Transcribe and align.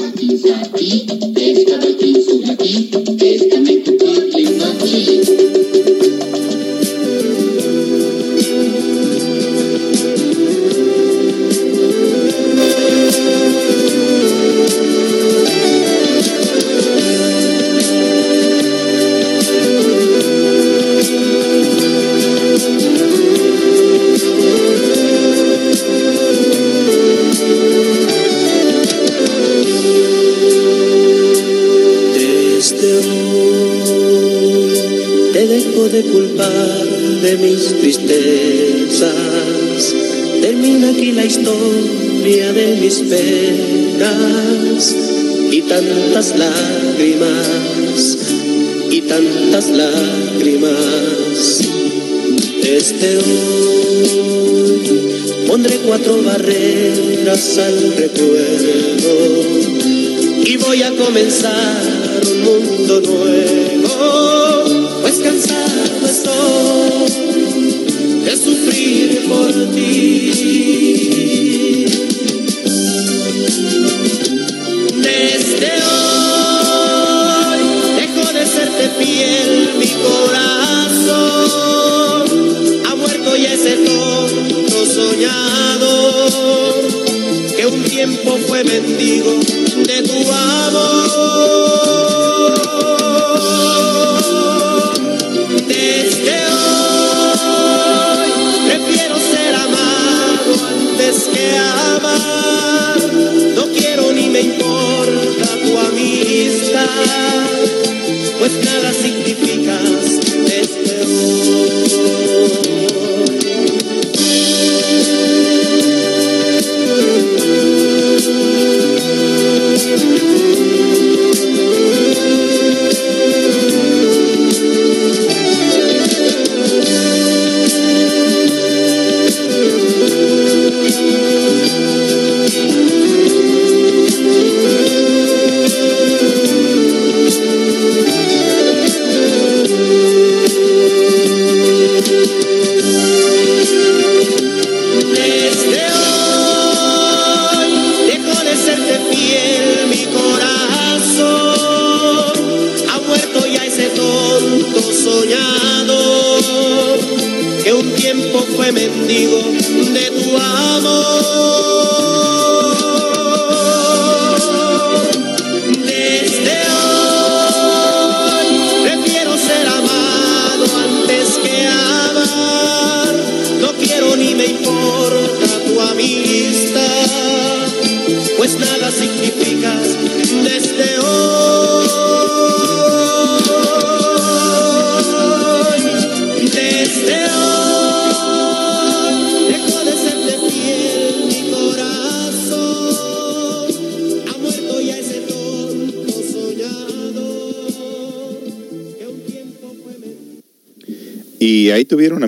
Aquí, 0.00 0.28
you. 0.36 1.18
aquí, 1.88 2.14
sube 2.22 2.50
aquí, 2.52 2.90
déjame 3.16 3.76
tocar 3.78 4.30
en. 4.32 5.67
De 35.90 36.02
culpar 36.02 36.86
de 37.22 37.36
mis 37.38 37.66
tristezas. 37.80 39.08
Termina 40.42 40.90
aquí 40.90 41.12
la 41.12 41.24
historia 41.24 42.52
de 42.52 42.76
mis 42.80 42.98
penas 43.00 44.94
y 45.50 45.62
tantas 45.62 46.34
lágrimas 46.36 48.18
y 48.90 49.00
tantas 49.02 49.70
lágrimas. 49.70 51.60
Este 52.62 53.16
hoy 53.16 54.10
pondré 55.46 55.78
cuatro 55.86 56.22
barreras 56.22 57.58
al 57.58 57.96
recuerdo 57.96 59.42
y 60.44 60.56
voy 60.58 60.82
a 60.82 60.90
comenzar 60.96 62.07
un 62.26 62.42
mundo 62.42 63.00
nuevo, 63.00 63.88
pues 65.02 65.18
cansado 65.18 65.78
de 68.24 68.36
sufrir 68.36 69.24
por 69.28 69.52
ti. 69.74 70.17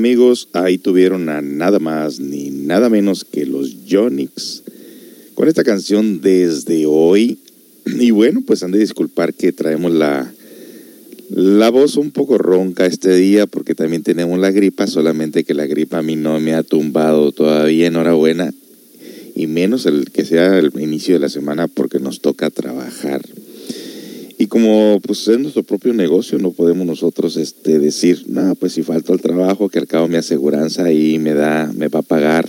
Amigos, 0.00 0.48
ahí 0.54 0.78
tuvieron 0.78 1.28
a 1.28 1.42
nada 1.42 1.78
más 1.78 2.20
ni 2.20 2.48
nada 2.48 2.88
menos 2.88 3.26
que 3.26 3.44
los 3.44 3.84
Yonix 3.84 4.62
con 5.34 5.46
esta 5.46 5.62
canción 5.62 6.22
desde 6.22 6.86
hoy. 6.86 7.36
Y 7.84 8.10
bueno, 8.10 8.40
pues 8.40 8.62
han 8.62 8.70
de 8.70 8.78
disculpar 8.78 9.34
que 9.34 9.52
traemos 9.52 9.92
la, 9.92 10.32
la 11.28 11.68
voz 11.68 11.98
un 11.98 12.12
poco 12.12 12.38
ronca 12.38 12.86
este 12.86 13.14
día 13.14 13.46
porque 13.46 13.74
también 13.74 14.02
tenemos 14.02 14.38
la 14.38 14.50
gripa, 14.50 14.86
solamente 14.86 15.44
que 15.44 15.52
la 15.52 15.66
gripa 15.66 15.98
a 15.98 16.02
mí 16.02 16.16
no 16.16 16.40
me 16.40 16.54
ha 16.54 16.62
tumbado 16.62 17.30
todavía, 17.32 17.88
enhorabuena. 17.88 18.54
Y 19.34 19.48
menos 19.48 19.84
el 19.84 20.10
que 20.10 20.24
sea 20.24 20.58
el 20.58 20.72
inicio 20.80 21.12
de 21.12 21.20
la 21.20 21.28
semana 21.28 21.68
porque 21.68 21.98
nos 21.98 22.22
toca 22.22 22.48
trabajar. 22.48 23.20
Como 24.50 25.00
pues 25.06 25.28
es 25.28 25.38
nuestro 25.38 25.62
propio 25.62 25.94
negocio, 25.94 26.36
no 26.38 26.50
podemos 26.50 26.84
nosotros 26.84 27.36
este, 27.36 27.78
decir, 27.78 28.24
no, 28.26 28.56
pues 28.56 28.72
si 28.72 28.82
falta 28.82 29.12
el 29.12 29.20
trabajo, 29.20 29.68
que 29.68 29.78
al 29.78 29.86
cabo 29.86 30.08
mi 30.08 30.16
aseguranza 30.16 30.90
y 30.90 31.20
me 31.20 31.34
da, 31.34 31.72
me 31.72 31.86
va 31.86 32.00
a 32.00 32.02
pagar 32.02 32.48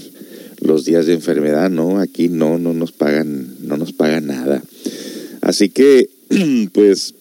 los 0.62 0.83
días 0.83 1.06
de 1.06 1.13
enfermedad, 1.13 1.69
no, 1.69 2.00
aquí 2.00 2.27
no, 2.27 2.57
no 2.57 2.74
nos 2.74 2.92
pagan, 2.92 3.56
no 3.62 3.77
nos 3.77 3.94
pagan 3.94 4.25
nada. 4.25 4.63
Así 5.42 5.69
que, 5.69 6.09
pues, 6.74 7.13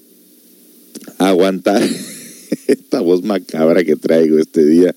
aguantar 1.18 1.82
esta 2.66 3.00
voz 3.00 3.22
macabra 3.22 3.84
que 3.84 3.96
traigo 3.96 4.38
este 4.38 4.64
día. 4.64 4.94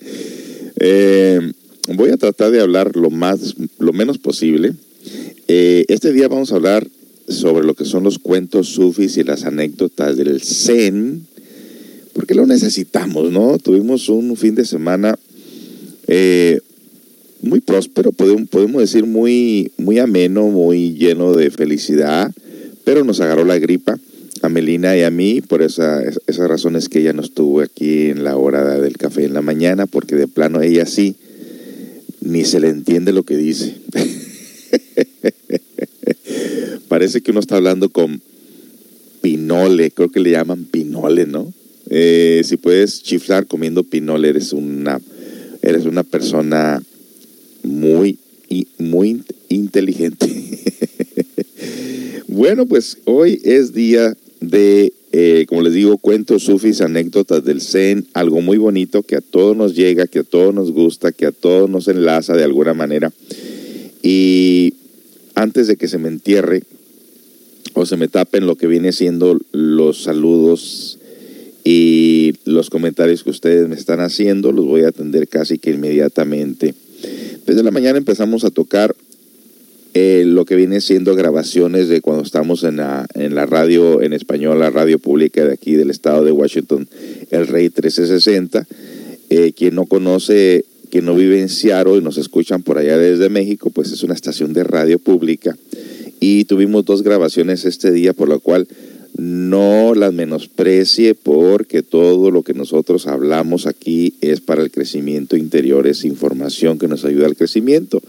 Eh, 0.79 1.51
voy 1.89 2.11
a 2.11 2.17
tratar 2.17 2.51
de 2.51 2.61
hablar 2.61 2.95
lo, 2.95 3.09
más, 3.09 3.55
lo 3.79 3.91
menos 3.91 4.17
posible. 4.17 4.71
Eh, 5.49 5.83
este 5.89 6.13
día 6.13 6.29
vamos 6.29 6.53
a 6.53 6.55
hablar 6.55 6.87
sobre 7.27 7.65
lo 7.65 7.73
que 7.73 7.85
son 7.85 8.03
los 8.03 8.19
cuentos 8.19 8.67
sufis 8.67 9.17
y 9.17 9.23
las 9.23 9.45
anécdotas 9.45 10.17
del 10.17 10.41
Zen, 10.41 11.25
porque 12.13 12.35
lo 12.35 12.45
necesitamos, 12.45 13.31
¿no? 13.31 13.57
Tuvimos 13.57 14.09
un 14.09 14.35
fin 14.35 14.55
de 14.55 14.65
semana 14.65 15.17
eh, 16.07 16.59
muy 17.41 17.59
próspero, 17.59 18.11
podemos, 18.11 18.81
decir 18.81 19.05
muy, 19.05 19.71
muy 19.77 19.99
ameno, 19.99 20.47
muy 20.47 20.93
lleno 20.93 21.33
de 21.33 21.51
felicidad, 21.51 22.31
pero 22.83 23.03
nos 23.03 23.19
agarró 23.19 23.43
la 23.43 23.59
gripa 23.59 23.99
a 24.41 24.49
Melina 24.49 24.95
y 24.97 25.03
a 25.03 25.09
mí, 25.09 25.41
por 25.41 25.61
esa, 25.61 26.01
esas 26.03 26.47
razones 26.47 26.89
que 26.89 26.99
ella 26.99 27.13
no 27.13 27.21
estuvo 27.21 27.61
aquí 27.61 28.07
en 28.07 28.23
la 28.23 28.37
hora 28.37 28.79
del 28.79 28.97
café 28.97 29.25
en 29.25 29.33
la 29.33 29.41
mañana, 29.41 29.87
porque 29.87 30.15
de 30.15 30.27
plano 30.27 30.61
ella 30.61 30.85
sí, 30.85 31.15
ni 32.21 32.43
se 32.45 32.59
le 32.59 32.69
entiende 32.69 33.13
lo 33.13 33.23
que 33.23 33.37
dice. 33.37 33.75
Parece 36.93 37.21
que 37.21 37.31
uno 37.31 37.39
está 37.39 37.55
hablando 37.55 37.89
con 37.89 38.21
pinole, 39.21 39.89
creo 39.89 40.11
que 40.11 40.19
le 40.19 40.29
llaman 40.29 40.65
pinole, 40.65 41.25
¿no? 41.25 41.51
Eh, 41.89 42.43
si 42.45 42.57
puedes 42.57 43.01
chiflar 43.01 43.47
comiendo 43.47 43.83
pinole, 43.83 44.29
eres 44.29 44.53
una, 44.53 45.01
eres 45.63 45.85
una 45.85 46.03
persona 46.03 46.83
muy, 47.63 48.19
muy 48.77 49.23
inteligente. 49.49 50.27
bueno, 52.27 52.67
pues 52.67 52.99
hoy 53.05 53.41
es 53.43 53.73
día 53.73 54.15
de, 54.39 54.93
eh, 55.13 55.47
como 55.49 55.63
les 55.63 55.73
digo, 55.73 55.97
cuentos, 55.97 56.43
sufis, 56.43 56.81
anécdotas 56.81 57.43
del 57.43 57.61
Zen, 57.61 58.05
algo 58.13 58.39
muy 58.39 58.59
bonito 58.59 59.01
que 59.01 59.15
a 59.15 59.21
todos 59.21 59.57
nos 59.57 59.73
llega, 59.73 60.05
que 60.05 60.19
a 60.19 60.23
todos 60.23 60.53
nos 60.53 60.71
gusta, 60.71 61.11
que 61.11 61.25
a 61.25 61.31
todos 61.31 61.71
nos 61.71 61.87
enlaza 61.87 62.35
de 62.35 62.43
alguna 62.43 62.75
manera. 62.75 63.11
Y 64.03 64.75
antes 65.33 65.65
de 65.65 65.75
que 65.75 65.87
se 65.87 65.97
me 65.97 66.09
entierre 66.09 66.61
o 67.73 67.85
se 67.85 67.97
me 67.97 68.07
tapen 68.07 68.45
lo 68.45 68.55
que 68.55 68.67
viene 68.67 68.91
siendo 68.91 69.39
los 69.51 70.03
saludos 70.03 70.99
y 71.63 72.33
los 72.45 72.69
comentarios 72.69 73.23
que 73.23 73.29
ustedes 73.29 73.67
me 73.69 73.75
están 73.75 73.99
haciendo, 74.01 74.51
los 74.51 74.65
voy 74.65 74.83
a 74.83 74.89
atender 74.89 75.27
casi 75.27 75.57
que 75.57 75.71
inmediatamente. 75.71 76.75
Desde 77.45 77.63
la 77.63 77.71
mañana 77.71 77.97
empezamos 77.97 78.43
a 78.43 78.51
tocar 78.51 78.95
eh, 79.93 80.23
lo 80.25 80.45
que 80.45 80.55
viene 80.55 80.81
siendo 80.81 81.15
grabaciones 81.15 81.87
de 81.87 82.01
cuando 82.01 82.23
estamos 82.23 82.63
en 82.63 82.77
la, 82.77 83.05
en 83.13 83.35
la 83.35 83.45
radio 83.45 84.01
en 84.01 84.13
español, 84.13 84.59
la 84.59 84.71
radio 84.71 84.99
pública 84.99 85.45
de 85.45 85.53
aquí 85.53 85.73
del 85.73 85.89
estado 85.89 86.25
de 86.25 86.31
Washington, 86.31 86.87
el 87.31 87.47
Rey 87.47 87.65
1360. 87.65 88.67
Eh, 89.29 89.53
quien 89.53 89.73
no 89.73 89.85
conoce, 89.85 90.65
que 90.91 91.01
no 91.01 91.15
vive 91.15 91.41
en 91.41 91.49
Seattle 91.49 91.97
y 91.97 92.01
nos 92.01 92.17
escuchan 92.17 92.61
por 92.61 92.77
allá 92.77 92.97
desde 92.97 93.29
México, 93.29 93.71
pues 93.71 93.91
es 93.91 94.03
una 94.03 94.13
estación 94.13 94.53
de 94.53 94.63
radio 94.63 94.99
pública. 94.99 95.57
Y 96.25 96.45
tuvimos 96.45 96.85
dos 96.85 97.03
grabaciones 97.03 97.65
este 97.65 97.91
día, 97.91 98.13
por 98.13 98.29
lo 98.29 98.39
cual 98.39 98.65
no 99.17 99.93
las 99.93 100.13
menosprecie 100.13 101.15
porque 101.15 101.83
todo 101.83 102.31
lo 102.31 102.43
que 102.43 102.53
nosotros 102.53 103.07
hablamos 103.07 103.67
aquí 103.67 104.13
es 104.21 104.39
para 104.39 104.61
el 104.61 104.71
crecimiento 104.71 105.35
interior, 105.35 105.85
es 105.85 106.05
información 106.05 106.79
que 106.79 106.87
nos 106.87 107.03
ayuda 107.03 107.25
al 107.25 107.35
crecimiento. 107.35 108.01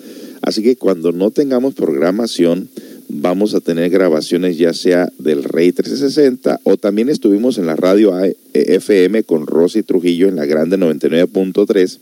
Así 0.42 0.62
que 0.62 0.76
cuando 0.76 1.10
no 1.10 1.32
tengamos 1.32 1.74
programación, 1.74 2.68
vamos 3.08 3.52
a 3.52 3.60
tener 3.60 3.90
grabaciones 3.90 4.58
ya 4.58 4.72
sea 4.74 5.12
del 5.18 5.42
Rey 5.42 5.72
360 5.72 6.60
o 6.62 6.76
también 6.76 7.08
estuvimos 7.08 7.58
en 7.58 7.66
la 7.66 7.74
radio 7.74 8.14
FM 8.52 9.24
con 9.24 9.48
Rosy 9.48 9.82
Trujillo 9.82 10.28
en 10.28 10.36
la 10.36 10.46
Grande 10.46 10.78
99.3 10.78 11.98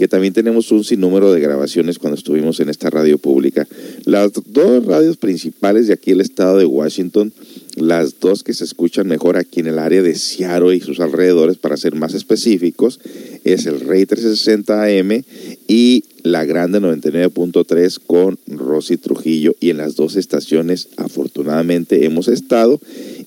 que 0.00 0.08
también 0.08 0.32
tenemos 0.32 0.72
un 0.72 0.82
sinnúmero 0.82 1.30
de 1.30 1.40
grabaciones 1.40 1.98
cuando 1.98 2.16
estuvimos 2.16 2.58
en 2.60 2.70
esta 2.70 2.88
radio 2.88 3.18
pública. 3.18 3.68
Las 4.06 4.32
dos 4.46 4.86
radios 4.86 5.18
principales 5.18 5.88
de 5.88 5.92
aquí 5.92 6.12
el 6.12 6.22
estado 6.22 6.56
de 6.56 6.64
Washington, 6.64 7.34
las 7.76 8.18
dos 8.18 8.42
que 8.42 8.54
se 8.54 8.64
escuchan 8.64 9.08
mejor 9.08 9.36
aquí 9.36 9.60
en 9.60 9.66
el 9.66 9.78
área 9.78 10.00
de 10.00 10.14
Seattle 10.14 10.74
y 10.74 10.80
sus 10.80 11.00
alrededores, 11.00 11.58
para 11.58 11.76
ser 11.76 11.96
más 11.96 12.14
específicos, 12.14 12.98
es 13.44 13.66
el 13.66 13.80
Rey 13.80 14.06
360 14.06 14.84
AM 14.84 15.22
y 15.68 16.04
la 16.22 16.46
Grande 16.46 16.80
99.3 16.80 17.98
con 18.06 18.38
Rosy 18.46 18.96
Trujillo. 18.96 19.54
Y 19.60 19.68
en 19.68 19.76
las 19.76 19.96
dos 19.96 20.16
estaciones, 20.16 20.88
afortunadamente, 20.96 22.06
hemos 22.06 22.28
estado. 22.28 22.80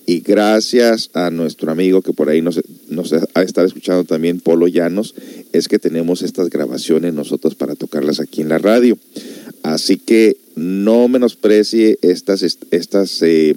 Y 0.06 0.20
gracias 0.20 1.10
a 1.14 1.30
nuestro 1.30 1.72
amigo 1.72 2.02
que 2.02 2.12
por 2.12 2.28
ahí 2.28 2.42
nos, 2.42 2.60
ha 3.34 3.42
estado 3.42 3.66
escuchando 3.66 4.04
también, 4.04 4.40
Polo 4.40 4.68
Llanos, 4.68 5.14
es 5.52 5.66
que 5.66 5.78
tenemos 5.78 6.22
estas 6.22 6.50
grabaciones 6.50 7.14
nosotros 7.14 7.54
para 7.54 7.74
tocarlas 7.74 8.20
aquí 8.20 8.42
en 8.42 8.50
la 8.50 8.58
radio. 8.58 8.98
Así 9.62 9.96
que 9.96 10.36
no 10.56 11.08
menosprecie 11.08 11.98
estas, 12.02 12.42
estas 12.70 13.22
eh, 13.22 13.56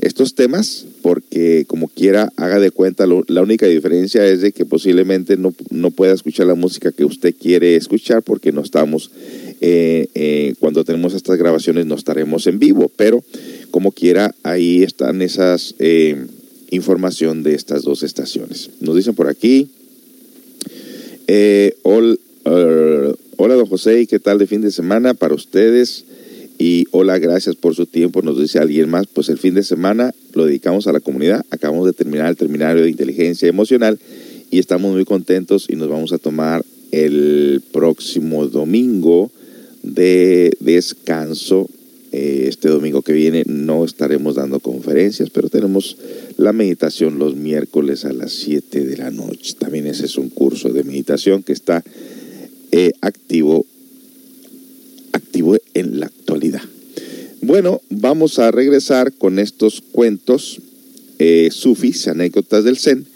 estos 0.00 0.34
temas 0.34 0.86
porque 1.02 1.64
como 1.66 1.88
quiera 1.88 2.32
haga 2.36 2.58
de 2.58 2.70
cuenta, 2.70 3.06
la 3.06 3.42
única 3.42 3.66
diferencia 3.66 4.26
es 4.26 4.40
de 4.40 4.52
que 4.52 4.64
posiblemente 4.64 5.36
no, 5.36 5.54
no, 5.70 5.90
pueda 5.90 6.12
escuchar 6.12 6.46
la 6.46 6.54
música 6.54 6.92
que 6.92 7.04
usted 7.04 7.34
quiere 7.34 7.76
escuchar 7.76 8.22
porque 8.22 8.52
no 8.52 8.62
estamos, 8.62 9.10
eh, 9.60 10.08
eh, 10.14 10.54
cuando 10.58 10.84
tenemos 10.84 11.12
estas 11.12 11.36
grabaciones 11.36 11.84
no 11.84 11.94
estaremos 11.94 12.46
en 12.46 12.58
vivo, 12.58 12.90
pero 12.96 13.22
como 13.70 13.92
quiera 13.92 14.34
ahí 14.42 14.82
están 14.82 15.20
esas 15.20 15.74
eh, 15.78 16.16
información 16.70 17.42
de 17.42 17.54
estas 17.54 17.82
dos 17.82 18.02
estaciones. 18.02 18.70
Nos 18.80 18.96
dicen 18.96 19.14
por 19.14 19.28
aquí, 19.28 19.68
hola, 21.82 22.16
hola 23.36 23.54
don 23.54 23.66
José, 23.66 24.00
¿y 24.00 24.06
qué 24.06 24.18
tal 24.18 24.38
de 24.38 24.46
fin 24.46 24.62
de 24.62 24.70
semana 24.70 25.12
para 25.14 25.34
ustedes? 25.34 26.04
Y 26.58 26.86
hola, 26.90 27.18
gracias 27.18 27.56
por 27.56 27.74
su 27.74 27.86
tiempo, 27.86 28.22
nos 28.22 28.38
dice 28.38 28.58
alguien 28.58 28.88
más. 28.88 29.06
Pues 29.06 29.28
el 29.28 29.38
fin 29.38 29.54
de 29.54 29.62
semana 29.62 30.14
lo 30.34 30.46
dedicamos 30.46 30.86
a 30.86 30.92
la 30.92 31.00
comunidad. 31.00 31.44
Acabamos 31.50 31.86
de 31.86 31.92
terminar 31.92 32.28
el 32.28 32.36
terminario 32.36 32.82
de 32.82 32.90
inteligencia 32.90 33.48
emocional 33.48 33.98
y 34.50 34.58
estamos 34.58 34.92
muy 34.92 35.04
contentos 35.04 35.66
y 35.68 35.76
nos 35.76 35.88
vamos 35.88 36.12
a 36.12 36.18
tomar 36.18 36.64
el 36.92 37.62
próximo 37.72 38.46
domingo 38.46 39.30
de 39.82 40.56
descanso. 40.60 41.68
Eh, 42.12 42.46
este 42.48 42.68
domingo 42.68 43.02
que 43.02 43.12
viene 43.12 43.44
no 43.46 43.84
estaremos 43.84 44.34
dando 44.34 44.58
conferencias, 44.58 45.30
pero 45.30 45.48
tenemos 45.48 45.96
la 46.36 46.52
meditación 46.52 47.20
los 47.20 47.36
miércoles 47.36 48.04
a 48.04 48.12
las 48.12 48.32
7 48.32 48.84
de 48.84 48.96
la 48.96 49.10
noche. 49.10 49.54
También 49.58 49.86
ese 49.86 50.06
es 50.06 50.16
un 50.16 50.28
curso 50.28 50.70
de 50.70 50.82
meditación 50.82 51.44
que 51.44 51.52
está 51.52 51.84
eh, 52.72 52.90
activo 53.00 53.64
activo 55.12 55.56
en 55.74 56.00
la 56.00 56.06
actualidad. 56.06 56.62
Bueno, 57.42 57.80
vamos 57.88 58.38
a 58.38 58.50
regresar 58.50 59.12
con 59.12 59.38
estos 59.38 59.82
cuentos 59.92 60.60
eh, 61.18 61.48
sufis, 61.52 62.08
anécdotas 62.08 62.64
del 62.64 62.78
Zen, 62.78 63.06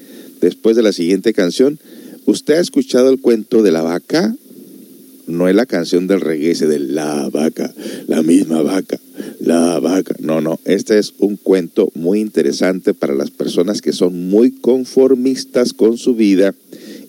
después 0.40 0.76
de 0.76 0.82
la 0.82 0.92
siguiente 0.92 1.32
canción. 1.32 1.78
¿Usted 2.26 2.54
ha 2.54 2.60
escuchado 2.60 3.10
el 3.10 3.20
cuento 3.20 3.62
de 3.62 3.72
la 3.72 3.82
vaca? 3.82 4.34
No 5.26 5.48
es 5.48 5.54
la 5.54 5.66
canción 5.66 6.06
del 6.06 6.20
reggae, 6.20 6.54
de 6.54 6.78
la 6.78 7.28
vaca, 7.30 7.72
la 8.06 8.22
misma 8.22 8.62
vaca, 8.62 8.98
la 9.40 9.78
vaca. 9.80 10.14
No, 10.18 10.40
no, 10.40 10.60
este 10.64 10.98
es 10.98 11.14
un 11.18 11.36
cuento 11.36 11.90
muy 11.94 12.20
interesante 12.20 12.94
para 12.94 13.14
las 13.14 13.30
personas 13.30 13.80
que 13.80 13.92
son 13.92 14.28
muy 14.28 14.50
conformistas 14.50 15.72
con 15.72 15.96
su 15.96 16.14
vida 16.14 16.54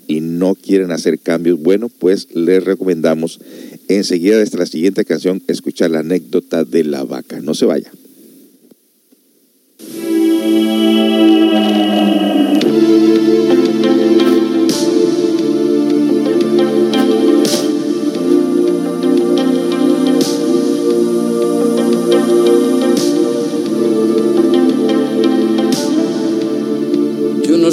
y 0.08 0.22
no 0.22 0.56
quieren 0.56 0.92
hacer 0.92 1.20
cambios. 1.20 1.60
Bueno, 1.60 1.90
pues 1.90 2.28
les 2.34 2.64
recomendamos 2.64 3.40
enseguida 3.88 4.38
desde 4.38 4.58
la 4.58 4.66
siguiente 4.66 5.06
canción 5.06 5.42
escuchar 5.48 5.92
la 5.92 6.00
anécdota 6.00 6.64
de 6.64 6.84
la 6.84 7.04
vaca. 7.04 7.42
No 7.42 7.54
se 7.54 7.66
vaya. 7.66 7.92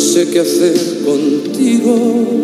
Sé 0.03 0.29
qué 0.31 0.41
hacer 0.41 0.75
contigo 1.05 2.43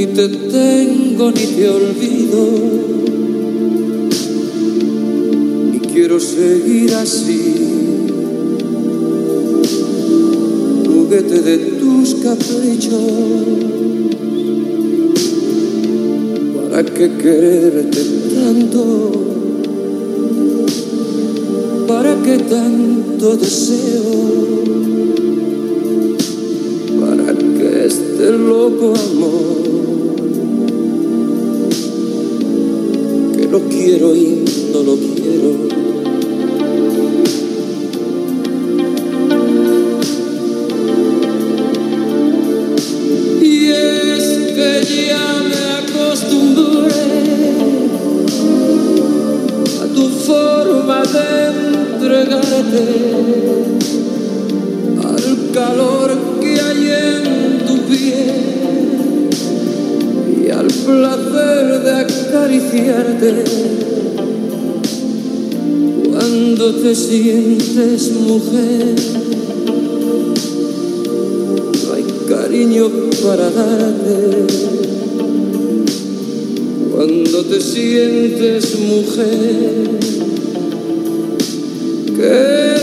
ni 0.00 0.06
te 0.06 0.28
tengo 0.28 1.30
ni 1.30 1.46
te 1.46 1.68
olvido. 1.68 2.42
Y 5.74 5.78
quiero 5.92 6.18
seguir 6.18 6.94
así, 6.94 7.42
juguete 10.86 11.40
de 11.42 11.58
tus 11.80 12.14
caprichos. 12.14 13.02
¿Para 16.70 16.84
qué 16.84 17.10
quererte 17.18 18.00
tanto? 18.34 19.10
¿Para 21.86 22.22
qué 22.22 22.38
tanto 22.38 23.36
deseo? 23.36 24.79
Del 28.20 28.46
loco 28.46 28.92
amor. 28.94 29.62
Que 33.36 33.46
lo 33.46 33.60
quiero 33.60 34.14
y 34.14 34.44
no 34.72 34.82
lo 34.82 34.96
quiero. 34.96 35.79
Te 66.72 66.94
sientes 66.94 68.12
mujer. 68.12 68.94
No 71.84 71.92
hay 71.94 72.04
cariño 72.28 72.90
para 73.22 73.50
darte 73.50 74.46
cuando 76.92 77.44
te 77.44 77.60
sientes 77.60 78.78
mujer 78.78 80.00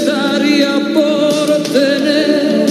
daría 0.05 0.93
por 0.93 1.63
tener 1.71 2.65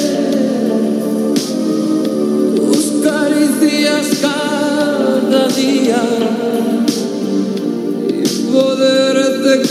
tus 2.57 2.85
caricias 3.05 4.07
cada 4.21 5.49
día 5.49 6.03
y 8.09 8.53
poderte 8.53 9.69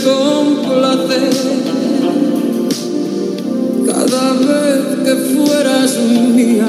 cada 3.86 4.32
vez 4.34 4.80
que 5.04 5.14
fueras 5.34 5.98
mía. 6.34 6.68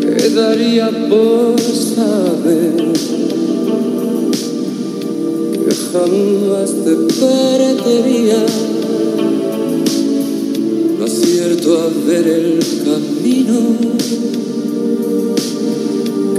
Quedaría 0.00 0.88
por 1.08 1.60
saber 1.60 2.96
jamás 5.92 6.70
te 6.84 6.94
perdería. 7.20 8.44
No 10.98 11.04
acierto 11.04 11.78
a 11.78 11.88
ver 12.06 12.26
el 12.26 12.58
camino 12.84 13.58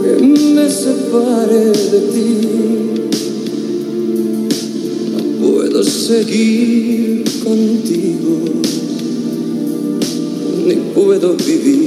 que 0.01 0.25
me 0.25 0.69
separe 0.69 1.65
de 1.91 1.99
ti. 2.13 2.96
Seguir 6.07 7.21
contigo, 7.43 8.39
ni 10.65 10.75
puedo 10.95 11.35
vivir 11.35 11.86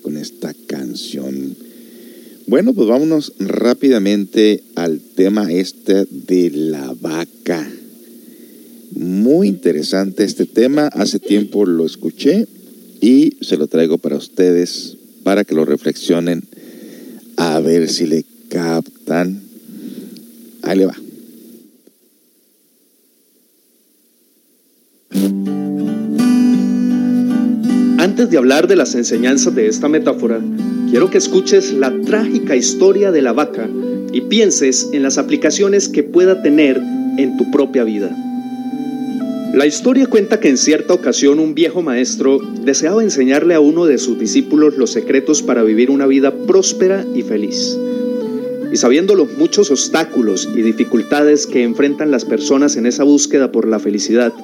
con 0.00 0.16
esta 0.16 0.54
canción. 0.66 1.56
Bueno, 2.46 2.72
pues 2.72 2.88
vámonos 2.88 3.34
rápidamente 3.38 4.62
al 4.74 5.00
tema 5.00 5.52
este 5.52 6.06
de 6.10 6.50
la 6.50 6.94
vaca. 7.00 7.70
Muy 8.92 9.48
interesante 9.48 10.24
este 10.24 10.46
tema. 10.46 10.86
Hace 10.88 11.18
tiempo 11.18 11.66
lo 11.66 11.84
escuché 11.84 12.46
y 13.00 13.36
se 13.40 13.56
lo 13.56 13.66
traigo 13.66 13.98
para 13.98 14.16
ustedes 14.16 14.96
para 15.22 15.44
que 15.44 15.54
lo 15.54 15.64
reflexionen 15.64 16.44
a 17.36 17.60
ver 17.60 17.88
si 17.90 18.06
le 18.06 18.24
captan. 18.48 19.42
Ahí 20.62 20.78
le 20.78 20.86
va. 20.86 21.03
Antes 28.04 28.28
de 28.28 28.36
hablar 28.36 28.68
de 28.68 28.76
las 28.76 28.94
enseñanzas 28.94 29.54
de 29.54 29.66
esta 29.66 29.88
metáfora, 29.88 30.38
quiero 30.90 31.08
que 31.08 31.16
escuches 31.16 31.72
la 31.72 31.90
trágica 32.02 32.54
historia 32.54 33.10
de 33.10 33.22
la 33.22 33.32
vaca 33.32 33.66
y 34.12 34.20
pienses 34.20 34.90
en 34.92 35.02
las 35.02 35.16
aplicaciones 35.16 35.88
que 35.88 36.02
pueda 36.02 36.42
tener 36.42 36.76
en 37.16 37.38
tu 37.38 37.50
propia 37.50 37.82
vida. 37.82 38.14
La 39.54 39.64
historia 39.64 40.06
cuenta 40.06 40.38
que 40.38 40.50
en 40.50 40.58
cierta 40.58 40.92
ocasión 40.92 41.38
un 41.38 41.54
viejo 41.54 41.80
maestro 41.80 42.40
deseaba 42.62 43.02
enseñarle 43.02 43.54
a 43.54 43.60
uno 43.60 43.86
de 43.86 43.96
sus 43.96 44.18
discípulos 44.18 44.76
los 44.76 44.92
secretos 44.92 45.42
para 45.42 45.62
vivir 45.62 45.90
una 45.90 46.06
vida 46.06 46.30
próspera 46.46 47.06
y 47.14 47.22
feliz. 47.22 47.74
Y 48.70 48.76
sabiendo 48.76 49.14
los 49.14 49.32
muchos 49.38 49.70
obstáculos 49.70 50.46
y 50.54 50.60
dificultades 50.60 51.46
que 51.46 51.62
enfrentan 51.62 52.10
las 52.10 52.26
personas 52.26 52.76
en 52.76 52.84
esa 52.84 53.04
búsqueda 53.04 53.50
por 53.50 53.66
la 53.66 53.78
felicidad, 53.78 54.34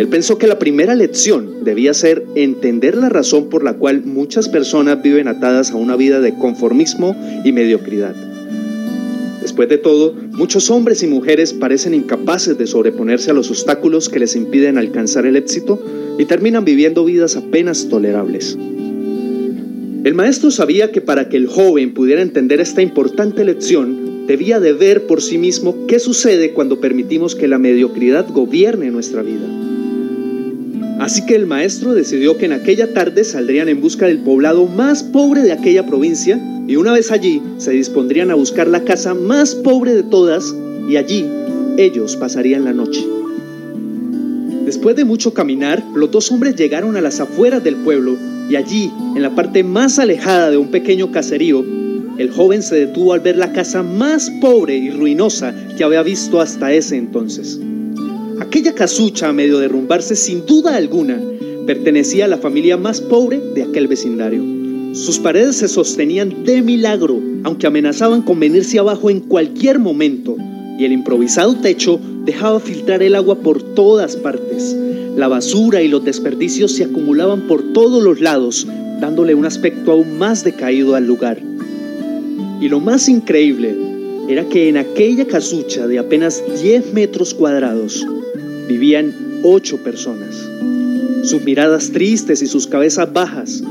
él 0.00 0.08
pensó 0.08 0.38
que 0.38 0.46
la 0.46 0.58
primera 0.58 0.94
lección 0.94 1.62
debía 1.62 1.92
ser 1.92 2.24
entender 2.34 2.96
la 2.96 3.10
razón 3.10 3.50
por 3.50 3.62
la 3.62 3.74
cual 3.74 4.02
muchas 4.06 4.48
personas 4.48 5.02
viven 5.02 5.28
atadas 5.28 5.72
a 5.72 5.76
una 5.76 5.94
vida 5.94 6.20
de 6.20 6.34
conformismo 6.38 7.14
y 7.44 7.52
mediocridad. 7.52 8.14
Después 9.42 9.68
de 9.68 9.76
todo, 9.76 10.14
muchos 10.32 10.70
hombres 10.70 11.02
y 11.02 11.06
mujeres 11.06 11.52
parecen 11.52 11.92
incapaces 11.92 12.56
de 12.56 12.66
sobreponerse 12.66 13.30
a 13.30 13.34
los 13.34 13.50
obstáculos 13.50 14.08
que 14.08 14.20
les 14.20 14.36
impiden 14.36 14.78
alcanzar 14.78 15.26
el 15.26 15.36
éxito 15.36 15.78
y 16.18 16.24
terminan 16.24 16.64
viviendo 16.64 17.04
vidas 17.04 17.36
apenas 17.36 17.90
tolerables. 17.90 18.56
El 20.02 20.14
maestro 20.14 20.50
sabía 20.50 20.92
que 20.92 21.02
para 21.02 21.28
que 21.28 21.36
el 21.36 21.46
joven 21.46 21.92
pudiera 21.92 22.22
entender 22.22 22.62
esta 22.62 22.80
importante 22.80 23.44
lección, 23.44 24.26
debía 24.26 24.60
de 24.60 24.72
ver 24.72 25.06
por 25.06 25.20
sí 25.20 25.36
mismo 25.36 25.86
qué 25.86 25.98
sucede 25.98 26.54
cuando 26.54 26.80
permitimos 26.80 27.34
que 27.34 27.48
la 27.48 27.58
mediocridad 27.58 28.26
gobierne 28.32 28.90
nuestra 28.90 29.20
vida. 29.20 29.69
Así 31.00 31.24
que 31.24 31.34
el 31.34 31.46
maestro 31.46 31.94
decidió 31.94 32.36
que 32.36 32.44
en 32.44 32.52
aquella 32.52 32.92
tarde 32.92 33.24
saldrían 33.24 33.70
en 33.70 33.80
busca 33.80 34.06
del 34.06 34.18
poblado 34.18 34.66
más 34.66 35.02
pobre 35.02 35.40
de 35.40 35.50
aquella 35.50 35.86
provincia 35.86 36.38
y 36.68 36.76
una 36.76 36.92
vez 36.92 37.10
allí 37.10 37.40
se 37.56 37.70
dispondrían 37.70 38.30
a 38.30 38.34
buscar 38.34 38.68
la 38.68 38.84
casa 38.84 39.14
más 39.14 39.54
pobre 39.54 39.94
de 39.94 40.02
todas 40.02 40.54
y 40.86 40.98
allí 40.98 41.24
ellos 41.78 42.16
pasarían 42.16 42.66
la 42.66 42.74
noche. 42.74 43.02
Después 44.66 44.94
de 44.94 45.06
mucho 45.06 45.32
caminar, 45.32 45.82
los 45.94 46.10
dos 46.10 46.30
hombres 46.32 46.54
llegaron 46.54 46.94
a 46.98 47.00
las 47.00 47.18
afueras 47.18 47.64
del 47.64 47.76
pueblo 47.76 48.18
Y 48.50 48.56
allí, 48.56 48.92
en 49.16 49.22
la 49.22 49.34
parte 49.34 49.64
más 49.64 49.98
alejada 49.98 50.50
de 50.50 50.58
un 50.58 50.70
pequeño 50.70 51.10
caserío, 51.10 51.64
el 52.18 52.30
joven 52.30 52.62
se 52.62 52.74
detuvo 52.74 53.14
al 53.14 53.20
ver 53.20 53.38
la 53.38 53.52
casa 53.52 53.82
más 53.82 54.28
pobre 54.42 54.76
y 54.76 54.90
ruinosa 54.90 55.54
que 55.78 55.84
había 55.84 56.02
visto 56.02 56.42
hasta 56.42 56.74
ese 56.74 56.98
entonces. 56.98 57.58
Aquella 58.50 58.74
casucha, 58.74 59.28
a 59.28 59.32
medio 59.32 59.60
derrumbarse 59.60 60.16
sin 60.16 60.44
duda 60.44 60.74
alguna, 60.74 61.22
pertenecía 61.66 62.24
a 62.24 62.28
la 62.28 62.36
familia 62.36 62.76
más 62.76 63.00
pobre 63.00 63.38
de 63.38 63.62
aquel 63.62 63.86
vecindario. 63.86 64.42
Sus 64.92 65.20
paredes 65.20 65.54
se 65.54 65.68
sostenían 65.68 66.42
de 66.42 66.60
milagro, 66.60 67.16
aunque 67.44 67.68
amenazaban 67.68 68.22
con 68.22 68.40
venirse 68.40 68.80
abajo 68.80 69.08
en 69.08 69.20
cualquier 69.20 69.78
momento, 69.78 70.36
y 70.76 70.84
el 70.84 70.90
improvisado 70.90 71.54
techo 71.54 72.00
dejaba 72.24 72.58
filtrar 72.58 73.04
el 73.04 73.14
agua 73.14 73.38
por 73.38 73.62
todas 73.62 74.16
partes. 74.16 74.76
La 75.14 75.28
basura 75.28 75.80
y 75.80 75.86
los 75.86 76.04
desperdicios 76.04 76.72
se 76.72 76.82
acumulaban 76.82 77.46
por 77.46 77.72
todos 77.72 78.02
los 78.02 78.20
lados, 78.20 78.66
dándole 79.00 79.36
un 79.36 79.46
aspecto 79.46 79.92
aún 79.92 80.18
más 80.18 80.42
decaído 80.42 80.96
al 80.96 81.06
lugar. 81.06 81.40
Y 82.60 82.68
lo 82.68 82.80
más 82.80 83.08
increíble 83.08 83.76
era 84.28 84.44
que 84.48 84.68
en 84.68 84.76
aquella 84.76 85.28
casucha 85.28 85.86
de 85.86 86.00
apenas 86.00 86.42
10 86.60 86.94
metros 86.94 87.32
cuadrados 87.32 88.04
vivían 88.70 89.12
ocho 89.42 89.78
personas. 89.78 90.48
Sus 91.22 91.42
miradas 91.42 91.90
tristes 91.90 92.40
y 92.40 92.46
sus 92.46 92.66
cabezas 92.66 93.12
bajas 93.12 93.62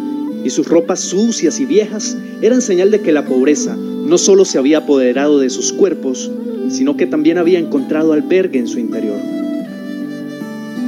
y 0.43 0.49
sus 0.49 0.67
ropas 0.67 0.99
sucias 0.99 1.59
y 1.59 1.65
viejas 1.65 2.17
eran 2.41 2.61
señal 2.61 2.91
de 2.91 3.01
que 3.01 3.11
la 3.11 3.25
pobreza 3.25 3.75
no 3.75 4.17
solo 4.17 4.45
se 4.45 4.57
había 4.57 4.79
apoderado 4.79 5.39
de 5.39 5.49
sus 5.49 5.73
cuerpos, 5.73 6.29
sino 6.69 6.97
que 6.97 7.05
también 7.05 7.37
había 7.37 7.59
encontrado 7.59 8.13
albergue 8.13 8.59
en 8.59 8.67
su 8.67 8.79
interior. 8.79 9.17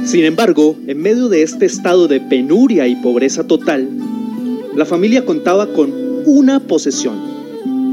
Sin 0.04 0.24
embargo, 0.24 0.76
en 0.86 1.00
medio 1.00 1.28
de 1.28 1.42
este 1.42 1.64
estado 1.64 2.08
de 2.08 2.20
penuria 2.20 2.88
y 2.88 2.96
pobreza 2.96 3.44
total, 3.44 3.88
la 4.74 4.84
familia 4.84 5.24
contaba 5.24 5.72
con 5.72 5.92
una 6.26 6.60
posesión, 6.60 7.16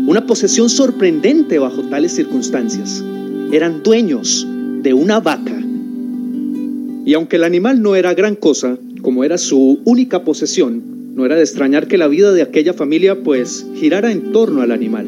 una 0.08 0.26
posesión 0.26 0.70
sorprendente 0.70 1.60
bajo 1.60 1.84
tales 1.84 2.14
circunstancias. 2.14 3.04
Eran 3.52 3.84
dueños 3.84 4.48
de 4.82 4.94
una 4.94 5.20
vaca. 5.20 5.59
Y 7.10 7.16
aunque 7.16 7.38
el 7.38 7.44
animal 7.44 7.82
no 7.82 7.96
era 7.96 8.14
gran 8.14 8.36
cosa, 8.36 8.78
como 9.02 9.24
era 9.24 9.40
su 9.40 9.80
única 9.84 10.24
posesión, 10.24 11.16
no 11.16 11.26
era 11.26 11.38
de 11.38 11.42
extrañar 11.42 11.88
que 11.88 11.98
la 11.98 12.08
vida 12.08 12.32
de 12.34 12.44
aquella 12.44 12.74
familia 12.74 13.24
pues 13.24 13.66
girara 13.74 14.12
en 14.12 14.32
torno 14.32 14.62
al 14.62 14.72
animal. 14.72 15.08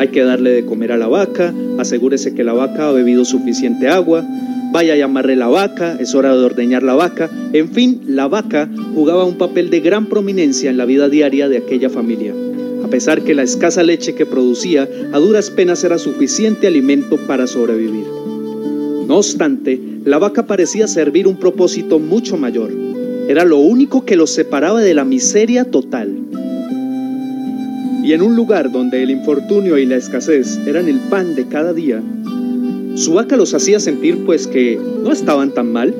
Hay 0.00 0.08
que 0.08 0.22
darle 0.22 0.50
de 0.50 0.66
comer 0.66 0.92
a 0.92 0.98
la 0.98 1.08
vaca, 1.08 1.54
asegúrese 1.78 2.34
que 2.34 2.44
la 2.44 2.52
vaca 2.52 2.90
ha 2.90 2.92
bebido 2.92 3.24
suficiente 3.24 3.88
agua, 3.88 4.22
vaya 4.70 4.92
a 4.92 4.96
llamarle 4.96 5.34
la 5.36 5.48
vaca, 5.48 5.96
es 5.98 6.14
hora 6.14 6.36
de 6.36 6.44
ordeñar 6.44 6.82
la 6.82 6.92
vaca. 6.92 7.30
En 7.54 7.70
fin, 7.70 8.02
la 8.06 8.28
vaca 8.28 8.68
jugaba 8.94 9.24
un 9.24 9.38
papel 9.38 9.70
de 9.70 9.80
gran 9.80 10.10
prominencia 10.10 10.68
en 10.68 10.76
la 10.76 10.84
vida 10.84 11.08
diaria 11.08 11.48
de 11.48 11.56
aquella 11.56 11.88
familia. 11.88 12.34
A 12.84 12.88
pesar 12.88 13.22
que 13.22 13.34
la 13.34 13.44
escasa 13.44 13.82
leche 13.82 14.14
que 14.14 14.26
producía 14.26 14.86
a 15.14 15.18
duras 15.18 15.48
penas 15.48 15.82
era 15.84 15.96
suficiente 15.96 16.66
alimento 16.66 17.16
para 17.26 17.46
sobrevivir. 17.46 18.04
No 19.06 19.16
obstante, 19.16 19.87
la 20.04 20.18
vaca 20.18 20.46
parecía 20.46 20.86
servir 20.86 21.26
un 21.26 21.36
propósito 21.36 21.98
mucho 21.98 22.36
mayor. 22.36 22.70
Era 23.28 23.44
lo 23.44 23.58
único 23.58 24.04
que 24.04 24.16
los 24.16 24.30
separaba 24.30 24.80
de 24.80 24.94
la 24.94 25.04
miseria 25.04 25.64
total. 25.64 26.16
Y 28.02 28.12
en 28.12 28.22
un 28.22 28.36
lugar 28.36 28.72
donde 28.72 29.02
el 29.02 29.10
infortunio 29.10 29.76
y 29.76 29.84
la 29.84 29.96
escasez 29.96 30.58
eran 30.66 30.88
el 30.88 30.98
pan 30.98 31.34
de 31.34 31.46
cada 31.46 31.72
día, 31.74 32.02
su 32.94 33.14
vaca 33.14 33.36
los 33.36 33.54
hacía 33.54 33.80
sentir 33.80 34.24
pues 34.24 34.46
que 34.46 34.80
no 35.02 35.12
estaban 35.12 35.52
tan 35.52 35.72
mal, 35.72 35.94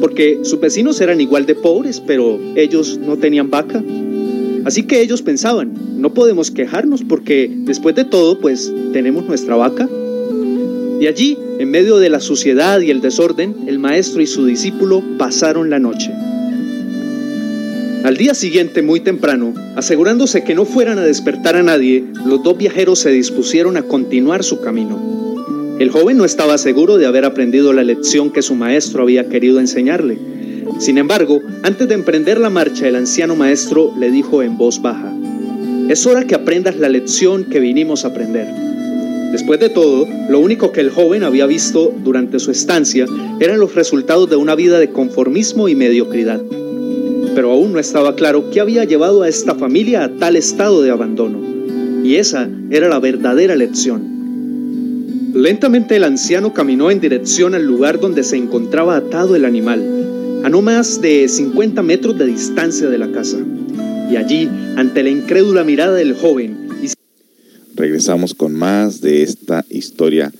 porque 0.00 0.40
sus 0.42 0.60
vecinos 0.60 1.00
eran 1.00 1.20
igual 1.20 1.46
de 1.46 1.54
pobres, 1.54 2.00
pero 2.06 2.38
ellos 2.54 2.98
no 2.98 3.16
tenían 3.16 3.50
vaca. 3.50 3.82
Así 4.64 4.84
que 4.84 5.00
ellos 5.00 5.22
pensaban, 5.22 5.72
no 5.96 6.14
podemos 6.14 6.50
quejarnos 6.50 7.02
porque 7.02 7.50
después 7.52 7.94
de 7.94 8.04
todo 8.04 8.38
pues 8.38 8.72
tenemos 8.92 9.26
nuestra 9.26 9.56
vaca. 9.56 9.88
Y 11.00 11.06
allí, 11.06 11.38
en 11.58 11.70
medio 11.70 11.98
de 11.98 12.10
la 12.10 12.20
suciedad 12.20 12.80
y 12.80 12.90
el 12.90 13.00
desorden, 13.00 13.64
el 13.66 13.78
maestro 13.78 14.20
y 14.20 14.26
su 14.26 14.44
discípulo 14.44 15.02
pasaron 15.18 15.70
la 15.70 15.78
noche. 15.78 16.12
Al 18.04 18.16
día 18.16 18.34
siguiente, 18.34 18.82
muy 18.82 19.00
temprano, 19.00 19.52
asegurándose 19.74 20.44
que 20.44 20.54
no 20.54 20.64
fueran 20.64 20.98
a 20.98 21.02
despertar 21.02 21.56
a 21.56 21.62
nadie, 21.62 22.04
los 22.24 22.42
dos 22.42 22.56
viajeros 22.56 23.00
se 23.00 23.10
dispusieron 23.10 23.76
a 23.76 23.82
continuar 23.82 24.44
su 24.44 24.60
camino. 24.60 25.76
El 25.80 25.90
joven 25.90 26.16
no 26.16 26.24
estaba 26.24 26.56
seguro 26.58 26.98
de 26.98 27.06
haber 27.06 27.24
aprendido 27.24 27.72
la 27.72 27.82
lección 27.82 28.30
que 28.30 28.42
su 28.42 28.54
maestro 28.54 29.02
había 29.02 29.28
querido 29.28 29.58
enseñarle. 29.58 30.18
Sin 30.78 30.98
embargo, 30.98 31.40
antes 31.62 31.88
de 31.88 31.94
emprender 31.94 32.38
la 32.38 32.50
marcha, 32.50 32.86
el 32.86 32.96
anciano 32.96 33.34
maestro 33.34 33.92
le 33.98 34.10
dijo 34.10 34.42
en 34.42 34.56
voz 34.56 34.80
baja, 34.80 35.12
Es 35.88 36.06
hora 36.06 36.26
que 36.26 36.34
aprendas 36.34 36.76
la 36.76 36.88
lección 36.88 37.44
que 37.44 37.60
vinimos 37.60 38.04
a 38.04 38.08
aprender. 38.08 38.75
Después 39.32 39.60
de 39.60 39.68
todo, 39.68 40.06
lo 40.28 40.40
único 40.40 40.72
que 40.72 40.80
el 40.80 40.90
joven 40.90 41.24
había 41.24 41.46
visto 41.46 41.92
durante 42.02 42.38
su 42.38 42.50
estancia 42.50 43.06
eran 43.40 43.60
los 43.60 43.74
resultados 43.74 44.30
de 44.30 44.36
una 44.36 44.54
vida 44.54 44.78
de 44.78 44.90
conformismo 44.90 45.68
y 45.68 45.74
mediocridad 45.74 46.40
pero 47.36 47.52
aún 47.52 47.74
no 47.74 47.78
estaba 47.78 48.16
claro 48.16 48.48
qué 48.50 48.60
había 48.60 48.84
llevado 48.84 49.20
a 49.22 49.28
esta 49.28 49.54
familia 49.54 50.04
a 50.04 50.08
tal 50.08 50.36
estado 50.36 50.80
de 50.80 50.90
abandono. 50.90 51.38
Y 52.02 52.14
esa 52.14 52.48
era 52.70 52.88
la 52.88 52.98
verdadera 52.98 53.54
lección. 53.54 55.32
Lentamente 55.34 55.96
el 55.96 56.04
anciano 56.04 56.54
caminó 56.54 56.90
en 56.90 56.98
dirección 56.98 57.54
al 57.54 57.66
lugar 57.66 58.00
donde 58.00 58.24
se 58.24 58.38
encontraba 58.38 58.96
atado 58.96 59.36
el 59.36 59.44
animal, 59.44 60.40
a 60.44 60.48
no 60.48 60.62
más 60.62 61.02
de 61.02 61.28
50 61.28 61.82
metros 61.82 62.16
de 62.16 62.24
distancia 62.24 62.88
de 62.88 62.96
la 62.96 63.12
casa. 63.12 63.36
Y 64.10 64.16
allí, 64.16 64.48
ante 64.76 65.02
la 65.02 65.10
incrédula 65.10 65.62
mirada 65.62 65.92
del 65.92 66.14
joven, 66.14 66.65
regresamos 67.76 68.34
con 68.34 68.54
más 68.54 69.00
de 69.00 69.22
esta 69.22 69.64
historia, 69.68 70.32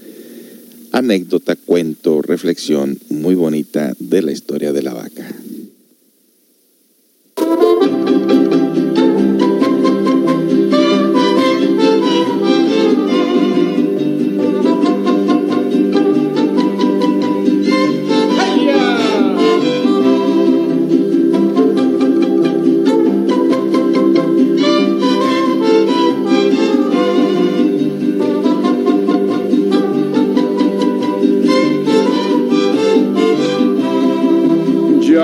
anécdota, 0.92 1.54
cuento, 1.54 2.22
reflexión 2.22 2.98
muy 3.10 3.34
bonita 3.34 3.94
de 3.98 4.22
la 4.22 4.32
historia 4.32 4.72
de 4.72 4.82
la 4.82 4.94
vaca. 4.94 5.45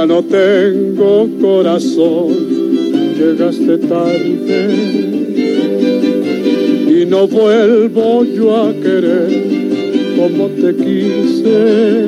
No 0.07 0.23
tengo 0.23 1.29
corazón, 1.41 2.35
llegaste 3.17 3.79
tarde 3.79 4.75
y 6.89 7.07
no 7.07 7.29
vuelvo 7.29 8.25
yo 8.25 8.57
a 8.57 8.73
querer 8.73 9.29
como 10.17 10.49
te 10.49 10.75
quise. 10.75 12.07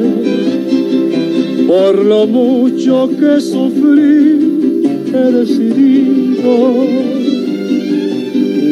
Por 1.69 2.05
lo 2.05 2.27
mucho 2.27 3.09
que 3.19 3.41
sufrí, 3.41 4.83
he 5.15 5.33
decidido 5.33 6.87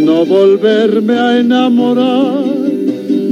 no 0.04 0.26
volverme 0.26 1.14
a 1.14 1.38
enamorar, 1.38 2.44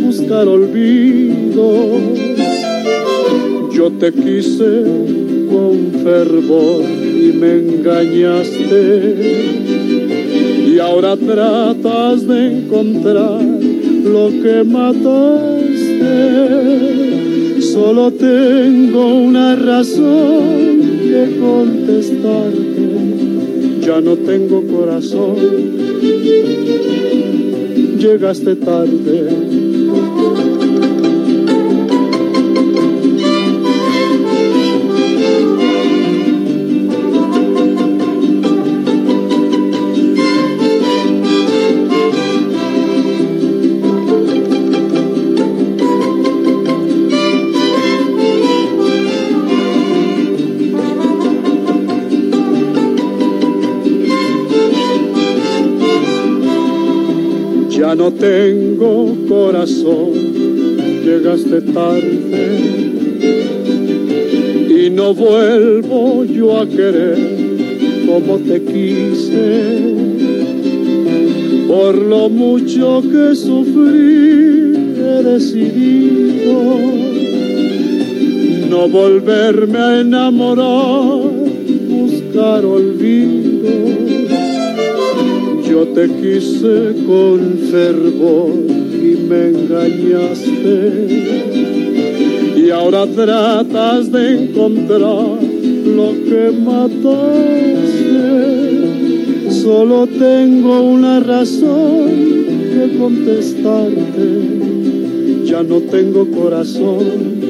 buscar 0.04 0.46
olvido. 0.46 1.98
Yo 3.72 3.90
te 3.92 4.12
quise 4.12 5.19
con 5.50 5.92
fervor 6.02 6.84
y 6.84 7.32
me 7.32 7.52
engañaste. 7.56 9.14
Y 10.68 10.78
ahora 10.78 11.16
tratas 11.16 12.26
de 12.26 12.58
encontrar 12.58 13.42
lo 13.42 14.30
que 14.42 14.64
mataste. 14.64 16.10
Solo 17.60 18.12
tengo 18.12 19.14
una 19.14 19.56
razón 19.56 20.80
que 21.02 21.38
contestarte. 21.40 22.88
Ya 23.84 24.00
no 24.00 24.16
tengo 24.16 24.64
corazón. 24.66 25.36
Llegaste 27.98 28.56
tarde 28.56 29.49
no 58.00 58.10
tengo 58.12 59.14
corazón, 59.28 60.12
llegaste 61.04 61.60
tarde 61.60 62.46
y 64.70 64.88
no 64.88 65.12
vuelvo 65.12 66.24
yo 66.24 66.60
a 66.60 66.66
querer 66.66 67.18
como 68.06 68.38
te 68.38 68.62
quise. 68.62 69.96
Por 71.68 71.98
lo 71.98 72.30
mucho 72.30 73.02
que 73.02 73.34
sufrí, 73.34 74.72
he 74.96 75.22
decidido 75.22 76.78
no 78.70 78.88
volverme 78.88 79.78
a 79.78 80.00
enamorar, 80.00 81.20
buscar 81.90 82.64
olvido 82.64 83.40
yo 85.70 85.86
te 85.86 86.08
quise 86.08 86.94
con 87.06 87.59
fervor 87.70 88.50
y 88.68 89.16
me 89.28 89.48
engañaste. 89.50 90.78
Y 92.56 92.70
ahora 92.70 93.06
tratas 93.06 94.10
de 94.10 94.42
encontrar 94.42 95.38
lo 95.86 96.12
que 96.28 96.50
mataste. 96.64 98.10
Solo 99.62 100.06
tengo 100.06 100.82
una 100.82 101.20
razón 101.20 102.10
que 102.72 102.98
contestarte. 102.98 104.28
Ya 105.44 105.62
no 105.62 105.80
tengo 105.80 106.28
corazón. 106.30 107.40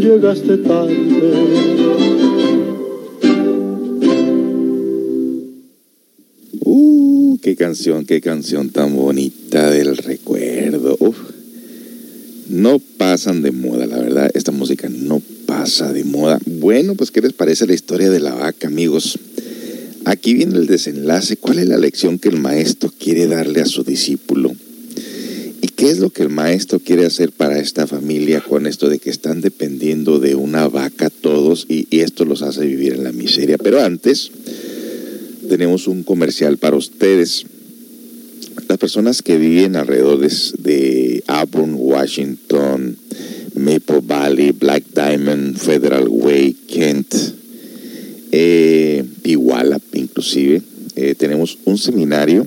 Llegaste 0.00 0.56
tarde 0.58 1.89
canción, 7.60 8.06
qué 8.06 8.22
canción 8.22 8.70
tan 8.70 8.96
bonita 8.96 9.70
del 9.70 9.94
recuerdo. 9.98 10.96
No 12.48 12.78
pasan 12.78 13.42
de 13.42 13.52
moda, 13.52 13.86
la 13.86 13.98
verdad, 13.98 14.30
esta 14.32 14.50
música 14.50 14.88
no 14.88 15.20
pasa 15.44 15.92
de 15.92 16.04
moda. 16.04 16.40
Bueno, 16.46 16.94
pues 16.94 17.10
¿qué 17.10 17.20
les 17.20 17.34
parece 17.34 17.66
la 17.66 17.74
historia 17.74 18.08
de 18.08 18.18
la 18.18 18.34
vaca, 18.34 18.68
amigos? 18.68 19.18
Aquí 20.06 20.32
viene 20.32 20.56
el 20.56 20.66
desenlace. 20.66 21.36
¿Cuál 21.36 21.58
es 21.58 21.68
la 21.68 21.76
lección 21.76 22.18
que 22.18 22.30
el 22.30 22.38
maestro 22.38 22.90
quiere 22.98 23.26
darle 23.26 23.60
a 23.60 23.66
su 23.66 23.84
discípulo? 23.84 24.56
¿Y 25.60 25.66
qué 25.68 25.90
es 25.90 25.98
lo 25.98 26.08
que 26.08 26.22
el 26.22 26.30
maestro 26.30 26.80
quiere 26.80 27.04
hacer 27.04 27.30
para 27.30 27.58
esta 27.58 27.86
familia 27.86 28.40
con 28.40 28.66
esto 28.66 28.88
de 28.88 28.98
que 28.98 29.10
están 29.10 29.42
dependiendo 29.42 30.18
de 30.18 30.34
una 30.34 30.66
vaca 30.66 31.10
todos 31.10 31.66
y, 31.68 31.86
y 31.90 32.00
esto 32.00 32.24
los 32.24 32.40
hace 32.40 32.64
vivir 32.64 32.94
en 32.94 33.04
la 33.04 33.12
miseria? 33.12 33.58
Pero 33.58 33.82
antes, 33.82 34.30
tenemos 35.50 35.88
un 35.88 36.04
comercial 36.04 36.58
para 36.58 36.76
ustedes. 36.76 37.44
Personas 38.80 39.22
que 39.22 39.36
viven 39.36 39.76
alrededor 39.76 40.18
de, 40.18 41.22
Auburn, 41.26 41.74
Washington, 41.76 42.96
Maple 43.54 44.00
Valley, 44.02 44.52
Black 44.52 44.84
Diamond, 44.94 45.56
Federal 45.56 46.08
Way, 46.08 46.56
Kent, 46.66 47.14
eh, 48.32 49.04
inclusive, 49.92 50.62
eh, 50.96 51.14
tenemos 51.16 51.58
un 51.66 51.78
seminario 51.78 52.46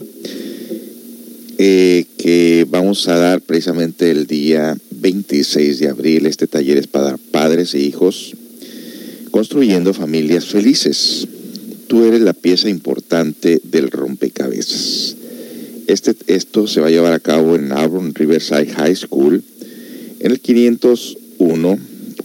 eh, 1.57 2.05
que 2.17 2.65
vamos 2.69 3.07
a 3.07 3.15
dar 3.15 3.41
precisamente 3.41 4.09
el 4.09 4.25
día 4.25 4.75
26 4.91 5.79
de 5.79 5.87
abril. 5.87 6.25
Este 6.25 6.47
taller 6.47 6.77
es 6.77 6.87
para 6.87 7.17
padres 7.17 7.73
e 7.75 7.79
hijos 7.79 8.33
construyendo 9.31 9.93
familias 9.93 10.45
felices 10.45 11.27
tú 11.93 12.05
eres 12.05 12.21
la 12.21 12.33
pieza 12.33 12.69
importante 12.69 13.61
del 13.63 13.91
rompecabezas. 13.91 15.15
Este, 15.93 16.15
esto 16.25 16.65
se 16.65 16.81
va 16.81 16.87
a 16.87 16.89
llevar 16.89 17.13
a 17.13 17.19
cabo 17.19 17.55
en 17.55 17.71
Auburn 17.71 18.15
Riverside 18.15 18.65
High 18.65 18.95
School, 18.95 19.43
en 20.21 20.31
el 20.31 20.39
501 20.39 21.77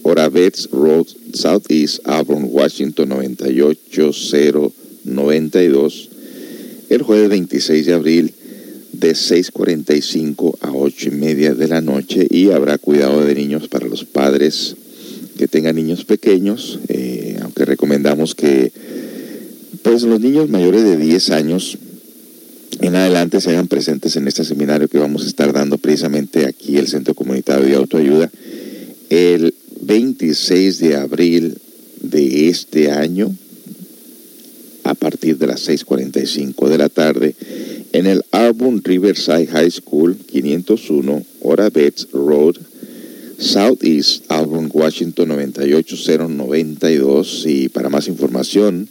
Oravets 0.04 0.70
Road, 0.70 1.07
Southeast 1.35 2.00
Auburn, 2.04 2.48
Washington 2.50 3.11
98092, 3.11 6.09
el 6.88 7.02
jueves 7.02 7.28
26 7.28 7.85
de 7.85 7.92
abril 7.92 8.33
de 8.92 9.11
6.45 9.11 10.57
a 10.62 10.72
8 10.72 11.09
y 11.09 11.11
media 11.11 11.52
de 11.52 11.68
la 11.68 11.83
noche 11.83 12.26
y 12.31 12.52
habrá 12.52 12.78
cuidado 12.78 13.22
de 13.22 13.35
niños 13.35 13.68
para 13.68 13.87
los 13.87 14.07
padres 14.07 14.76
que 15.37 15.46
tengan 15.46 15.76
niños 15.76 16.07
pequeños, 16.07 16.78
eh, 16.88 17.37
aunque 17.42 17.66
recomendamos 17.66 18.35
que 18.35 18.72
pues 19.83 20.04
los 20.04 20.20
niños 20.20 20.48
mayores 20.48 20.85
de 20.85 20.96
10 20.96 21.31
años 21.33 21.76
en 22.80 22.94
adelante 22.94 23.40
se 23.40 23.50
hagan 23.50 23.68
presentes 23.68 24.16
en 24.16 24.28
este 24.28 24.44
seminario 24.44 24.88
que 24.88 24.98
vamos 24.98 25.24
a 25.24 25.26
estar 25.26 25.52
dando 25.52 25.78
precisamente 25.78 26.46
aquí 26.46 26.76
el 26.76 26.86
Centro 26.86 27.14
Comunitario 27.14 27.66
de 27.66 27.74
Autoayuda 27.74 28.30
el 29.10 29.54
26 29.82 30.78
de 30.78 30.96
abril 30.96 31.58
de 32.00 32.48
este 32.48 32.90
año 32.90 33.34
a 34.84 34.94
partir 34.94 35.38
de 35.38 35.46
las 35.46 35.68
6.45 35.68 36.68
de 36.68 36.78
la 36.78 36.88
tarde 36.88 37.34
en 37.92 38.06
el 38.06 38.24
Auburn 38.30 38.82
Riverside 38.84 39.46
High 39.46 39.70
School 39.70 40.16
501 40.16 41.22
Oravets 41.40 42.08
Road 42.12 42.56
Southeast 43.38 44.24
Auburn, 44.28 44.70
Washington 44.72 45.28
98092 45.28 47.44
y 47.46 47.68
para 47.68 47.88
más 47.88 48.08
información 48.08 48.88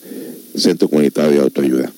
Centro 0.56 0.90
Comunitario 0.90 1.32
de 1.32 1.44
Autoayuda. 1.44 1.94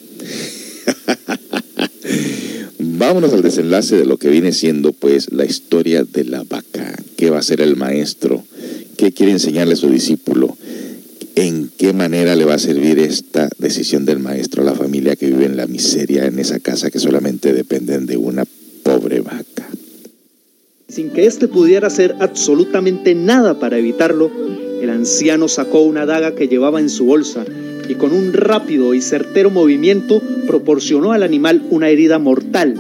Vámonos 3.02 3.34
al 3.34 3.42
desenlace 3.42 3.98
de 3.98 4.06
lo 4.06 4.18
que 4.18 4.30
viene 4.30 4.52
siendo 4.52 4.94
pues 4.94 5.34
la 5.34 5.44
historia 5.44 6.04
de 6.04 6.24
la 6.24 6.44
vaca. 6.44 6.96
¿Qué 7.18 7.32
va 7.32 7.38
a 7.38 7.40
hacer 7.40 7.60
el 7.60 7.76
maestro? 7.76 8.44
¿Qué 8.96 9.12
quiere 9.12 9.32
enseñarle 9.32 9.74
a 9.74 9.78
su 9.78 9.90
discípulo? 9.90 10.56
¿En 11.34 11.72
qué 11.76 11.94
manera 11.94 12.36
le 12.36 12.46
va 12.46 12.54
a 12.54 12.60
servir 12.60 13.00
esta 13.00 13.50
decisión 13.58 14.06
del 14.06 14.20
maestro 14.20 14.62
a 14.62 14.66
la 14.68 14.76
familia 14.76 15.16
que 15.16 15.26
vive 15.26 15.46
en 15.46 15.58
la 15.58 15.66
miseria 15.66 16.28
en 16.28 16.38
esa 16.38 16.60
casa 16.60 16.92
que 16.92 17.00
solamente 17.00 17.54
dependen 17.54 18.06
de 18.06 18.18
una 18.18 18.44
pobre 18.84 19.22
vaca? 19.22 19.68
Sin 20.88 21.10
que 21.10 21.26
éste 21.26 21.48
pudiera 21.48 21.88
hacer 21.88 22.18
absolutamente 22.20 23.16
nada 23.16 23.58
para 23.58 23.80
evitarlo, 23.80 24.30
el 24.80 24.92
anciano 24.92 25.48
sacó 25.48 25.82
una 25.82 26.06
daga 26.06 26.36
que 26.36 26.48
llevaba 26.48 26.80
en 26.80 26.92
su 26.92 27.06
bolsa 27.06 27.46
y 27.88 27.96
con 27.96 28.12
un 28.12 28.34
rápido 28.34 28.94
y 28.94 29.02
certero 29.02 29.50
movimiento 29.50 30.22
proporcionó 30.48 31.12
al 31.12 31.24
animal 31.24 31.64
una 31.70 31.90
herida 31.90 32.20
mortal 32.20 32.76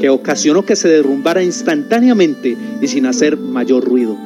que 0.00 0.08
ocasionó 0.08 0.64
que 0.64 0.76
se 0.76 0.88
derrumbara 0.88 1.42
instantáneamente 1.42 2.56
y 2.80 2.88
sin 2.88 3.06
hacer 3.06 3.36
mayor 3.36 3.84
ruido. 3.84 4.16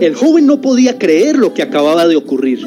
El 0.00 0.14
joven 0.14 0.46
no 0.46 0.60
podía 0.60 0.98
creer 0.98 1.36
lo 1.36 1.54
que 1.54 1.62
acababa 1.62 2.06
de 2.06 2.16
ocurrir. 2.16 2.66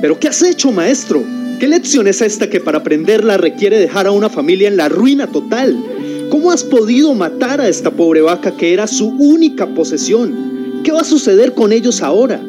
¿Pero 0.00 0.18
qué 0.18 0.28
has 0.28 0.42
hecho, 0.42 0.72
maestro? 0.72 1.22
¿Qué 1.60 1.68
lección 1.68 2.06
es 2.06 2.20
esta 2.20 2.50
que 2.50 2.60
para 2.60 2.78
aprenderla 2.78 3.36
requiere 3.36 3.78
dejar 3.78 4.06
a 4.06 4.12
una 4.12 4.28
familia 4.28 4.68
en 4.68 4.76
la 4.76 4.88
ruina 4.88 5.26
total? 5.28 5.76
¿Cómo 6.28 6.50
has 6.50 6.64
podido 6.64 7.14
matar 7.14 7.60
a 7.60 7.68
esta 7.68 7.92
pobre 7.92 8.20
vaca 8.20 8.56
que 8.56 8.72
era 8.72 8.86
su 8.86 9.08
única 9.08 9.66
posesión? 9.68 10.82
¿Qué 10.82 10.92
va 10.92 11.00
a 11.00 11.04
suceder 11.04 11.54
con 11.54 11.72
ellos 11.72 12.02
ahora? 12.02 12.40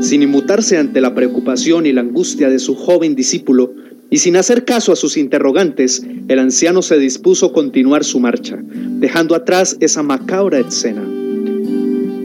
Sin 0.00 0.22
inmutarse 0.22 0.78
ante 0.78 1.00
la 1.00 1.14
preocupación 1.14 1.86
y 1.86 1.92
la 1.92 2.00
angustia 2.00 2.48
de 2.48 2.58
su 2.58 2.74
joven 2.74 3.14
discípulo, 3.14 3.74
y 4.08 4.18
sin 4.18 4.36
hacer 4.36 4.64
caso 4.64 4.92
a 4.92 4.96
sus 4.96 5.16
interrogantes, 5.16 6.02
el 6.28 6.38
anciano 6.38 6.82
se 6.82 6.98
dispuso 6.98 7.46
a 7.46 7.52
continuar 7.52 8.02
su 8.02 8.18
marcha, 8.18 8.58
dejando 8.62 9.34
atrás 9.34 9.76
esa 9.80 10.02
macabra 10.02 10.58
escena. 10.58 11.02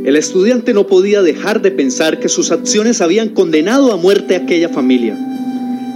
El 0.06 0.16
estudiante 0.16 0.74
no 0.74 0.88
podía 0.88 1.22
dejar 1.22 1.62
de 1.62 1.72
pensar 1.72 2.20
que 2.20 2.30
sus 2.30 2.52
acciones 2.52 3.02
habían 3.02 3.30
condenado 3.30 3.92
a 3.92 3.98
muerte 3.98 4.36
a 4.36 4.40
aquella 4.40 4.70
familia. 4.70 5.18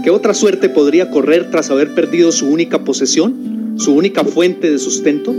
¿Qué 0.04 0.10
otra 0.10 0.34
suerte 0.34 0.70
podría 0.70 1.10
correr 1.10 1.50
tras 1.50 1.72
haber 1.72 1.96
perdido 1.96 2.32
su 2.32 2.48
única 2.48 2.84
posesión, 2.84 3.76
su 3.78 3.94
única 3.94 4.24
fuente 4.24 4.70
de 4.70 4.80
sustento? 4.80 5.34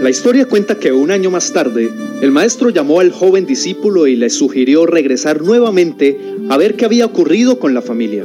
La 0.00 0.08
historia 0.08 0.46
cuenta 0.46 0.76
que 0.76 0.92
un 0.92 1.10
año 1.10 1.30
más 1.30 1.52
tarde, 1.52 1.90
el 2.22 2.30
maestro 2.30 2.70
llamó 2.70 3.00
al 3.00 3.12
joven 3.12 3.44
discípulo 3.44 4.06
y 4.06 4.16
le 4.16 4.30
sugirió 4.30 4.86
regresar 4.86 5.42
nuevamente 5.42 6.18
a 6.48 6.56
ver 6.56 6.74
qué 6.74 6.86
había 6.86 7.04
ocurrido 7.04 7.58
con 7.58 7.74
la 7.74 7.82
familia. 7.82 8.24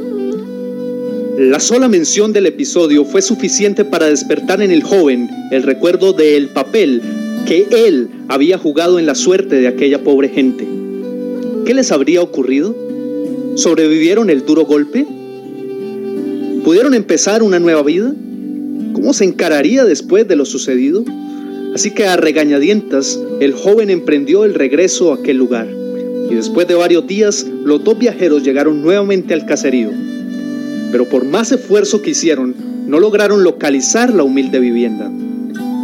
La 1.38 1.60
sola 1.60 1.90
mención 1.90 2.32
del 2.32 2.46
episodio 2.46 3.04
fue 3.04 3.22
suficiente 3.22 3.84
para 3.84 4.06
despertar 4.06 4.62
en 4.62 4.72
el 4.72 4.84
joven 4.84 5.30
el 5.52 5.64
recuerdo 5.64 6.14
del 6.14 6.48
papel 6.48 7.02
que 7.46 7.68
él 7.70 8.08
había 8.30 8.58
jugado 8.58 8.98
en 8.98 9.06
la 9.06 9.16
suerte 9.16 9.58
de 9.58 9.68
aquella 9.68 10.02
pobre 10.02 10.30
gente. 10.30 10.66
¿Qué 11.66 11.74
les 11.74 11.92
habría 11.92 12.22
ocurrido? 12.22 12.74
¿Sobrevivieron 13.56 14.30
el 14.30 14.46
duro 14.46 14.64
golpe? 14.64 15.06
¿Pudieron 16.64 16.94
empezar 16.94 17.44
una 17.44 17.60
nueva 17.60 17.84
vida? 17.84 18.16
¿Cómo 18.94 19.12
se 19.12 19.26
encararía 19.26 19.84
después 19.84 20.26
de 20.26 20.38
lo 20.38 20.46
sucedido? 20.46 21.04
Así 21.76 21.92
que 21.92 22.08
a 22.08 22.16
regañadientas, 22.16 23.20
el 23.42 23.52
joven 23.52 23.90
emprendió 23.90 24.46
el 24.46 24.54
regreso 24.54 25.12
a 25.12 25.16
aquel 25.16 25.36
lugar. 25.36 25.68
Y 26.32 26.34
después 26.34 26.70
de 26.70 26.74
varios 26.74 27.06
días, 27.06 27.46
los 27.66 27.84
dos 27.84 28.00
viajeros 28.00 28.44
llegaron 28.44 28.82
nuevamente 28.82 29.34
al 29.34 29.46
caserío. 29.46 29.90
Pero 30.94 31.04
por 31.10 31.26
más 31.26 31.52
esfuerzo 31.52 32.02
que 32.02 32.12
hicieron, 32.12 32.56
no 32.88 33.02
lograron 33.02 33.44
localizar 33.44 34.14
la 34.14 34.24
humilde 34.24 34.60
vivienda. 34.60 35.12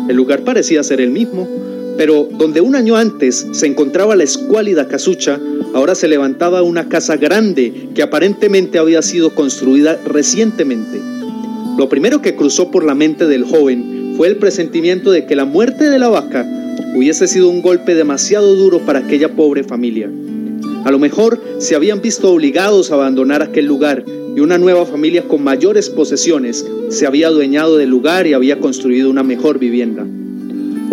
El 0.07 0.15
lugar 0.15 0.45
parecía 0.45 0.81
ser 0.81 1.01
el 1.01 1.11
mismo, 1.11 1.49
pero 1.97 2.25
donde 2.37 2.61
un 2.61 2.75
año 2.75 2.95
antes 2.95 3.45
se 3.51 3.67
encontraba 3.67 4.15
la 4.15 4.23
escuálida 4.23 4.87
casucha, 4.87 5.41
ahora 5.73 5.93
se 5.93 6.07
levantaba 6.07 6.61
una 6.61 6.87
casa 6.87 7.17
grande 7.17 7.89
que 7.93 8.01
aparentemente 8.01 8.79
había 8.79 9.01
sido 9.01 9.35
construida 9.35 9.99
recientemente. 10.05 11.01
Lo 11.77 11.89
primero 11.89 12.21
que 12.21 12.37
cruzó 12.37 12.71
por 12.71 12.85
la 12.85 12.95
mente 12.95 13.27
del 13.27 13.43
joven 13.43 14.00
fue 14.17 14.27
el 14.27 14.37
presentimiento 14.37 15.11
de 15.11 15.25
que 15.25 15.35
la 15.35 15.45
muerte 15.45 15.89
de 15.89 15.99
la 15.99 16.09
vaca 16.09 16.45
hubiese 16.95 17.27
sido 17.27 17.49
un 17.49 17.61
golpe 17.61 17.95
demasiado 17.95 18.55
duro 18.55 18.79
para 18.79 18.99
aquella 18.99 19.29
pobre 19.29 19.63
familia. 19.63 20.09
A 20.83 20.91
lo 20.91 20.99
mejor 20.99 21.41
se 21.59 21.75
habían 21.75 22.01
visto 22.01 22.31
obligados 22.31 22.91
a 22.91 22.95
abandonar 22.95 23.41
aquel 23.41 23.65
lugar 23.65 24.03
y 24.35 24.39
una 24.39 24.57
nueva 24.57 24.85
familia 24.85 25.23
con 25.27 25.43
mayores 25.43 25.89
posesiones 25.89 26.65
se 26.89 27.05
había 27.05 27.27
adueñado 27.27 27.77
del 27.77 27.89
lugar 27.89 28.27
y 28.27 28.33
había 28.33 28.59
construido 28.59 29.09
una 29.09 29.23
mejor 29.23 29.59
vivienda. 29.59 30.05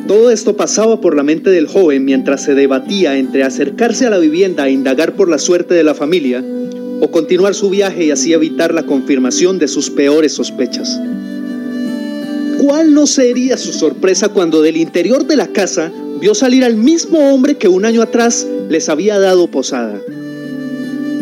Todo 0.07 0.31
esto 0.31 0.57
pasaba 0.57 1.01
por 1.01 1.17
la 1.17 1.23
mente 1.23 1.51
del 1.51 1.67
joven 1.67 2.05
mientras 2.05 2.43
se 2.43 2.55
debatía 2.55 3.19
entre 3.19 3.45
acercarse 3.45 4.07
a 4.07 4.11
la 4.11 4.19
vivienda 4.19 4.67
e 4.67 4.73
indagar 4.73 5.15
por 5.15 5.29
la 5.29 5.39
suerte 5.39 5.75
de 5.75 5.85
la 5.85 5.95
familia 5.95 6.45
o 7.01 7.11
continuar 7.11 7.55
su 7.55 7.71
viaje 7.71 8.07
y 8.07 8.11
así 8.11 8.33
evitar 8.33 8.75
la 8.75 8.85
confirmación 8.85 9.59
de 9.59 9.69
sus 9.69 9.91
peores 9.91 10.33
sospechas. 10.33 10.99
¿Cuál 12.59 12.93
no 12.93 13.07
sería 13.07 13.57
su 13.57 13.73
sorpresa 13.73 14.31
cuando 14.31 14.63
del 14.63 14.77
interior 14.77 15.25
de 15.25 15.37
la 15.37 15.47
casa 15.47 15.93
vio 16.21 16.35
salir 16.35 16.65
al 16.65 16.77
mismo 16.77 17.33
hombre 17.33 17.57
que 17.57 17.69
un 17.69 17.85
año 17.85 18.03
atrás 18.03 18.49
les 18.69 18.89
había 18.89 19.21
dado 19.21 19.49
posada? 19.49 20.01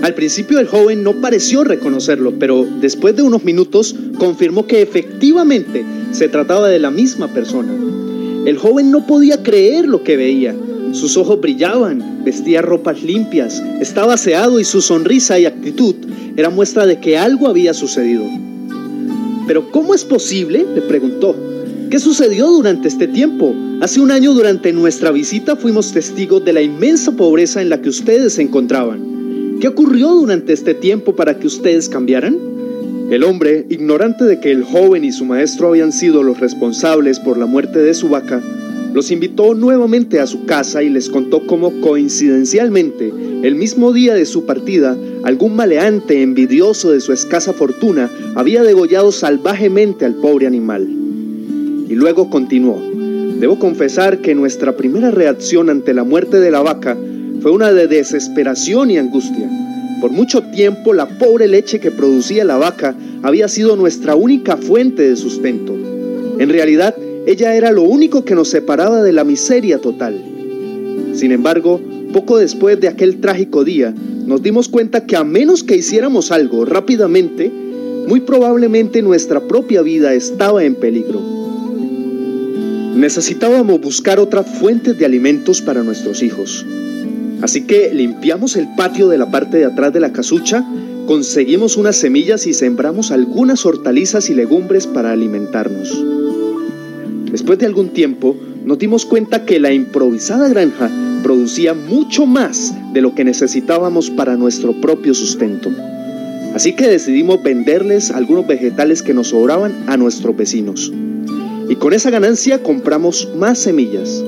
Al 0.01 0.14
principio 0.14 0.59
el 0.59 0.66
joven 0.66 1.03
no 1.03 1.20
pareció 1.20 1.62
reconocerlo, 1.62 2.38
pero 2.38 2.66
después 2.81 3.14
de 3.16 3.22
unos 3.22 3.44
minutos 3.44 3.94
confirmó 4.18 4.66
que 4.66 4.81
efectivamente 4.81 5.85
se 6.12 6.29
trataba 6.29 6.68
de 6.68 6.79
la 6.79 6.90
misma 6.90 7.29
persona. 7.29 7.75
El 8.46 8.57
joven 8.57 8.90
no 8.90 9.07
podía 9.07 9.42
creer 9.42 9.87
lo 9.87 10.05
que 10.05 10.16
veía. 10.16 10.55
Sus 10.92 11.18
ojos 11.18 11.40
brillaban, 11.40 12.25
vestía 12.25 12.62
ropas 12.62 13.03
limpias, 13.03 13.62
estaba 13.81 14.14
aseado 14.14 14.59
y 14.59 14.64
su 14.64 14.81
sonrisa 14.81 15.38
y 15.38 15.44
actitud 15.44 15.96
era 16.35 16.49
muestra 16.49 16.87
de 16.87 16.99
que 16.99 17.18
algo 17.18 17.46
había 17.46 17.75
sucedido. 17.75 18.25
¿Pero 19.46 19.70
cómo 19.70 19.94
es 19.94 20.04
posible? 20.04 20.66
le 20.74 20.82
preguntó. 20.82 21.37
¿Qué 21.90 22.00
sucedió 22.00 22.48
durante 22.48 22.88
este 22.88 23.06
tiempo? 23.06 23.54
Hace 23.80 24.00
un 24.00 24.11
año 24.11 24.32
durante 24.32 24.72
nuestra 24.72 25.12
visita 25.12 25.54
fuimos 25.54 25.92
testigos 25.92 26.44
de 26.44 26.52
la 26.52 26.62
inmensa 26.62 27.12
pobreza 27.12 27.62
en 27.62 27.68
la 27.68 27.80
que 27.80 27.88
ustedes 27.88 28.35
se 28.35 28.42
encontraban. 28.42 29.59
¿Qué 29.61 29.68
ocurrió 29.68 30.09
durante 30.09 30.52
este 30.52 30.74
tiempo 30.74 31.14
para 31.14 31.38
que 31.38 31.46
ustedes 31.46 31.88
cambiaran? 31.88 32.37
El 33.11 33.22
hombre, 33.22 33.66
ignorante 33.70 34.24
de 34.24 34.40
que 34.40 34.50
el 34.50 34.64
joven 34.64 35.04
y 35.04 35.12
su 35.12 35.24
maestro 35.24 35.68
habían 35.68 35.92
sido 35.92 36.24
los 36.24 36.40
responsables 36.40 37.20
por 37.20 37.38
la 37.38 37.46
muerte 37.46 37.78
de 37.78 37.94
su 37.94 38.09
vaca, 38.09 38.42
los 38.96 39.11
invitó 39.11 39.54
nuevamente 39.54 40.20
a 40.20 40.26
su 40.26 40.46
casa 40.46 40.82
y 40.82 40.88
les 40.88 41.11
contó 41.11 41.46
cómo 41.46 41.82
coincidencialmente, 41.82 43.12
el 43.42 43.54
mismo 43.54 43.92
día 43.92 44.14
de 44.14 44.24
su 44.24 44.46
partida, 44.46 44.96
algún 45.22 45.54
maleante 45.54 46.22
envidioso 46.22 46.92
de 46.92 47.02
su 47.02 47.12
escasa 47.12 47.52
fortuna 47.52 48.11
había 48.37 48.62
degollado 48.62 49.12
salvajemente 49.12 50.06
al 50.06 50.14
pobre 50.14 50.46
animal. 50.46 50.88
Y 50.88 51.94
luego 51.94 52.30
continuó, 52.30 52.80
debo 53.38 53.59
confesar 53.59 54.22
que 54.22 54.35
nuestra 54.35 54.78
primera 54.78 55.11
reacción 55.11 55.68
ante 55.68 55.92
la 55.92 56.04
muerte 56.04 56.40
de 56.40 56.50
la 56.50 56.62
vaca 56.62 56.96
fue 57.42 57.50
una 57.50 57.72
de 57.72 57.88
desesperación 57.88 58.90
y 58.90 58.96
angustia. 58.96 59.50
Por 60.00 60.11
mucho 60.11 60.42
tiempo 60.42 60.94
la 60.94 61.18
pobre 61.18 61.48
leche 61.48 61.80
que 61.80 61.90
producía 61.90 62.46
la 62.46 62.56
vaca 62.56 62.96
había 63.22 63.48
sido 63.48 63.76
nuestra 63.76 64.14
única 64.14 64.56
fuente 64.56 65.06
de 65.06 65.16
sustento. 65.16 65.74
En 66.38 66.48
realidad, 66.48 66.94
ella 67.26 67.56
era 67.56 67.72
lo 67.72 67.82
único 67.82 68.24
que 68.24 68.36
nos 68.36 68.48
separaba 68.48 69.02
de 69.02 69.12
la 69.12 69.24
miseria 69.24 69.80
total. 69.80 70.22
Sin 71.12 71.32
embargo, 71.32 71.80
poco 72.12 72.38
después 72.38 72.80
de 72.80 72.86
aquel 72.86 73.20
trágico 73.20 73.64
día, 73.64 73.92
nos 74.26 74.42
dimos 74.42 74.68
cuenta 74.68 75.06
que 75.06 75.16
a 75.16 75.24
menos 75.24 75.64
que 75.64 75.76
hiciéramos 75.76 76.30
algo 76.30 76.64
rápidamente, 76.64 77.50
muy 78.06 78.20
probablemente 78.20 79.02
nuestra 79.02 79.40
propia 79.40 79.82
vida 79.82 80.14
estaba 80.14 80.62
en 80.62 80.76
peligro. 80.76 81.20
Necesitábamos 82.94 83.80
buscar 83.80 84.20
otras 84.20 84.46
fuentes 84.58 84.96
de 84.96 85.04
alimentos 85.04 85.60
para 85.60 85.82
nuestros 85.82 86.22
hijos. 86.22 86.64
Así 87.42 87.66
que 87.66 87.92
limpiamos 87.92 88.56
el 88.56 88.68
patio 88.76 89.08
de 89.08 89.18
la 89.18 89.30
parte 89.30 89.58
de 89.58 89.64
atrás 89.64 89.92
de 89.92 90.00
la 90.00 90.12
casucha, 90.12 90.64
conseguimos 91.06 91.76
unas 91.76 91.96
semillas 91.96 92.46
y 92.46 92.54
sembramos 92.54 93.10
algunas 93.10 93.66
hortalizas 93.66 94.30
y 94.30 94.34
legumbres 94.34 94.86
para 94.86 95.10
alimentarnos. 95.10 96.04
Después 97.37 97.59
de 97.59 97.66
algún 97.66 97.90
tiempo, 97.90 98.35
nos 98.64 98.79
dimos 98.79 99.05
cuenta 99.05 99.44
que 99.44 99.61
la 99.61 99.70
improvisada 99.70 100.49
granja 100.49 100.90
producía 101.22 101.75
mucho 101.75 102.25
más 102.25 102.72
de 102.94 103.03
lo 103.03 103.14
que 103.14 103.25
necesitábamos 103.25 104.09
para 104.09 104.38
nuestro 104.38 104.81
propio 104.81 105.12
sustento. 105.12 105.70
Así 106.55 106.75
que 106.75 106.88
decidimos 106.88 107.42
venderles 107.42 108.11
algunos 108.11 108.46
vegetales 108.46 109.03
que 109.03 109.12
nos 109.12 109.29
sobraban 109.29 109.85
a 109.87 109.99
nuestros 109.99 110.35
vecinos. 110.35 110.90
Y 111.68 111.75
con 111.75 111.92
esa 111.92 112.09
ganancia 112.09 112.62
compramos 112.62 113.29
más 113.37 113.59
semillas. 113.59 114.25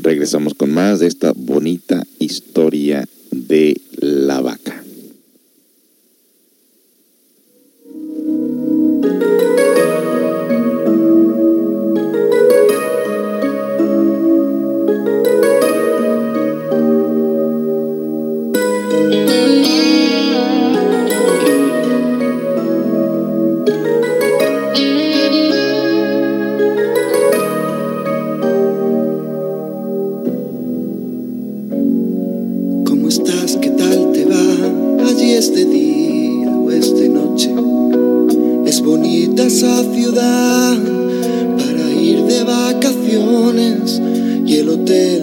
Regresamos 0.00 0.54
con 0.54 0.72
más 0.72 1.00
de 1.00 1.06
esta 1.06 1.34
bonita 1.36 2.02
historia 2.18 3.06
de 3.30 3.78
la 3.98 4.40
vaca. 4.40 4.79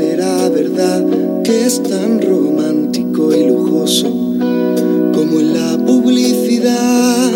Era 0.01 0.49
verdad 0.49 1.05
que 1.43 1.65
es 1.65 1.81
tan 1.83 2.21
romántico 2.21 3.33
y 3.33 3.47
lujoso 3.47 4.07
como 4.07 5.39
en 5.39 5.53
la 5.53 5.77
publicidad 5.85 7.31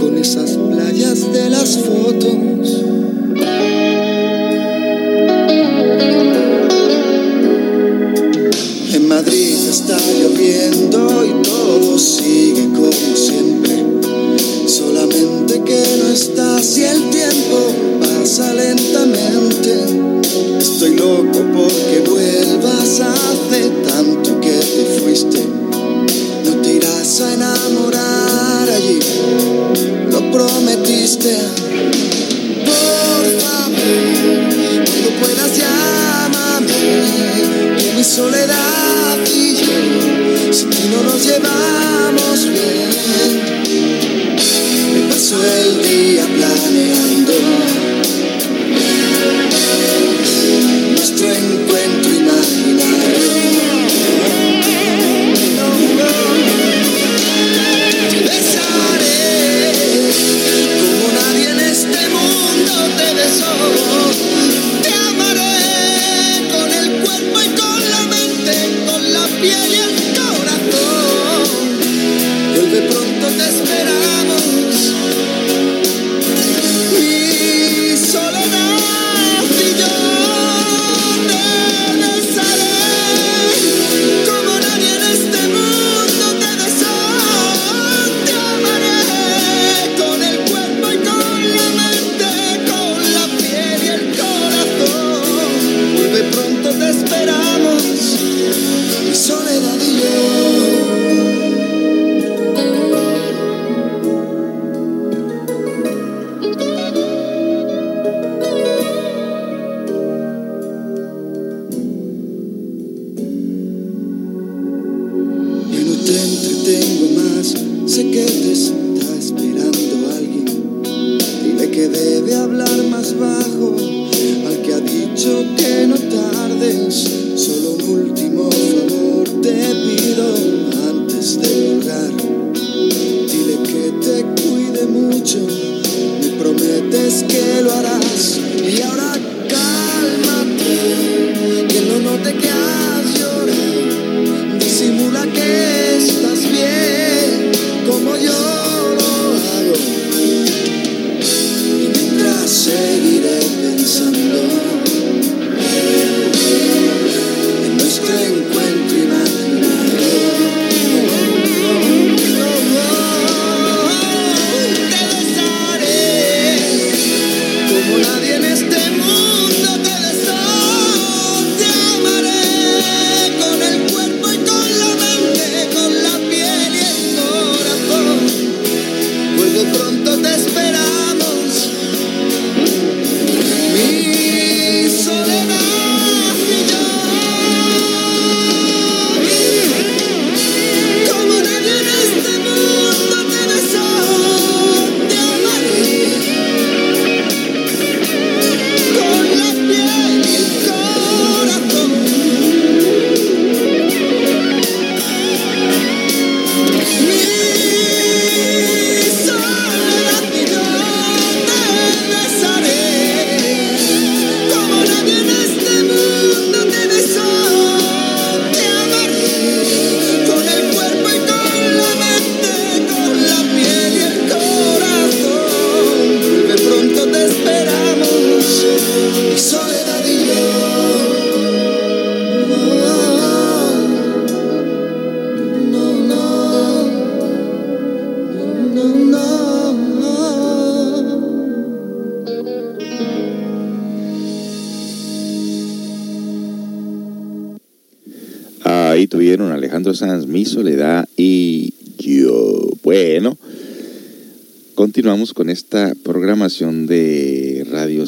con 0.00 0.18
esas 0.18 0.52
playas 0.56 1.32
de 1.32 1.50
las 1.50 1.78
fotos. 1.78 2.51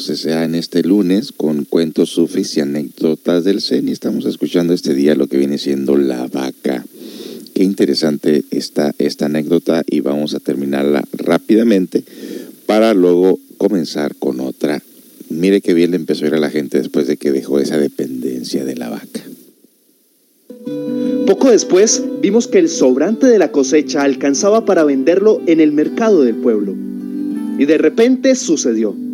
CCA 0.05 0.43
en 0.43 0.55
este 0.55 0.83
lunes 0.83 1.31
con 1.31 1.65
cuentos 1.65 2.09
sufis 2.09 2.57
y 2.57 2.61
anécdotas 2.61 3.43
del 3.43 3.61
CEN 3.61 3.89
y 3.89 3.91
estamos 3.91 4.25
escuchando 4.25 4.73
este 4.73 4.93
día 4.93 5.15
lo 5.15 5.27
que 5.27 5.37
viene 5.37 5.57
siendo 5.57 5.97
la 5.97 6.27
vaca. 6.27 6.85
Qué 7.53 7.63
interesante 7.63 8.43
está 8.51 8.93
esta 8.99 9.25
anécdota 9.25 9.83
y 9.87 10.01
vamos 10.01 10.35
a 10.35 10.39
terminarla 10.39 11.03
rápidamente 11.13 12.03
para 12.65 12.93
luego 12.93 13.39
comenzar 13.57 14.15
con 14.15 14.39
otra. 14.41 14.83
Mire 15.29 15.61
qué 15.61 15.73
bien 15.73 15.91
le 15.91 15.97
empezó 15.97 16.25
a 16.25 16.27
ir 16.27 16.35
a 16.35 16.39
la 16.39 16.49
gente 16.49 16.77
después 16.77 17.07
de 17.07 17.17
que 17.17 17.31
dejó 17.31 17.59
esa 17.59 17.77
dependencia 17.77 18.63
de 18.65 18.75
la 18.75 18.89
vaca. 18.89 19.21
Poco 21.25 21.49
después 21.49 22.03
vimos 22.21 22.47
que 22.47 22.59
el 22.59 22.69
sobrante 22.69 23.25
de 23.27 23.39
la 23.39 23.51
cosecha 23.51 24.03
alcanzaba 24.03 24.65
para 24.65 24.83
venderlo 24.83 25.41
en 25.47 25.59
el 25.59 25.71
mercado 25.71 26.23
del 26.23 26.35
pueblo. 26.35 26.75
Y 27.57 27.65
de 27.65 27.77
repente 27.77 28.35
sucedió. 28.35 29.04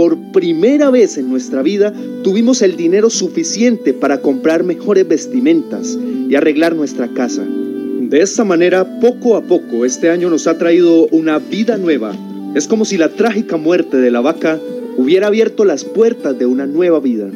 Por 0.00 0.16
primera 0.32 0.88
vez 0.88 1.18
en 1.18 1.28
nuestra 1.28 1.60
vida 1.60 1.92
tuvimos 2.24 2.62
el 2.62 2.74
dinero 2.74 3.10
suficiente 3.10 3.92
para 3.92 4.22
comprar 4.22 4.64
mejores 4.64 5.06
vestimentas 5.06 5.98
y 6.26 6.34
arreglar 6.34 6.74
nuestra 6.74 7.08
casa. 7.08 7.44
De 7.44 8.22
esta 8.22 8.42
manera, 8.42 8.98
poco 8.98 9.36
a 9.36 9.42
poco, 9.42 9.84
este 9.84 10.08
año 10.08 10.30
nos 10.30 10.46
ha 10.46 10.56
traído 10.56 11.06
una 11.08 11.38
vida 11.38 11.76
nueva. 11.76 12.16
Es 12.54 12.66
como 12.66 12.86
si 12.86 12.96
la 12.96 13.10
trágica 13.10 13.58
muerte 13.58 13.98
de 13.98 14.10
la 14.10 14.22
vaca 14.22 14.58
hubiera 14.96 15.26
abierto 15.26 15.66
las 15.66 15.84
puertas 15.84 16.38
de 16.38 16.46
una 16.46 16.64
nueva 16.64 16.98
vida. 16.98 17.28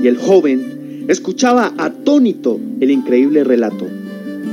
Y 0.00 0.06
el 0.06 0.18
joven 0.18 1.06
escuchaba 1.08 1.74
atónito 1.78 2.60
el 2.78 2.92
increíble 2.92 3.42
relato. 3.42 3.88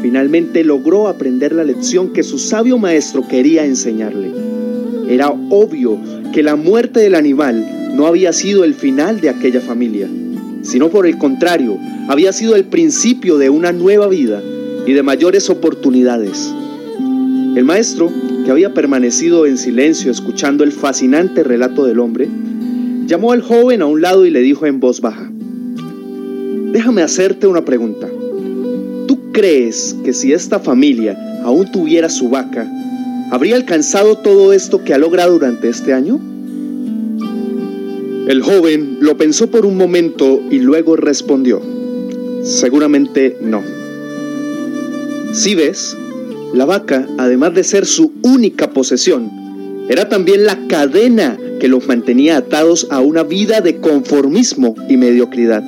Finalmente 0.02 0.64
logró 0.64 1.08
aprender 1.08 1.54
la 1.54 1.64
lección 1.64 2.12
que 2.12 2.24
su 2.24 2.40
sabio 2.40 2.80
maestro 2.80 3.28
quería 3.28 3.68
enseñarle. 3.68 4.55
Era 5.10 5.30
obvio 5.30 5.98
que 6.34 6.44
la 6.44 6.56
muerte 6.56 7.00
del 7.00 7.16
animal 7.16 7.94
no 7.96 8.08
había 8.08 8.34
sido 8.34 8.64
el 8.64 8.74
final 8.74 9.22
de 9.22 9.30
aquella 9.30 9.62
familia, 9.62 10.10
sino 10.62 10.90
por 10.90 11.08
el 11.08 11.18
contrario, 11.18 11.78
había 12.08 12.34
sido 12.34 12.56
el 12.56 12.66
principio 12.66 13.38
de 13.38 13.50
una 13.50 13.72
nueva 13.72 14.08
vida 14.08 14.42
y 14.86 14.94
de 14.94 15.04
mayores 15.04 15.50
oportunidades. 15.50 16.54
El 17.56 17.64
maestro, 17.64 18.12
que 18.44 18.52
había 18.52 18.74
permanecido 18.74 19.46
en 19.46 19.58
silencio 19.58 20.12
escuchando 20.12 20.64
el 20.64 20.72
fascinante 20.72 21.44
relato 21.44 21.86
del 21.86 22.00
hombre, 22.00 22.28
llamó 23.06 23.32
al 23.32 23.42
joven 23.42 23.82
a 23.82 23.86
un 23.86 24.02
lado 24.02 24.26
y 24.26 24.30
le 24.30 24.42
dijo 24.42 24.66
en 24.66 24.80
voz 24.80 25.02
baja, 25.02 25.32
Déjame 26.74 27.02
hacerte 27.04 27.48
una 27.48 27.64
pregunta. 27.64 28.10
¿Tú 29.08 29.32
crees 29.32 29.96
que 30.04 30.12
si 30.12 30.34
esta 30.34 30.60
familia 30.60 31.18
aún 31.44 31.72
tuviera 31.72 32.10
su 32.10 32.28
vaca, 32.28 32.70
habría 33.36 33.58
alcanzado 33.58 34.20
todo 34.20 34.54
esto 34.54 34.86
que 34.86 34.94
ha 34.94 34.98
logrado 34.98 35.34
durante 35.34 35.68
este 35.68 35.92
año? 35.92 36.22
El 38.30 38.42
joven 38.42 39.00
lo 39.02 39.18
pensó 39.18 39.52
por 39.52 39.66
un 39.66 39.76
momento 39.76 40.42
y 40.50 40.60
luego 40.60 40.96
respondió, 40.96 41.62
seguramente 42.44 43.38
no. 43.42 43.62
Si 45.34 45.54
ves, 45.54 45.98
la 46.54 46.64
vaca, 46.64 47.10
además 47.18 47.54
de 47.54 47.66
ser 47.66 47.86
su 47.86 48.14
única 48.24 48.70
posesión, 48.70 49.30
era 49.90 50.08
también 50.08 50.46
la 50.46 50.68
cadena 50.68 51.38
que 51.60 51.68
los 51.68 51.86
mantenía 51.88 52.38
atados 52.38 52.88
a 52.90 53.02
una 53.02 53.24
vida 53.24 53.60
de 53.60 53.82
conformismo 53.82 54.76
y 54.88 54.96
mediocridad. 54.96 55.62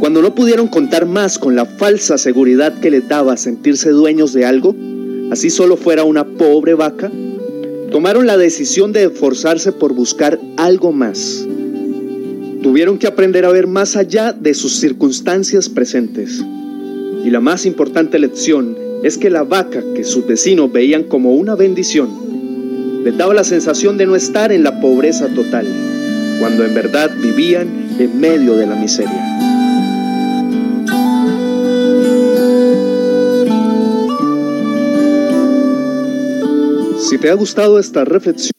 Cuando 0.00 0.20
no 0.20 0.34
pudieron 0.34 0.66
contar 0.66 1.06
más 1.06 1.38
con 1.38 1.54
la 1.54 1.64
falsa 1.64 2.18
seguridad 2.18 2.80
que 2.80 2.90
les 2.90 3.06
daba 3.06 3.36
sentirse 3.36 3.90
dueños 3.90 4.32
de 4.32 4.46
algo, 4.46 4.74
así 5.32 5.48
solo 5.48 5.78
fuera 5.78 6.04
una 6.04 6.26
pobre 6.26 6.74
vaca, 6.74 7.10
tomaron 7.90 8.26
la 8.26 8.36
decisión 8.36 8.92
de 8.92 9.04
esforzarse 9.04 9.72
por 9.72 9.94
buscar 9.94 10.38
algo 10.58 10.92
más. 10.92 11.48
Tuvieron 12.62 12.98
que 12.98 13.06
aprender 13.06 13.46
a 13.46 13.50
ver 13.50 13.66
más 13.66 13.96
allá 13.96 14.34
de 14.34 14.52
sus 14.52 14.76
circunstancias 14.76 15.70
presentes. 15.70 16.44
Y 17.24 17.30
la 17.30 17.40
más 17.40 17.64
importante 17.64 18.18
lección 18.18 18.76
es 19.02 19.16
que 19.16 19.30
la 19.30 19.42
vaca 19.42 19.82
que 19.94 20.04
sus 20.04 20.26
vecinos 20.26 20.70
veían 20.70 21.04
como 21.04 21.34
una 21.34 21.54
bendición, 21.54 23.02
les 23.02 23.16
daba 23.16 23.32
la 23.32 23.44
sensación 23.44 23.96
de 23.96 24.04
no 24.04 24.16
estar 24.16 24.52
en 24.52 24.62
la 24.62 24.82
pobreza 24.82 25.28
total, 25.28 25.66
cuando 26.40 26.62
en 26.62 26.74
verdad 26.74 27.10
vivían 27.22 27.96
en 27.98 28.20
medio 28.20 28.54
de 28.54 28.66
la 28.66 28.74
miseria. 28.74 29.51
Si 37.12 37.18
te 37.18 37.28
ha 37.28 37.34
gustado 37.34 37.78
esta 37.78 38.06
reflexión, 38.06 38.52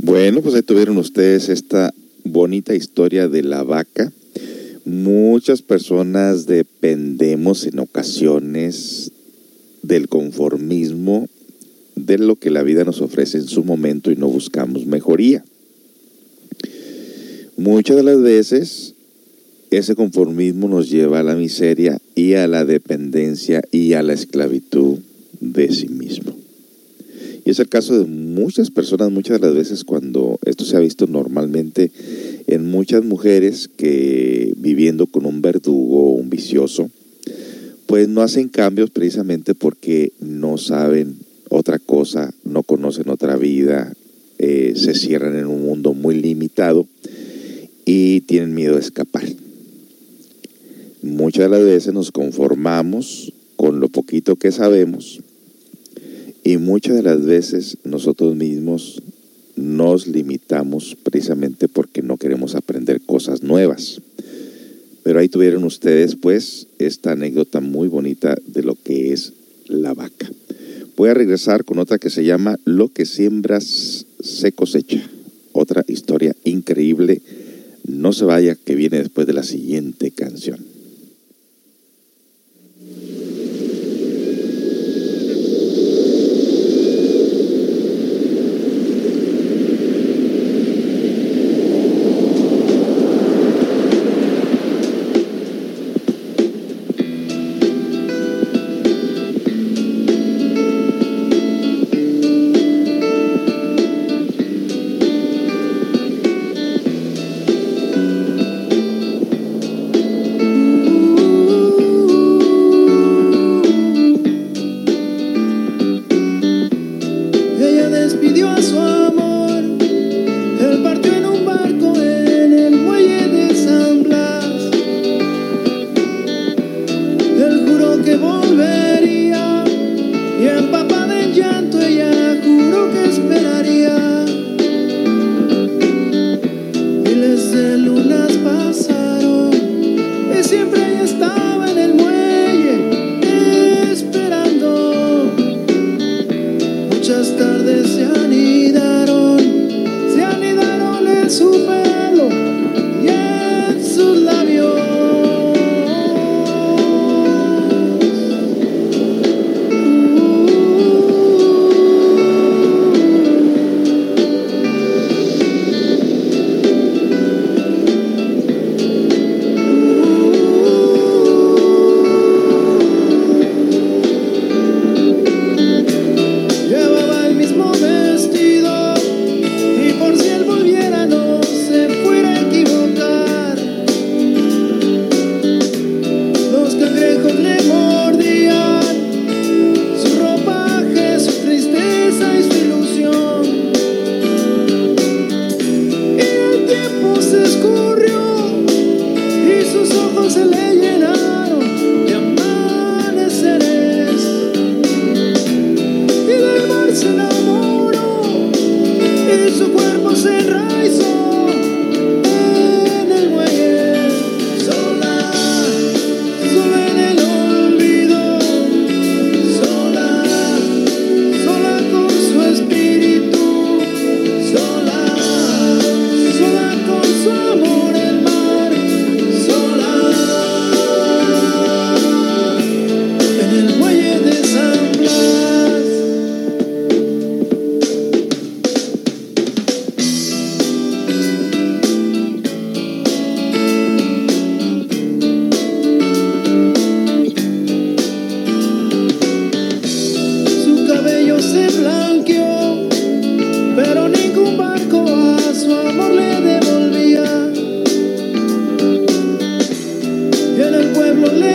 Bueno, 0.00 0.40
pues 0.40 0.54
ahí 0.54 0.62
tuvieron 0.62 0.96
ustedes 0.96 1.50
esta 1.50 1.92
bonita 2.24 2.74
historia 2.74 3.28
de 3.28 3.42
la 3.42 3.62
vaca. 3.62 4.10
Muchas 4.86 5.60
personas 5.60 6.46
dependemos 6.46 7.66
en 7.66 7.78
ocasiones 7.80 9.12
del 9.82 10.08
conformismo, 10.08 11.28
de 11.94 12.16
lo 12.16 12.36
que 12.36 12.48
la 12.48 12.62
vida 12.62 12.84
nos 12.84 13.02
ofrece 13.02 13.36
en 13.36 13.48
su 13.48 13.64
momento 13.64 14.10
y 14.10 14.16
no 14.16 14.28
buscamos 14.28 14.86
mejoría. 14.86 15.44
Muchas 17.58 17.98
de 17.98 18.02
las 18.02 18.22
veces 18.22 18.94
ese 19.70 19.94
conformismo 19.94 20.68
nos 20.68 20.88
lleva 20.88 21.20
a 21.20 21.22
la 21.22 21.34
miseria 21.34 21.98
y 22.14 22.32
a 22.32 22.46
la 22.46 22.64
dependencia 22.64 23.60
y 23.70 23.92
a 23.92 24.02
la 24.02 24.14
esclavitud 24.14 25.00
de 25.42 25.70
sí 25.70 25.88
mismo. 25.88 26.37
Y 27.48 27.50
es 27.50 27.60
el 27.60 27.70
caso 27.70 27.98
de 27.98 28.04
muchas 28.04 28.70
personas, 28.70 29.10
muchas 29.10 29.40
de 29.40 29.46
las 29.46 29.56
veces 29.56 29.82
cuando 29.82 30.38
esto 30.44 30.66
se 30.66 30.76
ha 30.76 30.80
visto 30.80 31.06
normalmente 31.06 31.90
en 32.46 32.70
muchas 32.70 33.02
mujeres 33.02 33.70
que 33.74 34.52
viviendo 34.58 35.06
con 35.06 35.24
un 35.24 35.40
verdugo 35.40 36.12
un 36.12 36.28
vicioso, 36.28 36.90
pues 37.86 38.06
no 38.06 38.20
hacen 38.20 38.50
cambios 38.50 38.90
precisamente 38.90 39.54
porque 39.54 40.12
no 40.20 40.58
saben 40.58 41.16
otra 41.48 41.78
cosa, 41.78 42.34
no 42.44 42.64
conocen 42.64 43.08
otra 43.08 43.38
vida, 43.38 43.94
eh, 44.36 44.74
se 44.76 44.92
cierran 44.92 45.34
en 45.34 45.46
un 45.46 45.62
mundo 45.62 45.94
muy 45.94 46.20
limitado 46.20 46.86
y 47.86 48.20
tienen 48.26 48.54
miedo 48.54 48.74
de 48.74 48.82
escapar. 48.82 49.24
Muchas 51.00 51.44
de 51.44 51.56
las 51.56 51.64
veces 51.64 51.94
nos 51.94 52.12
conformamos 52.12 53.32
con 53.56 53.80
lo 53.80 53.88
poquito 53.88 54.36
que 54.36 54.52
sabemos 54.52 55.22
y 56.48 56.56
muchas 56.56 56.96
de 56.96 57.02
las 57.02 57.26
veces 57.26 57.76
nosotros 57.84 58.34
mismos 58.34 59.02
nos 59.54 60.06
limitamos 60.06 60.96
precisamente 61.02 61.68
porque 61.68 62.00
no 62.00 62.16
queremos 62.16 62.54
aprender 62.54 63.02
cosas 63.02 63.42
nuevas. 63.42 64.00
Pero 65.02 65.18
ahí 65.18 65.28
tuvieron 65.28 65.64
ustedes 65.64 66.16
pues 66.16 66.68
esta 66.78 67.12
anécdota 67.12 67.60
muy 67.60 67.88
bonita 67.88 68.34
de 68.46 68.62
lo 68.62 68.76
que 68.82 69.12
es 69.12 69.34
la 69.66 69.92
vaca. 69.92 70.30
Voy 70.96 71.10
a 71.10 71.14
regresar 71.14 71.66
con 71.66 71.80
otra 71.80 71.98
que 71.98 72.08
se 72.08 72.24
llama 72.24 72.58
Lo 72.64 72.88
que 72.94 73.04
siembras 73.04 74.06
se 74.18 74.52
cosecha. 74.52 75.06
Otra 75.52 75.84
historia 75.86 76.34
increíble. 76.44 77.20
No 77.86 78.14
se 78.14 78.24
vaya 78.24 78.54
que 78.54 78.74
viene 78.74 78.96
después 78.96 79.26
de 79.26 79.34
la 79.34 79.42
siguiente 79.42 80.12
canción. 80.12 80.67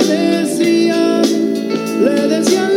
le 0.02 0.16
decían, 0.38 1.22
le 2.04 2.28
decían. 2.28 2.73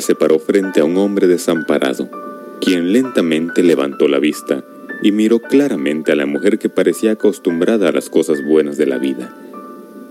Se 0.00 0.14
paró 0.14 0.38
frente 0.38 0.80
a 0.80 0.84
un 0.84 0.96
hombre 0.96 1.26
desamparado, 1.26 2.08
quien 2.60 2.92
lentamente 2.92 3.62
levantó 3.62 4.06
la 4.06 4.20
vista 4.20 4.64
y 5.02 5.10
miró 5.10 5.40
claramente 5.40 6.12
a 6.12 6.14
la 6.14 6.26
mujer 6.26 6.58
que 6.58 6.68
parecía 6.68 7.12
acostumbrada 7.12 7.88
a 7.88 7.92
las 7.92 8.08
cosas 8.08 8.44
buenas 8.44 8.76
de 8.76 8.86
la 8.86 8.98
vida. 8.98 9.34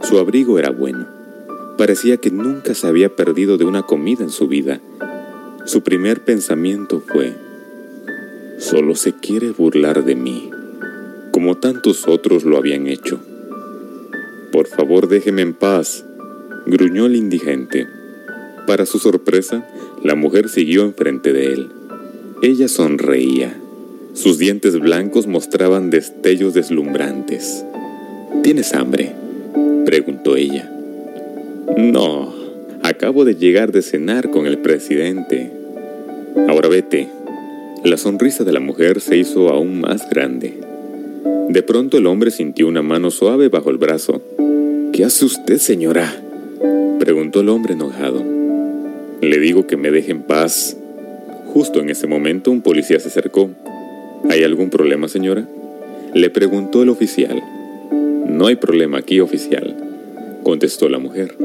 Su 0.01 0.19
abrigo 0.19 0.59
era 0.59 0.69
bueno. 0.69 1.07
Parecía 1.77 2.17
que 2.17 2.31
nunca 2.31 2.75
se 2.75 2.87
había 2.87 3.15
perdido 3.15 3.57
de 3.57 3.63
una 3.63 3.83
comida 3.83 4.23
en 4.23 4.29
su 4.29 4.47
vida. 4.47 4.81
Su 5.65 5.81
primer 5.81 6.25
pensamiento 6.25 7.01
fue, 7.07 7.33
solo 8.57 8.95
se 8.95 9.13
quiere 9.13 9.51
burlar 9.51 10.03
de 10.03 10.15
mí, 10.15 10.51
como 11.31 11.57
tantos 11.57 12.07
otros 12.07 12.43
lo 12.43 12.57
habían 12.57 12.87
hecho. 12.87 13.19
Por 14.51 14.67
favor, 14.67 15.07
déjeme 15.07 15.43
en 15.43 15.53
paz, 15.53 16.03
gruñó 16.65 17.05
el 17.05 17.15
indigente. 17.15 17.87
Para 18.67 18.85
su 18.85 18.99
sorpresa, 18.99 19.67
la 20.03 20.15
mujer 20.15 20.49
siguió 20.49 20.83
enfrente 20.83 21.33
de 21.33 21.53
él. 21.53 21.69
Ella 22.41 22.67
sonreía. 22.67 23.55
Sus 24.13 24.37
dientes 24.37 24.79
blancos 24.79 25.27
mostraban 25.27 25.89
destellos 25.89 26.53
deslumbrantes. 26.53 27.63
¿Tienes 28.43 28.73
hambre? 28.73 29.13
preguntó 29.85 30.35
ella. 30.35 30.71
No, 31.77 32.33
acabo 32.83 33.25
de 33.25 33.35
llegar 33.35 33.71
de 33.71 33.81
cenar 33.81 34.29
con 34.31 34.47
el 34.47 34.57
presidente. 34.57 35.51
Ahora 36.47 36.67
vete. 36.67 37.07
La 37.83 37.97
sonrisa 37.97 38.43
de 38.43 38.51
la 38.51 38.59
mujer 38.59 39.01
se 39.01 39.17
hizo 39.17 39.49
aún 39.49 39.81
más 39.81 40.09
grande. 40.09 40.53
De 41.49 41.63
pronto 41.63 41.97
el 41.97 42.07
hombre 42.07 42.31
sintió 42.31 42.67
una 42.67 42.81
mano 42.81 43.11
suave 43.11 43.49
bajo 43.49 43.69
el 43.69 43.77
brazo. 43.77 44.21
¿Qué 44.93 45.03
hace 45.03 45.25
usted, 45.25 45.57
señora? 45.57 46.21
preguntó 46.99 47.41
el 47.41 47.49
hombre 47.49 47.73
enojado. 47.73 48.40
Le 49.21 49.39
digo 49.39 49.67
que 49.67 49.77
me 49.77 49.91
deje 49.91 50.11
en 50.11 50.23
paz. 50.23 50.75
Justo 51.53 51.79
en 51.79 51.89
ese 51.89 52.07
momento 52.07 52.49
un 52.49 52.61
policía 52.61 52.99
se 52.99 53.09
acercó. 53.09 53.51
¿Hay 54.29 54.43
algún 54.43 54.71
problema, 54.71 55.07
señora? 55.07 55.47
Le 56.15 56.29
preguntó 56.31 56.81
el 56.81 56.89
oficial. 56.89 57.39
No 58.27 58.47
hay 58.47 58.55
problema 58.55 58.97
aquí, 58.97 59.19
oficial, 59.19 59.75
contestó 60.43 60.89
la 60.89 60.97
mujer. 60.97 61.35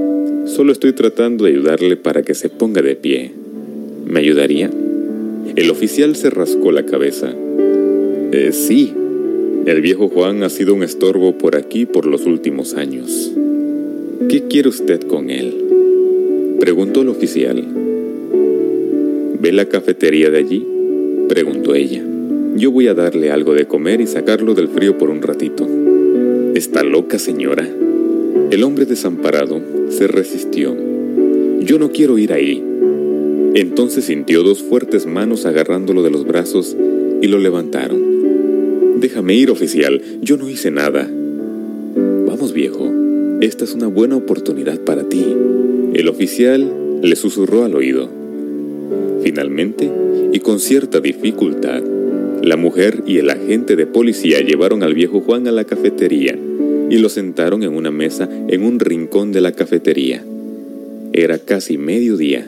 Solo 0.47 0.72
estoy 0.72 0.95
tratando 0.95 1.45
de 1.45 1.51
ayudarle 1.51 1.97
para 1.97 2.22
que 2.22 2.35
se 2.35 2.49
ponga 2.49 2.81
de 2.81 2.97
pie. 2.97 3.33
¿Me 4.07 4.20
ayudaría? 4.20 4.70
El 5.57 5.70
oficial 5.70 6.16
se 6.16 6.31
rascó 6.31 6.72
la 6.72 6.87
cabeza. 6.87 7.35
Eh, 8.33 8.53
sí, 8.53 8.95
el 9.66 9.81
viejo 9.83 10.09
Juan 10.09 10.43
ha 10.45 10.49
sido 10.49 10.74
un 10.74 10.83
estorbo 10.83 11.37
por 11.37 11.57
aquí 11.57 11.85
por 11.85 12.07
los 12.07 12.24
últimos 12.24 12.74
años. 12.74 13.33
¿Qué 14.31 14.45
quiere 14.49 14.68
usted 14.68 15.03
con 15.03 15.29
él? 15.29 15.65
Preguntó 16.61 17.02
el 17.02 17.09
oficial. 17.11 17.62
¿Ve 19.40 19.52
la 19.52 19.66
cafetería 19.66 20.30
de 20.30 20.38
allí? 20.38 20.66
Preguntó 21.28 21.74
ella. 21.74 22.02
Yo 22.57 22.70
voy 22.70 22.88
a 22.88 22.94
darle 22.94 23.30
algo 23.30 23.52
de 23.52 23.66
comer 23.66 24.00
y 24.00 24.07
sacarlo 24.07 24.54
del 24.54 24.68
frío 24.68 24.96
por 24.96 25.11
un 25.11 25.20
ratito. 25.20 25.68
¿Está 26.54 26.82
loca, 26.82 27.18
señora? 27.18 27.68
El 28.50 28.62
hombre 28.62 28.86
desamparado 28.86 29.61
se 29.90 30.07
resistió. 30.07 30.74
Yo 31.61 31.78
no 31.78 31.90
quiero 31.90 32.16
ir 32.16 32.32
ahí. 32.32 32.64
Entonces 33.54 34.07
sintió 34.07 34.42
dos 34.42 34.62
fuertes 34.62 35.04
manos 35.04 35.44
agarrándolo 35.44 36.02
de 36.02 36.11
los 36.11 36.26
brazos 36.26 36.74
y 37.20 37.26
lo 37.26 37.38
levantaron. 37.38 39.00
Déjame 39.00 39.34
ir, 39.34 39.50
oficial. 39.50 40.00
Yo 40.22 40.38
no 40.38 40.48
hice 40.48 40.70
nada. 40.70 41.07
Vamos, 42.26 42.54
viejo. 42.54 42.90
Esta 43.42 43.64
es 43.64 43.74
una 43.74 43.88
buena 43.88 44.16
oportunidad 44.16 44.80
para 44.80 45.07
ti. 45.07 45.36
El 45.97 46.09
oficial 46.09 47.01
le 47.01 47.16
susurró 47.16 47.64
al 47.64 47.74
oído. 47.74 48.07
Finalmente, 49.22 49.90
y 50.30 50.40
con 50.40 50.61
cierta 50.61 51.01
dificultad, 51.01 51.82
la 52.42 52.59
mujer 52.59 53.03
y 53.07 53.16
el 53.16 53.30
agente 53.30 53.76
de 53.76 53.86
policía 53.86 54.40
llevaron 54.40 54.82
al 54.82 54.92
viejo 54.92 55.22
Juan 55.22 55.49
a 55.49 55.53
la 55.53 55.64
cafetería 55.64 56.36
y 56.90 56.99
lo 56.99 57.09
sentaron 57.09 57.62
en 57.62 57.74
una 57.74 57.90
mesa 57.90 58.28
en 58.47 58.62
un 58.62 58.78
rincón 58.78 59.32
de 59.32 59.40
la 59.40 59.53
cafetería. 59.53 60.22
Era 61.14 61.38
casi 61.38 61.78
mediodía. 61.78 62.47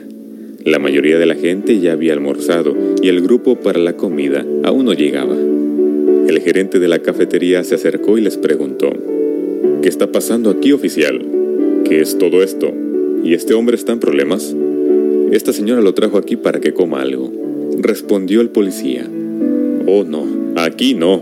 La 0.63 0.77
mayoría 0.77 1.17
de 1.17 1.25
la 1.25 1.33
gente 1.33 1.79
ya 1.79 1.93
había 1.93 2.13
almorzado 2.13 2.77
y 3.01 3.07
el 3.07 3.19
grupo 3.21 3.55
para 3.55 3.79
la 3.79 3.93
comida 3.93 4.45
aún 4.63 4.85
no 4.85 4.93
llegaba. 4.93 5.35
El 5.35 6.39
gerente 6.41 6.77
de 6.77 6.87
la 6.87 6.99
cafetería 6.99 7.63
se 7.63 7.73
acercó 7.73 8.19
y 8.19 8.21
les 8.21 8.37
preguntó, 8.37 8.91
¿Qué 9.81 9.89
está 9.89 10.11
pasando 10.11 10.51
aquí, 10.51 10.71
oficial? 10.71 11.25
¿Qué 11.83 12.01
es 12.01 12.19
todo 12.19 12.43
esto? 12.43 12.71
¿Y 13.23 13.33
este 13.33 13.53
hombre 13.53 13.75
está 13.75 13.91
en 13.91 13.99
problemas? 13.99 14.55
Esta 15.31 15.53
señora 15.53 15.81
lo 15.81 15.93
trajo 15.93 16.17
aquí 16.17 16.35
para 16.35 16.59
que 16.59 16.73
coma 16.73 17.01
algo, 17.01 17.31
respondió 17.79 18.41
el 18.41 18.49
policía. 18.49 19.05
Oh, 19.85 20.03
no, 20.03 20.25
aquí 20.55 20.93
no. 20.93 21.21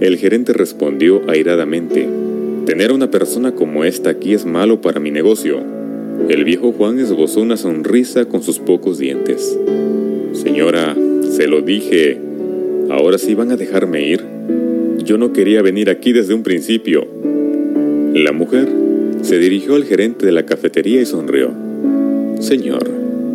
El 0.00 0.16
gerente 0.18 0.52
respondió 0.52 1.22
airadamente. 1.28 2.08
Tener 2.66 2.90
a 2.90 2.94
una 2.94 3.10
persona 3.10 3.52
como 3.54 3.84
esta 3.84 4.10
aquí 4.10 4.34
es 4.34 4.44
malo 4.44 4.80
para 4.80 5.00
mi 5.00 5.10
negocio. 5.10 5.58
El 6.28 6.44
viejo 6.44 6.72
Juan 6.72 6.98
esbozó 6.98 7.40
una 7.40 7.56
sonrisa 7.56 8.24
con 8.26 8.42
sus 8.42 8.58
pocos 8.58 8.98
dientes. 8.98 9.58
Señora, 10.32 10.96
se 11.30 11.46
lo 11.46 11.62
dije. 11.62 12.18
¿Ahora 12.90 13.18
sí 13.18 13.34
van 13.34 13.50
a 13.50 13.56
dejarme 13.56 14.06
ir? 14.06 14.24
Yo 15.04 15.18
no 15.18 15.32
quería 15.32 15.62
venir 15.62 15.90
aquí 15.90 16.12
desde 16.12 16.34
un 16.34 16.42
principio. 16.42 17.06
La 18.14 18.32
mujer 18.32 18.85
se 19.26 19.40
dirigió 19.40 19.74
al 19.74 19.84
gerente 19.84 20.24
de 20.24 20.30
la 20.30 20.46
cafetería 20.46 21.00
y 21.00 21.04
sonrió. 21.04 21.50
Señor, 22.38 22.88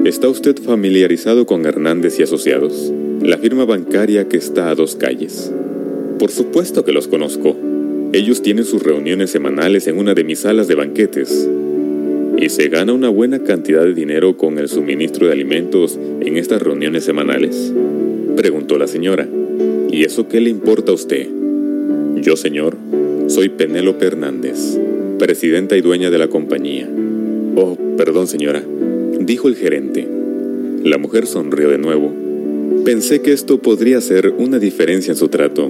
¿está 0.06 0.30
usted 0.30 0.56
familiarizado 0.56 1.46
con 1.46 1.66
Hernández 1.66 2.18
y 2.18 2.24
Asociados, 2.24 2.94
la 3.22 3.38
firma 3.38 3.66
bancaria 3.66 4.30
que 4.30 4.38
está 4.38 4.70
a 4.70 4.76
dos 4.76 4.96
calles? 4.96 5.52
Por 6.18 6.32
supuesto 6.32 6.86
que 6.86 6.94
los 6.94 7.10
conozco. 7.10 7.58
Ellos 8.14 8.42
tienen 8.42 8.64
sus 8.64 8.82
reuniones 8.82 9.32
semanales 9.32 9.86
en 9.88 9.98
una 9.98 10.14
de 10.14 10.24
mis 10.24 10.40
salas 10.40 10.70
de 10.70 10.76
banquetes. 10.76 11.50
¿Y 12.38 12.48
se 12.48 12.70
gana 12.70 12.94
una 12.94 13.10
buena 13.10 13.40
cantidad 13.40 13.84
de 13.84 13.94
dinero 13.94 14.38
con 14.38 14.60
el 14.60 14.70
suministro 14.70 15.28
de 15.28 15.34
alimentos 15.34 16.00
en 16.22 16.38
estas 16.38 16.62
reuniones 16.62 17.04
semanales? 17.04 17.74
Preguntó 18.38 18.78
la 18.78 18.88
señora. 18.88 19.28
¿Y 19.92 20.06
eso 20.06 20.30
qué 20.30 20.40
le 20.40 20.50
importa 20.50 20.94
a 20.94 20.96
usted? 20.96 21.28
Yo, 22.16 22.38
señor, 22.38 22.78
soy 23.28 23.50
Penélope 23.50 24.06
Hernández 24.06 24.80
presidenta 25.22 25.78
y 25.78 25.82
dueña 25.82 26.10
de 26.10 26.18
la 26.18 26.30
compañía. 26.30 26.90
Oh, 27.56 27.78
perdón 27.96 28.26
señora, 28.26 28.64
dijo 29.20 29.50
el 29.50 29.56
gerente. 29.56 30.08
La 30.84 30.98
mujer 30.98 31.28
sonrió 31.28 31.70
de 31.70 31.78
nuevo. 31.78 32.12
Pensé 32.86 33.22
que 33.22 33.32
esto 33.32 33.60
podría 33.60 34.02
ser 34.02 34.34
una 34.36 34.58
diferencia 34.58 35.12
en 35.12 35.18
su 35.18 35.28
trato. 35.28 35.70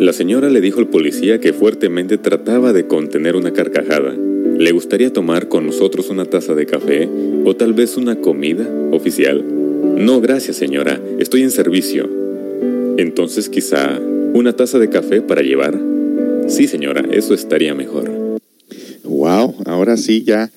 La 0.00 0.12
señora 0.12 0.50
le 0.50 0.60
dijo 0.60 0.80
al 0.80 0.88
policía 0.88 1.38
que 1.38 1.52
fuertemente 1.52 2.18
trataba 2.18 2.72
de 2.72 2.88
contener 2.88 3.36
una 3.36 3.52
carcajada. 3.52 4.12
¿Le 4.12 4.72
gustaría 4.72 5.12
tomar 5.12 5.46
con 5.46 5.64
nosotros 5.64 6.10
una 6.10 6.24
taza 6.24 6.56
de 6.56 6.66
café 6.66 7.08
o 7.44 7.54
tal 7.54 7.72
vez 7.72 7.96
una 7.96 8.16
comida 8.16 8.68
oficial? 8.90 9.44
No, 9.96 10.20
gracias 10.20 10.56
señora, 10.56 11.00
estoy 11.20 11.42
en 11.42 11.52
servicio. 11.52 12.10
Entonces 12.96 13.48
quizá 13.48 14.00
una 14.34 14.54
taza 14.54 14.80
de 14.80 14.90
café 14.90 15.22
para 15.22 15.42
llevar. 15.42 15.91
Sí, 16.48 16.66
señora, 16.66 17.04
eso 17.10 17.34
estaría 17.34 17.74
mejor. 17.74 18.38
Wow, 19.04 19.54
ahora 19.66 19.96
sí 19.96 20.22
ya 20.22 20.50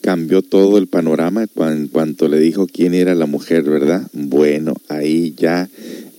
cambió 0.00 0.42
todo 0.42 0.78
el 0.78 0.86
panorama 0.86 1.46
en 1.56 1.88
cuanto 1.88 2.28
le 2.28 2.38
dijo 2.38 2.66
quién 2.66 2.94
era 2.94 3.14
la 3.14 3.26
mujer, 3.26 3.64
¿verdad? 3.64 4.08
Bueno, 4.12 4.74
ahí 4.88 5.34
ya 5.36 5.68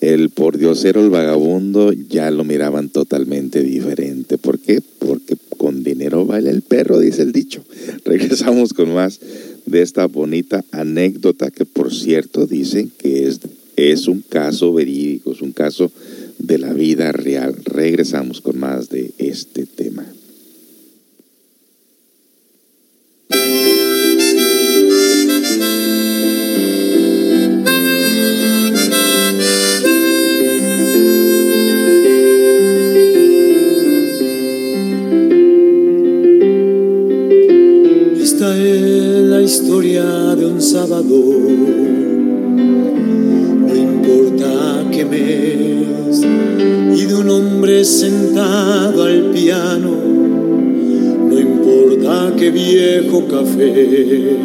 el 0.01 0.30
pordiosero, 0.30 1.03
el 1.03 1.10
vagabundo, 1.10 1.91
ya 1.93 2.32
lo 2.32 2.43
miraban 2.43 2.89
totalmente 2.89 3.64
diferente. 3.64 4.38
¿Por 4.38 4.60
qué? 4.60 4.82
Porque 4.99 5.36
con 5.57 5.84
dinero 5.84 6.26
baila 6.26 6.51
el 6.51 6.62
perro, 6.62 6.99
dice 6.99 7.22
el 7.22 7.32
dicho. 7.32 7.64
Regresamos 8.05 8.74
con 8.74 8.93
más 8.93 9.20
de 9.66 9.82
esta 9.82 10.05
bonita 10.05 10.64
anécdota 10.72 11.51
que, 11.51 11.66
por 11.66 11.93
cierto, 11.93 12.45
dicen 12.45 12.91
que 12.97 13.28
es, 13.28 13.39
es 13.76 14.07
un 14.07 14.22
caso 14.22 14.74
verídico, 14.74 15.32
es 15.32 15.41
un 15.41 15.51
caso 15.51 15.91
de 16.50 16.58
la 16.58 16.74
vida 16.74 17.12
real. 17.12 17.56
Regresamos 17.64 18.41
con 18.41 18.60
más 18.60 18.89
de 18.89 19.12
este 19.20 19.68
tema. 19.68 20.04
Esta 38.20 38.58
es 38.58 39.22
la 39.28 39.41
historia 39.43 40.04
de 40.36 40.45
un 40.47 40.62
sábado. 40.62 41.16
No 43.68 43.76
importa 43.76 44.89
que 44.91 45.06
me 45.06 45.78
y 46.22 47.05
de 47.05 47.15
un 47.15 47.30
hombre 47.30 47.84
sentado 47.86 49.03
al 49.03 49.32
piano. 49.32 49.91
No 51.30 51.39
importa 51.39 52.34
qué 52.38 52.51
viejo 52.51 53.26
café. 53.28 54.39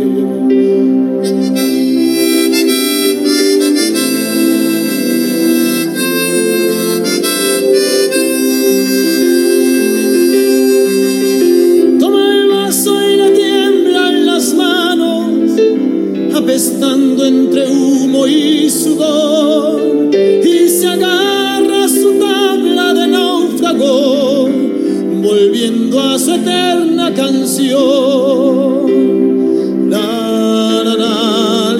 La, 29.88 30.82
la, 30.84 30.94
la. 30.96 31.74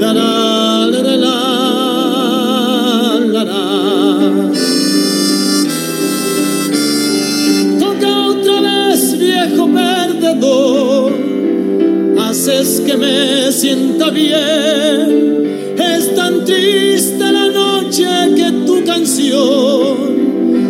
La, 0.00 0.12
la, 0.12 0.86
la, 0.90 1.00
la, 1.02 1.16
la, 1.16 1.34
la, 3.34 3.44
la. 3.44 3.64
Toca 7.78 8.10
otra 8.28 8.60
vez, 8.60 9.18
viejo 9.18 9.68
perdedor. 9.68 11.12
Haces 12.18 12.80
que 12.80 12.96
me 12.96 13.52
sienta 13.52 14.10
bien. 14.10 15.76
Es 15.78 16.14
tan 16.14 16.44
triste 16.44 17.30
la 17.30 17.48
noche 17.48 18.06
que 18.34 18.50
tu 18.66 18.84
canción 18.84 20.12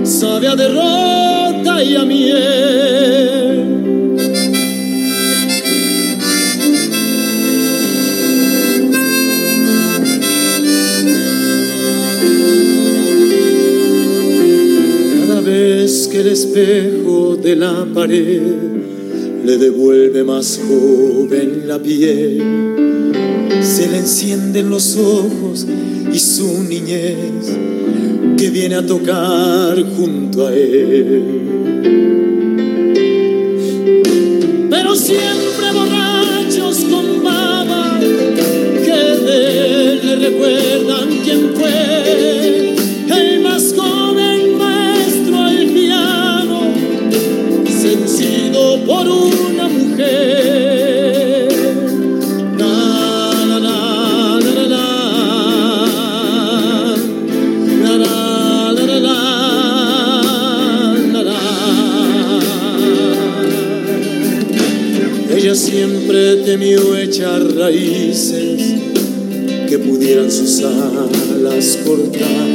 sabe 0.04 0.48
a 0.48 0.56
derrota 0.56 1.21
y 1.84 1.96
a 1.96 2.04
miel. 2.04 3.62
Cada 15.26 15.40
vez 15.40 16.08
que 16.08 16.20
el 16.20 16.28
espejo 16.28 17.36
de 17.36 17.56
la 17.56 17.86
pared 17.92 18.42
le 19.44 19.56
devuelve 19.58 20.22
más 20.22 20.60
joven 20.68 21.66
la 21.66 21.80
piel, 21.80 22.42
se 23.60 23.88
le 23.88 23.98
encienden 23.98 24.70
los 24.70 24.96
ojos 24.96 25.66
y 26.12 26.18
su 26.18 26.62
niñez 26.62 27.56
que 28.36 28.50
viene 28.50 28.76
a 28.76 28.86
tocar 28.86 29.82
junto 29.96 30.46
a 30.46 30.54
él. 30.54 31.61
Pero 34.70 34.94
siempre 34.94 35.72
borrachos 35.72 36.84
con 36.84 37.24
baba 37.24 37.98
que 37.98 38.92
él 38.92 40.00
le 40.06 40.16
recuerdan 40.28 41.08
quién 41.24 41.41
siempre 66.12 66.44
temió 66.44 66.96
echar 66.98 67.42
raíces 67.56 68.60
que 69.66 69.78
pudieran 69.78 70.30
sus 70.30 70.62
alas 70.62 71.78
cortar. 71.86 72.48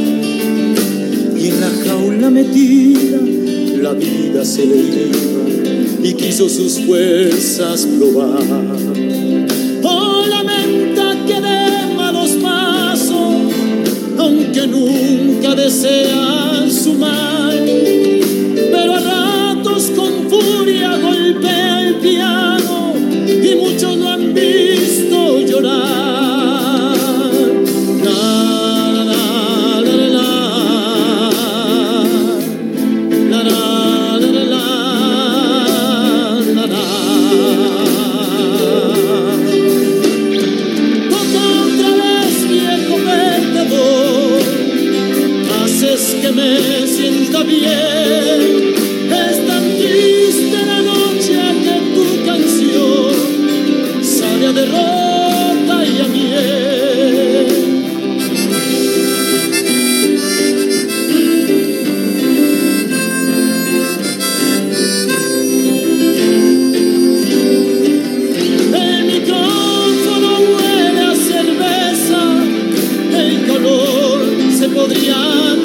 Y 1.36 1.48
en 1.48 1.60
la 1.60 1.72
jaula 1.86 2.30
metida 2.30 3.20
la 3.82 3.94
vida 3.94 4.46
se 4.46 4.64
le 4.64 4.76
iba 4.76 6.04
y 6.04 6.14
quiso 6.14 6.48
sus 6.48 6.82
fuerzas 6.86 7.88
probar. 7.98 8.44
Oh, 9.82 10.24
lamenta 10.30 11.16
que 11.26 11.42
dé 11.42 11.96
malos 11.96 12.32
pasos, 12.44 13.54
aunque 14.20 14.68
nunca 14.68 15.56
desea 15.56 16.68
su 16.70 16.94
mal. 16.94 17.66
Pero 18.72 18.94
a 18.94 19.00
ratos 19.00 19.92
con 19.96 20.30
furia 20.30 20.98
golpea 20.98 21.88
el 21.88 21.96
piano 21.96 22.67
y 23.50 23.56
muchos 23.56 23.98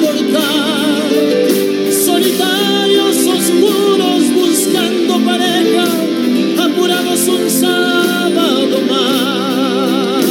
cortar. 0.01 1.09
Solitarios 2.05 3.17
oscuros 3.17 4.21
buscando 4.33 5.25
pareja, 5.25 5.85
apurados 6.65 7.27
un 7.27 7.49
sábado 7.49 8.77
más. 8.89 10.25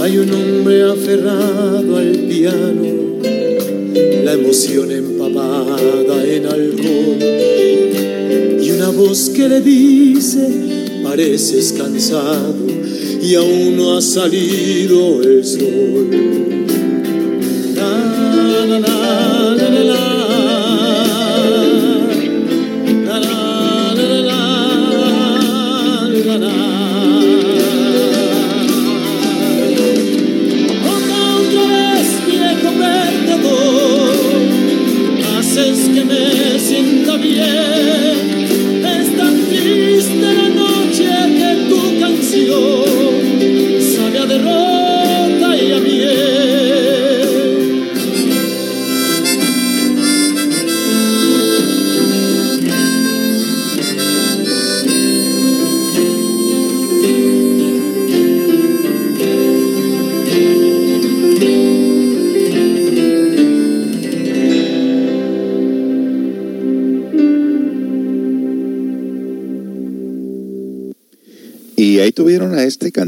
Hay 0.00 0.18
un 0.18 0.30
hombre 0.32 0.82
aferrado 0.82 1.96
al 1.96 2.12
piano, 2.28 2.84
la 4.24 4.32
emoción 4.34 4.90
empapada 4.90 6.24
en 6.24 6.46
alcohol 6.46 7.18
y 8.62 8.70
una 8.70 8.90
voz 8.90 9.30
que 9.30 9.48
le 9.48 9.60
dice, 9.60 10.48
pareces 11.02 11.72
cansado 11.72 12.55
y 13.26 13.34
aún 13.34 13.76
no 13.76 13.96
ha 13.96 14.00
salido 14.00 15.20
el 15.20 15.44
sol. 15.44 16.45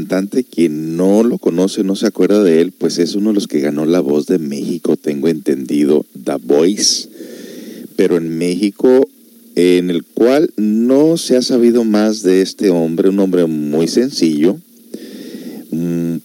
Cantante, 0.09 0.43
quien 0.43 0.97
no 0.97 1.23
lo 1.23 1.37
conoce, 1.37 1.83
no 1.83 1.95
se 1.95 2.07
acuerda 2.07 2.43
de 2.43 2.61
él, 2.61 2.71
pues 2.71 2.97
es 2.97 3.13
uno 3.13 3.29
de 3.29 3.35
los 3.35 3.47
que 3.47 3.59
ganó 3.59 3.85
la 3.85 3.99
voz 3.99 4.25
de 4.25 4.39
México, 4.39 4.97
tengo 4.97 5.27
entendido, 5.27 6.03
The 6.23 6.37
Voice. 6.43 7.09
Pero 7.95 8.17
en 8.17 8.37
México, 8.37 9.07
en 9.55 9.91
el 9.91 10.03
cual 10.03 10.51
no 10.57 11.17
se 11.17 11.37
ha 11.37 11.43
sabido 11.43 11.83
más 11.83 12.23
de 12.23 12.41
este 12.41 12.71
hombre, 12.71 13.09
un 13.09 13.19
hombre 13.19 13.45
muy 13.45 13.87
sencillo, 13.87 14.57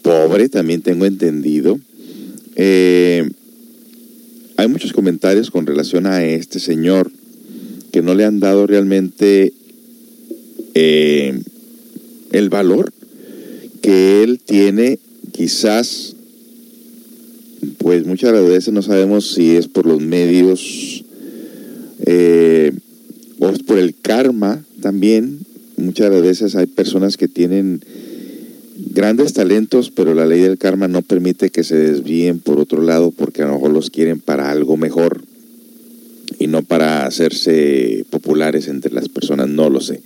pobre, 0.00 0.48
también 0.48 0.80
tengo 0.80 1.04
entendido. 1.04 1.78
Eh, 2.56 3.28
hay 4.56 4.68
muchos 4.68 4.94
comentarios 4.94 5.50
con 5.50 5.66
relación 5.66 6.06
a 6.06 6.24
este 6.24 6.58
señor 6.58 7.10
que 7.92 8.00
no 8.00 8.14
le 8.14 8.24
han 8.24 8.40
dado 8.40 8.66
realmente 8.66 9.52
eh, 10.74 11.38
el 12.32 12.48
valor 12.48 12.92
que 13.84 14.22
él 14.22 14.40
tiene, 14.42 14.98
quizás, 15.32 16.16
pues 17.76 18.06
muchas 18.06 18.32
veces 18.32 18.72
no 18.72 18.80
sabemos 18.80 19.34
si 19.34 19.56
es 19.56 19.68
por 19.68 19.84
los 19.84 20.00
medios 20.00 21.04
eh, 22.06 22.72
o 23.40 23.50
es 23.50 23.62
por 23.62 23.78
el 23.78 23.94
karma 23.94 24.64
también. 24.80 25.40
Muchas 25.76 26.10
veces 26.22 26.56
hay 26.56 26.64
personas 26.64 27.18
que 27.18 27.28
tienen 27.28 27.84
grandes 28.78 29.34
talentos, 29.34 29.90
pero 29.90 30.14
la 30.14 30.24
ley 30.24 30.40
del 30.40 30.56
karma 30.56 30.88
no 30.88 31.02
permite 31.02 31.50
que 31.50 31.62
se 31.62 31.76
desvíen 31.76 32.38
por 32.38 32.60
otro 32.60 32.80
lado 32.80 33.10
porque 33.10 33.42
a 33.42 33.48
lo 33.48 33.56
mejor 33.56 33.70
los 33.70 33.90
quieren 33.90 34.18
para 34.18 34.50
algo 34.50 34.78
mejor 34.78 35.20
y 36.38 36.46
no 36.46 36.62
para 36.62 37.04
hacerse 37.04 38.06
populares 38.08 38.66
entre 38.66 38.94
las 38.94 39.10
personas, 39.10 39.48
no 39.48 39.68
lo 39.68 39.82
sé. 39.82 40.00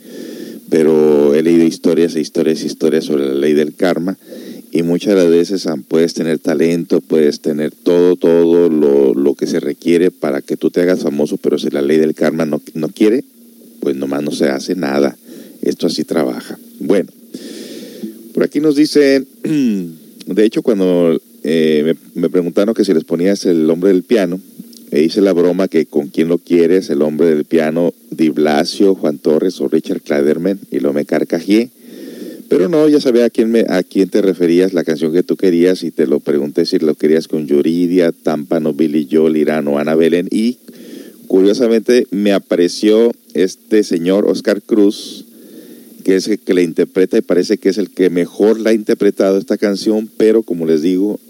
Pero 0.71 1.35
he 1.35 1.43
leído 1.43 1.65
historias 1.65 2.15
e 2.15 2.21
historias 2.21 2.63
e 2.63 2.67
historias 2.67 3.05
sobre 3.05 3.27
la 3.27 3.35
ley 3.35 3.55
del 3.55 3.75
karma 3.75 4.19
y 4.71 4.83
muchas 4.83 5.15
de 5.15 5.23
las 5.23 5.31
veces 5.31 5.67
puedes 5.89 6.15
tener 6.15 6.39
talento, 6.39 7.01
puedes 7.01 7.41
tener 7.41 7.73
todo, 7.73 8.17
todo 8.17 8.69
lo, 8.69 9.15
lo, 9.15 9.35
que 9.35 9.47
se 9.47 9.61
requiere 9.61 10.11
para 10.11 10.43
que 10.43 10.57
tú 10.57 10.71
te 10.71 10.83
hagas 10.83 11.03
famoso, 11.03 11.39
pero 11.39 11.59
si 11.59 11.71
la 11.71 11.81
ley 11.81 11.97
del 11.97 12.15
karma 12.15 12.45
no, 12.45 12.61
no 12.75 12.89
quiere, 12.89 13.25
pues 13.81 13.97
nomás 13.97 14.23
no 14.23 14.31
se 14.31 14.49
hace 14.49 14.75
nada. 14.75 15.17
Esto 15.63 15.87
así 15.87 16.05
trabaja. 16.05 16.59
Bueno, 16.81 17.11
por 18.35 18.45
aquí 18.45 18.61
nos 18.61 18.77
dicen, 18.77 19.27
de 20.27 20.45
hecho 20.45 20.63
cuando 20.63 21.19
eh, 21.43 21.95
me, 22.15 22.29
preguntaron 22.29 22.75
que 22.75 22.85
si 22.85 22.93
les 22.93 23.05
ponías 23.05 23.45
el 23.47 23.69
hombre 23.71 23.91
del 23.91 24.03
piano, 24.03 24.41
e 24.91 25.03
hice 25.03 25.21
la 25.21 25.33
broma 25.33 25.69
que 25.69 25.87
con 25.87 26.09
quién 26.09 26.29
lo 26.29 26.39
quieres, 26.39 26.89
el 26.91 27.03
hombre 27.03 27.29
del 27.29 27.45
piano, 27.45 27.93
Di 28.11 28.31
Blasio, 28.31 28.95
Juan 28.95 29.19
Torres 29.19 29.61
o 29.61 29.69
Richard 29.69 30.01
Kladerman, 30.01 30.61
y 30.71 30.81
lo 30.81 30.93
me 30.93 31.05
carcajeé. 31.05 31.71
Pero 32.49 32.71
no, 32.71 32.89
ya 32.89 32.99
sabía 33.01 33.27
a 33.27 33.31
quién, 33.31 33.55
a 33.69 33.83
quién 33.83 34.09
te 34.09 34.23
referías, 34.23 34.73
la 34.73 34.85
canción 34.85 35.13
que 35.13 35.23
tú 35.23 35.37
querías, 35.37 35.83
y 35.83 35.91
te 35.91 36.07
lo 36.07 36.21
pregunté 36.21 36.65
si 36.65 36.79
lo 36.79 36.95
querías 36.95 37.29
con 37.29 37.47
Yuridia, 37.47 38.13
Tampano, 38.13 38.73
Billy 38.73 39.07
Joel, 39.11 39.37
Irano, 39.37 39.79
Ana 39.79 39.95
Belén, 39.95 40.29
y 40.31 40.57
curiosamente 41.27 42.07
me 42.11 42.33
apareció 42.33 43.13
este 43.35 43.83
señor 43.83 44.27
Oscar 44.27 44.63
Cruz, 44.63 45.27
que 46.03 46.17
es 46.17 46.27
el 46.29 46.39
que 46.39 46.55
la 46.55 46.63
interpreta 46.63 47.19
y 47.19 47.21
parece 47.21 47.59
que 47.59 47.69
es 47.69 47.77
el 47.77 47.91
que 47.91 48.09
mejor 48.09 48.59
la 48.59 48.71
ha 48.71 48.73
interpretado 48.73 49.37
esta 49.37 49.59
canción, 49.59 50.09
pero 50.17 50.43
como 50.43 50.65
les 50.65 50.81
digo, 50.81 51.21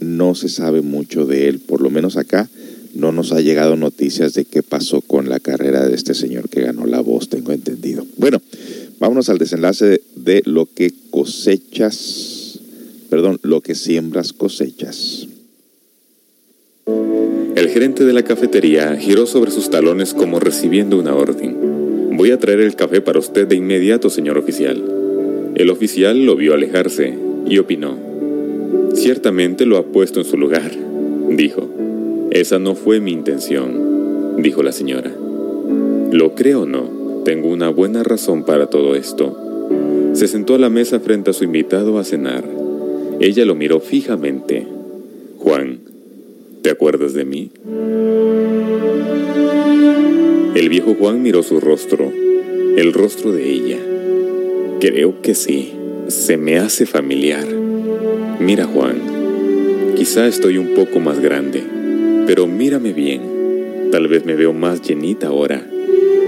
no 0.00 0.34
se 0.34 0.48
sabe 0.48 0.80
mucho 0.80 1.26
de 1.26 1.46
él, 1.46 1.60
por 1.60 1.80
lo 1.80 1.90
menos 1.90 2.16
acá 2.16 2.48
no 2.96 3.12
nos 3.12 3.32
ha 3.32 3.40
llegado 3.40 3.76
noticias 3.76 4.34
de 4.34 4.44
qué 4.44 4.62
pasó 4.62 5.00
con 5.00 5.28
la 5.28 5.38
carrera 5.38 5.86
de 5.86 5.94
este 5.94 6.14
señor 6.14 6.48
que 6.48 6.62
ganó 6.62 6.86
la 6.86 7.00
voz, 7.00 7.28
tengo 7.28 7.52
entendido. 7.52 8.06
Bueno, 8.16 8.40
vámonos 8.98 9.28
al 9.28 9.38
desenlace 9.38 10.00
de 10.16 10.42
lo 10.46 10.66
que 10.66 10.92
cosechas, 11.10 12.58
perdón, 13.10 13.38
lo 13.42 13.60
que 13.60 13.74
siembras 13.74 14.32
cosechas. 14.32 15.28
El 17.54 17.68
gerente 17.68 18.04
de 18.04 18.12
la 18.12 18.22
cafetería 18.22 18.96
giró 18.96 19.26
sobre 19.26 19.50
sus 19.50 19.70
talones 19.70 20.14
como 20.14 20.40
recibiendo 20.40 20.98
una 20.98 21.14
orden. 21.14 22.16
Voy 22.16 22.30
a 22.30 22.38
traer 22.38 22.60
el 22.60 22.76
café 22.76 23.00
para 23.00 23.18
usted 23.18 23.46
de 23.46 23.56
inmediato, 23.56 24.08
señor 24.08 24.38
oficial. 24.38 24.82
El 25.54 25.70
oficial 25.70 26.24
lo 26.24 26.36
vio 26.36 26.54
alejarse 26.54 27.14
y 27.46 27.58
opinó. 27.58 27.98
Ciertamente 28.94 29.66
lo 29.66 29.76
ha 29.76 29.86
puesto 29.86 30.20
en 30.20 30.26
su 30.26 30.36
lugar, 30.36 30.70
dijo. 31.30 31.85
Esa 32.36 32.58
no 32.58 32.74
fue 32.74 33.00
mi 33.00 33.12
intención, 33.12 34.42
dijo 34.42 34.62
la 34.62 34.70
señora. 34.70 35.10
Lo 36.12 36.34
creo 36.34 36.64
o 36.64 36.66
no, 36.66 37.22
tengo 37.24 37.48
una 37.48 37.70
buena 37.70 38.02
razón 38.02 38.44
para 38.44 38.66
todo 38.66 38.94
esto. 38.94 39.34
Se 40.12 40.28
sentó 40.28 40.54
a 40.54 40.58
la 40.58 40.68
mesa 40.68 41.00
frente 41.00 41.30
a 41.30 41.32
su 41.32 41.44
invitado 41.44 41.98
a 41.98 42.04
cenar. 42.04 42.44
Ella 43.20 43.46
lo 43.46 43.54
miró 43.54 43.80
fijamente. 43.80 44.66
Juan, 45.38 45.78
¿te 46.60 46.68
acuerdas 46.68 47.14
de 47.14 47.24
mí? 47.24 47.52
El 50.54 50.68
viejo 50.68 50.94
Juan 50.94 51.22
miró 51.22 51.42
su 51.42 51.58
rostro, 51.58 52.12
el 52.76 52.92
rostro 52.92 53.32
de 53.32 53.50
ella. 53.50 53.78
Creo 54.78 55.22
que 55.22 55.34
sí, 55.34 55.72
se 56.08 56.36
me 56.36 56.58
hace 56.58 56.84
familiar. 56.84 57.46
Mira 58.40 58.66
Juan, 58.66 59.94
quizá 59.96 60.26
estoy 60.26 60.58
un 60.58 60.74
poco 60.74 61.00
más 61.00 61.18
grande, 61.20 61.75
pero 62.26 62.46
mírame 62.46 62.92
bien. 62.92 63.90
Tal 63.92 64.08
vez 64.08 64.24
me 64.24 64.34
veo 64.34 64.52
más 64.52 64.82
llenita 64.82 65.28
ahora. 65.28 65.64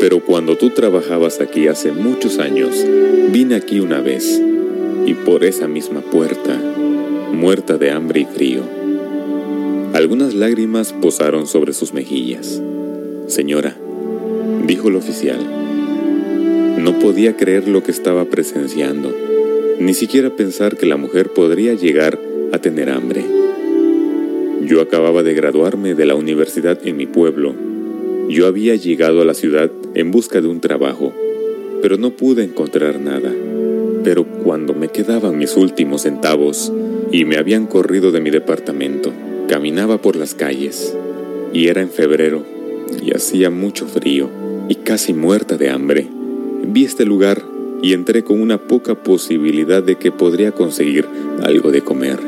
Pero 0.00 0.20
cuando 0.24 0.56
tú 0.56 0.70
trabajabas 0.70 1.40
aquí 1.40 1.66
hace 1.66 1.90
muchos 1.90 2.38
años, 2.38 2.86
vine 3.32 3.56
aquí 3.56 3.80
una 3.80 4.00
vez, 4.00 4.40
y 5.06 5.14
por 5.14 5.44
esa 5.44 5.66
misma 5.66 6.00
puerta, 6.00 6.56
muerta 7.32 7.78
de 7.78 7.90
hambre 7.90 8.20
y 8.20 8.24
frío. 8.24 8.62
Algunas 9.92 10.34
lágrimas 10.34 10.92
posaron 10.92 11.48
sobre 11.48 11.72
sus 11.72 11.92
mejillas. 11.94 12.62
Señora, 13.26 13.76
dijo 14.66 14.88
el 14.88 14.96
oficial. 14.96 15.40
No 16.78 17.00
podía 17.00 17.36
creer 17.36 17.66
lo 17.66 17.82
que 17.82 17.90
estaba 17.90 18.24
presenciando, 18.26 19.12
ni 19.80 19.94
siquiera 19.94 20.30
pensar 20.30 20.76
que 20.76 20.86
la 20.86 20.96
mujer 20.96 21.30
podría 21.30 21.74
llegar 21.74 22.20
a 22.52 22.58
tener 22.58 22.88
hambre. 22.88 23.37
Yo 24.68 24.82
acababa 24.82 25.22
de 25.22 25.32
graduarme 25.32 25.94
de 25.94 26.04
la 26.04 26.14
universidad 26.14 26.78
en 26.86 26.98
mi 26.98 27.06
pueblo. 27.06 27.54
Yo 28.28 28.46
había 28.46 28.74
llegado 28.74 29.22
a 29.22 29.24
la 29.24 29.32
ciudad 29.32 29.70
en 29.94 30.10
busca 30.10 30.42
de 30.42 30.48
un 30.48 30.60
trabajo, 30.60 31.14
pero 31.80 31.96
no 31.96 32.10
pude 32.10 32.44
encontrar 32.44 33.00
nada. 33.00 33.32
Pero 34.04 34.24
cuando 34.26 34.74
me 34.74 34.88
quedaban 34.88 35.38
mis 35.38 35.56
últimos 35.56 36.02
centavos 36.02 36.70
y 37.10 37.24
me 37.24 37.38
habían 37.38 37.66
corrido 37.66 38.12
de 38.12 38.20
mi 38.20 38.28
departamento, 38.28 39.10
caminaba 39.48 40.02
por 40.02 40.16
las 40.16 40.34
calles 40.34 40.94
y 41.54 41.68
era 41.68 41.80
en 41.80 41.88
febrero 41.88 42.44
y 43.02 43.16
hacía 43.16 43.48
mucho 43.48 43.86
frío 43.86 44.28
y 44.68 44.74
casi 44.74 45.14
muerta 45.14 45.56
de 45.56 45.70
hambre, 45.70 46.08
vi 46.66 46.84
este 46.84 47.06
lugar 47.06 47.42
y 47.82 47.94
entré 47.94 48.22
con 48.22 48.38
una 48.38 48.58
poca 48.58 49.02
posibilidad 49.02 49.82
de 49.82 49.96
que 49.96 50.12
podría 50.12 50.52
conseguir 50.52 51.06
algo 51.42 51.70
de 51.70 51.80
comer. 51.80 52.18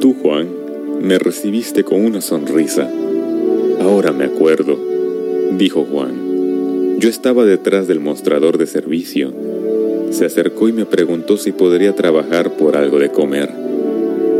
Tú, 0.00 0.14
Juan, 0.14 0.57
me 1.00 1.18
recibiste 1.18 1.84
con 1.84 2.04
una 2.04 2.20
sonrisa. 2.20 2.90
Ahora 3.80 4.12
me 4.12 4.24
acuerdo, 4.24 4.78
dijo 5.56 5.84
Juan. 5.84 6.98
Yo 6.98 7.08
estaba 7.08 7.44
detrás 7.44 7.86
del 7.86 8.00
mostrador 8.00 8.58
de 8.58 8.66
servicio. 8.66 9.32
Se 10.10 10.24
acercó 10.24 10.68
y 10.68 10.72
me 10.72 10.86
preguntó 10.86 11.36
si 11.36 11.52
podría 11.52 11.94
trabajar 11.94 12.56
por 12.56 12.76
algo 12.76 12.98
de 12.98 13.10
comer. 13.10 13.50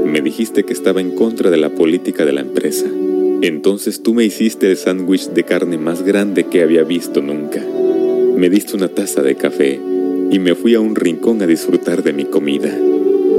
Me 0.05 0.21
dijiste 0.21 0.65
que 0.65 0.73
estaba 0.73 1.01
en 1.01 1.13
contra 1.13 1.51
de 1.51 1.59
la 1.59 1.71
política 1.71 2.25
de 2.25 2.33
la 2.33 2.41
empresa. 2.41 2.87
Entonces 3.43 4.03
tú 4.03 4.15
me 4.15 4.25
hiciste 4.25 4.71
el 4.71 4.77
sándwich 4.77 5.29
de 5.29 5.45
carne 5.45 5.79
más 5.79 6.03
grande 6.03 6.45
que 6.45 6.63
había 6.63 6.83
visto 6.83 7.23
nunca. 7.23 7.63
Me 8.37 8.51
diste 8.51 8.77
una 8.77 8.89
taza 8.89 9.23
de 9.23 9.37
café 9.37 9.79
y 10.31 10.39
me 10.39 10.55
fui 10.55 10.75
a 10.75 10.81
un 10.81 10.97
rincón 10.97 11.41
a 11.43 11.47
disfrutar 11.47 12.03
de 12.03 12.13
mi 12.13 12.25
comida. 12.25 12.77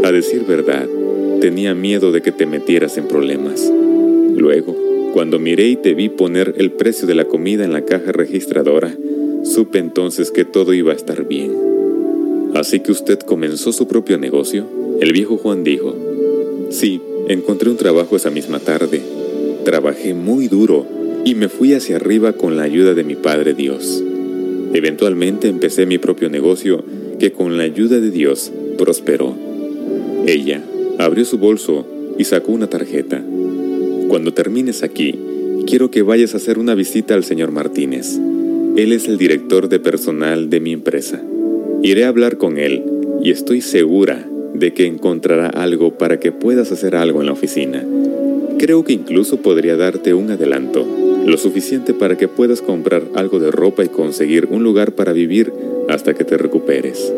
A 0.04 0.12
decir 0.12 0.46
verdad, 0.46 0.88
tenía 1.40 1.74
miedo 1.76 2.12
de 2.12 2.22
que 2.22 2.32
te 2.32 2.46
metieras 2.46 2.98
en 2.98 3.08
problemas. 3.08 3.72
Luego, 4.36 4.76
cuando 5.14 5.40
miré 5.40 5.68
y 5.68 5.76
te 5.76 5.94
vi 5.94 6.10
poner 6.10 6.56
el 6.58 6.72
precio 6.72 7.08
de 7.08 7.16
la 7.16 7.26
comida 7.26 7.64
en 7.64 7.74
la 7.74 7.86
caja 7.86 8.12
registradora, 8.12 8.96
supe 9.44 9.80
entonces 9.80 10.32
que 10.32 10.46
todo 10.46 10.74
iba 10.74 10.94
a 10.94 10.96
estar 10.96 11.28
bien. 11.28 11.52
Así 12.54 12.80
que 12.80 12.92
usted 12.92 13.20
comenzó 13.20 13.72
su 13.72 13.88
propio 13.88 14.18
negocio. 14.18 14.66
El 15.02 15.14
viejo 15.14 15.38
Juan 15.38 15.64
dijo, 15.64 15.96
sí, 16.70 17.02
encontré 17.28 17.70
un 17.70 17.78
trabajo 17.78 18.16
esa 18.16 18.30
misma 18.30 18.60
tarde 18.60 19.02
Trabajé 19.64 20.14
muy 20.14 20.48
duro 20.48 20.86
y 21.26 21.36
me 21.36 21.50
fui 21.50 21.74
hacia 21.74 21.98
arriba 21.98 22.34
con 22.34 22.56
la 22.56 22.64
ayuda 22.64 22.94
de 22.94 23.04
mi 23.04 23.16
Padre 23.16 23.54
Dios. 23.54 24.04
Eventualmente 24.74 25.48
empecé 25.48 25.86
mi 25.86 25.98
propio 25.98 26.30
negocio 26.30 26.84
que 27.20 27.32
con 27.32 27.58
la 27.58 27.64
ayuda 27.64 28.00
de 28.00 28.10
Dios 28.10 28.52
prosperó. 28.78 29.36
Ella 30.26 30.64
abrió 31.00 31.24
su 31.24 31.38
bolso 31.38 31.86
y 32.18 32.26
sacó 32.26 32.52
una 32.52 32.68
tarjeta. 32.68 33.24
Cuando 34.10 34.34
termines 34.34 34.84
aquí, 34.84 35.18
quiero 35.66 35.90
que 35.90 36.02
vayas 36.02 36.34
a 36.34 36.38
hacer 36.38 36.60
una 36.60 36.76
visita 36.76 37.14
al 37.14 37.24
señor 37.24 37.52
Martínez. 37.52 38.20
Él 38.76 38.92
es 38.92 39.08
el 39.08 39.18
director 39.18 39.70
de 39.70 39.80
personal 39.80 40.50
de 40.50 40.60
mi 40.60 40.74
empresa. 40.74 41.22
Iré 41.82 42.04
a 42.04 42.10
hablar 42.10 42.38
con 42.38 42.58
él 42.58 42.84
y 43.24 43.32
estoy 43.32 43.62
segura 43.62 44.28
de 44.54 44.74
que 44.74 44.88
encontrará 44.88 45.48
algo 45.48 45.98
para 45.98 46.20
que 46.20 46.34
puedas 46.34 46.72
hacer 46.74 46.96
algo 46.96 47.22
en 47.22 47.28
la 47.28 47.34
oficina. 47.34 47.86
Creo 48.58 48.84
que 48.84 48.92
incluso 48.92 49.38
podría 49.38 49.78
darte 49.78 50.14
un 50.14 50.32
adelanto, 50.32 50.86
lo 51.26 51.38
suficiente 51.38 51.94
para 51.94 52.18
que 52.18 52.28
puedas 52.28 52.62
comprar 52.62 53.04
algo 53.16 53.40
de 53.40 53.52
ropa 53.52 53.86
y 53.86 53.88
conseguir 53.88 54.48
un 54.52 54.64
lugar 54.64 54.92
para 54.92 55.14
vivir 55.14 55.54
hasta 55.88 56.14
que 56.14 56.26
te 56.26 56.38
recuperes. 56.38 57.14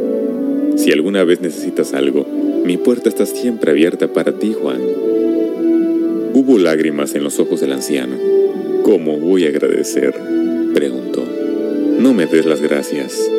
Si 0.76 0.92
alguna 0.92 1.24
vez 1.24 1.42
necesitas 1.42 1.94
algo, 1.94 2.28
mi 2.66 2.78
puerta 2.78 3.10
está 3.10 3.26
siempre 3.26 3.72
abierta 3.72 4.08
para 4.08 4.34
ti, 4.34 4.54
Juan. 4.54 4.82
Hubo 6.34 6.58
lágrimas 6.58 7.16
en 7.16 7.24
los 7.24 7.40
ojos 7.40 7.62
del 7.62 7.74
anciano. 7.74 8.16
¿Cómo 8.84 9.18
voy 9.18 9.46
a 9.46 9.50
agradecer? 9.50 10.14
preguntó. 10.74 11.24
No 12.00 12.14
me 12.14 12.26
des 12.26 12.46
las 12.46 12.62
gracias. 12.62 13.30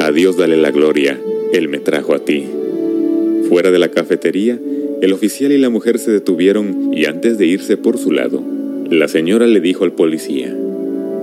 A 0.00 0.10
Dios 0.10 0.36
dale 0.36 0.56
la 0.56 0.70
gloria, 0.70 1.18
Él 1.52 1.68
me 1.68 1.78
trajo 1.78 2.14
a 2.14 2.18
ti. 2.18 2.46
Fuera 3.48 3.70
de 3.70 3.78
la 3.78 3.90
cafetería, 3.90 4.58
el 5.00 5.12
oficial 5.12 5.52
y 5.52 5.58
la 5.58 5.70
mujer 5.70 5.98
se 5.98 6.10
detuvieron 6.10 6.92
y 6.92 7.04
antes 7.04 7.38
de 7.38 7.46
irse 7.46 7.76
por 7.76 7.98
su 7.98 8.10
lado, 8.12 8.42
la 8.90 9.08
señora 9.08 9.46
le 9.46 9.60
dijo 9.60 9.84
al 9.84 9.92
policía, 9.92 10.54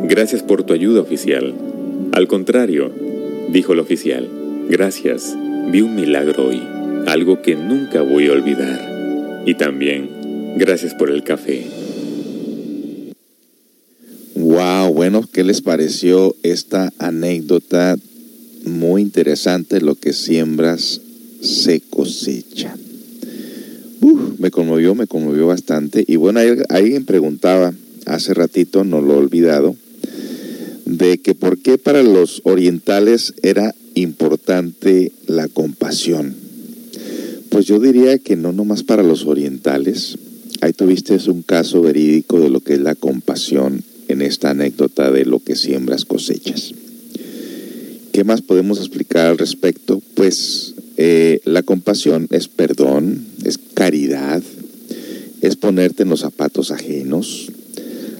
Gracias 0.03 0.43
por 0.43 0.63
tu 0.63 0.73
ayuda, 0.73 1.01
oficial. 1.01 1.53
Al 2.11 2.27
contrario, 2.27 2.91
dijo 3.49 3.73
el 3.73 3.79
oficial, 3.79 4.27
gracias, 4.69 5.35
vi 5.71 5.81
un 5.81 5.95
milagro 5.95 6.47
hoy, 6.47 6.61
algo 7.05 7.41
que 7.41 7.55
nunca 7.55 8.01
voy 8.01 8.27
a 8.27 8.33
olvidar. 8.33 9.43
Y 9.45 9.55
también, 9.55 10.55
gracias 10.57 10.93
por 10.93 11.09
el 11.09 11.23
café. 11.23 11.65
Wow, 14.35 14.93
bueno, 14.93 15.27
¿qué 15.31 15.43
les 15.43 15.61
pareció 15.61 16.35
esta 16.43 16.91
anécdota? 16.99 17.97
Muy 18.65 19.01
interesante, 19.01 19.81
lo 19.81 19.95
que 19.95 20.13
siembras 20.13 21.01
se 21.41 21.81
cosecha. 21.81 22.75
me 24.37 24.51
conmovió, 24.51 24.95
me 24.95 25.07
conmovió 25.07 25.47
bastante. 25.47 26.03
Y 26.07 26.15
bueno, 26.15 26.39
alguien 26.69 27.05
preguntaba 27.05 27.73
hace 28.05 28.33
ratito, 28.33 28.83
no 28.83 29.01
lo 29.01 29.13
he 29.13 29.17
olvidado, 29.17 29.75
de 30.85 31.17
que 31.19 31.35
por 31.35 31.57
qué 31.59 31.77
para 31.77 32.03
los 32.03 32.41
orientales 32.43 33.33
era 33.43 33.73
importante 33.93 35.11
la 35.27 35.47
compasión. 35.47 36.42
Pues 37.53 37.67
yo 37.67 37.79
diría 37.79 38.17
que 38.17 38.35
no 38.35 38.51
nomás 38.51 38.81
para 38.81 39.03
los 39.03 39.27
orientales. 39.27 40.17
Ahí 40.61 40.73
tuviste 40.73 41.19
un 41.29 41.43
caso 41.43 41.83
verídico 41.83 42.39
de 42.39 42.49
lo 42.49 42.61
que 42.61 42.73
es 42.73 42.79
la 42.79 42.95
compasión 42.95 43.83
en 44.07 44.23
esta 44.23 44.49
anécdota 44.49 45.11
de 45.11 45.23
lo 45.23 45.37
que 45.37 45.55
siembras 45.55 46.03
cosechas. 46.03 46.73
¿Qué 48.11 48.23
más 48.23 48.41
podemos 48.41 48.79
explicar 48.79 49.27
al 49.27 49.37
respecto? 49.37 50.01
Pues 50.15 50.73
eh, 50.97 51.41
la 51.45 51.61
compasión 51.61 52.27
es 52.31 52.47
perdón, 52.47 53.23
es 53.43 53.59
caridad, 53.75 54.41
es 55.41 55.55
ponerte 55.55 56.01
en 56.01 56.09
los 56.09 56.21
zapatos 56.21 56.71
ajenos. 56.71 57.51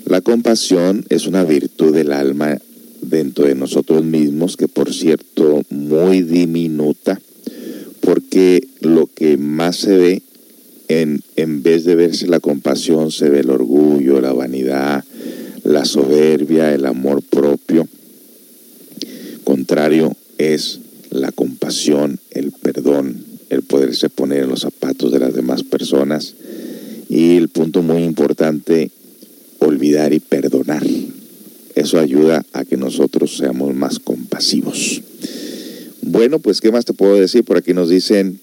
La 0.06 0.22
compasión 0.22 1.08
es 1.10 1.26
una 1.26 1.44
virtud 1.44 1.92
del 1.92 2.12
alma 2.12 2.60
dentro 3.02 3.48
de 3.48 3.56
nosotros 3.56 4.06
mismos, 4.06 4.58
que 4.58 4.68
por 4.68 4.94
cierto 4.94 5.64
muy 5.72 6.22
diminuta, 6.22 7.20
porque 8.04 8.68
lo 8.82 9.08
que 9.08 9.38
más 9.38 9.78
se 9.78 9.97
ve, 9.97 10.22
en, 10.89 11.22
en 11.38 11.64
vez 11.64 11.86
de 11.86 11.95
verse 11.95 12.28
la 12.28 12.39
compasión, 12.39 13.12
se 13.12 13.30
ve 13.30 13.39
el 13.39 13.49
orgullo, 13.49 14.20
la 14.20 14.34
vanidad, 14.34 15.04
la 15.64 15.86
soberbia, 15.86 16.74
el 16.74 16.86
amor 16.86 17.22
propio. 17.22 17.88
Contrario 19.43 20.16
es 20.38 20.80
la 21.10 21.32
compasión, 21.32 22.20
el 22.32 22.51
perdón, 22.51 23.24
el 23.49 23.62
poderse 23.62 24.10
poner 24.10 24.43
en 24.43 24.49
los 24.49 24.62
zapatos 24.62 25.12
de 25.12 25.20
las 25.20 25.34
demás 25.34 25.64
personas. 25.64 26.36
Y 27.08 27.38
el 27.38 27.49
punto 27.49 27.84
muy 27.84 28.04
importante, 28.04 28.91
olvidar 29.60 30.14
y 30.14 30.20
perdonar. 30.20 30.86
Eso 31.76 31.99
ayuda 31.99 32.45
a 32.54 32.66
que 32.66 32.78
nosotros 32.78 33.38
seamos 33.38 33.74
más 33.74 33.99
compasivos. 33.99 35.01
Bueno, 36.06 36.39
pues, 36.39 36.60
¿qué 36.60 36.72
más 36.72 36.84
te 36.84 36.93
puedo 36.93 37.16
decir? 37.16 37.45
Por 37.45 37.58
aquí 37.58 37.74
nos 37.74 37.89
dicen, 37.89 38.39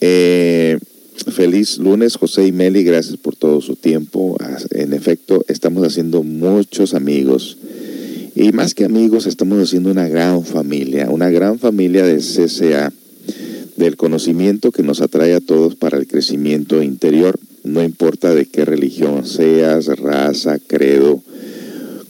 eh, 0.00 0.78
feliz 1.30 1.78
lunes, 1.78 2.16
José 2.16 2.44
y 2.46 2.52
Meli, 2.52 2.82
gracias 2.82 3.16
por 3.16 3.36
todo 3.36 3.60
su 3.60 3.76
tiempo. 3.76 4.36
En 4.70 4.92
efecto, 4.92 5.44
estamos 5.46 5.86
haciendo 5.86 6.24
muchos 6.24 6.94
amigos. 6.94 7.56
Y 8.34 8.50
más 8.50 8.74
que 8.74 8.84
amigos, 8.84 9.26
estamos 9.26 9.62
haciendo 9.62 9.92
una 9.92 10.08
gran 10.08 10.44
familia, 10.44 11.08
una 11.08 11.30
gran 11.30 11.60
familia 11.60 12.04
de 12.04 12.16
CCA, 12.16 12.92
del 13.76 13.96
conocimiento 13.96 14.72
que 14.72 14.82
nos 14.82 15.00
atrae 15.00 15.34
a 15.34 15.40
todos 15.40 15.76
para 15.76 15.98
el 15.98 16.08
crecimiento 16.08 16.82
interior, 16.82 17.38
no 17.62 17.82
importa 17.84 18.34
de 18.34 18.46
qué 18.46 18.64
religión 18.64 19.24
seas, 19.24 19.86
raza, 19.86 20.58
credo, 20.58 21.22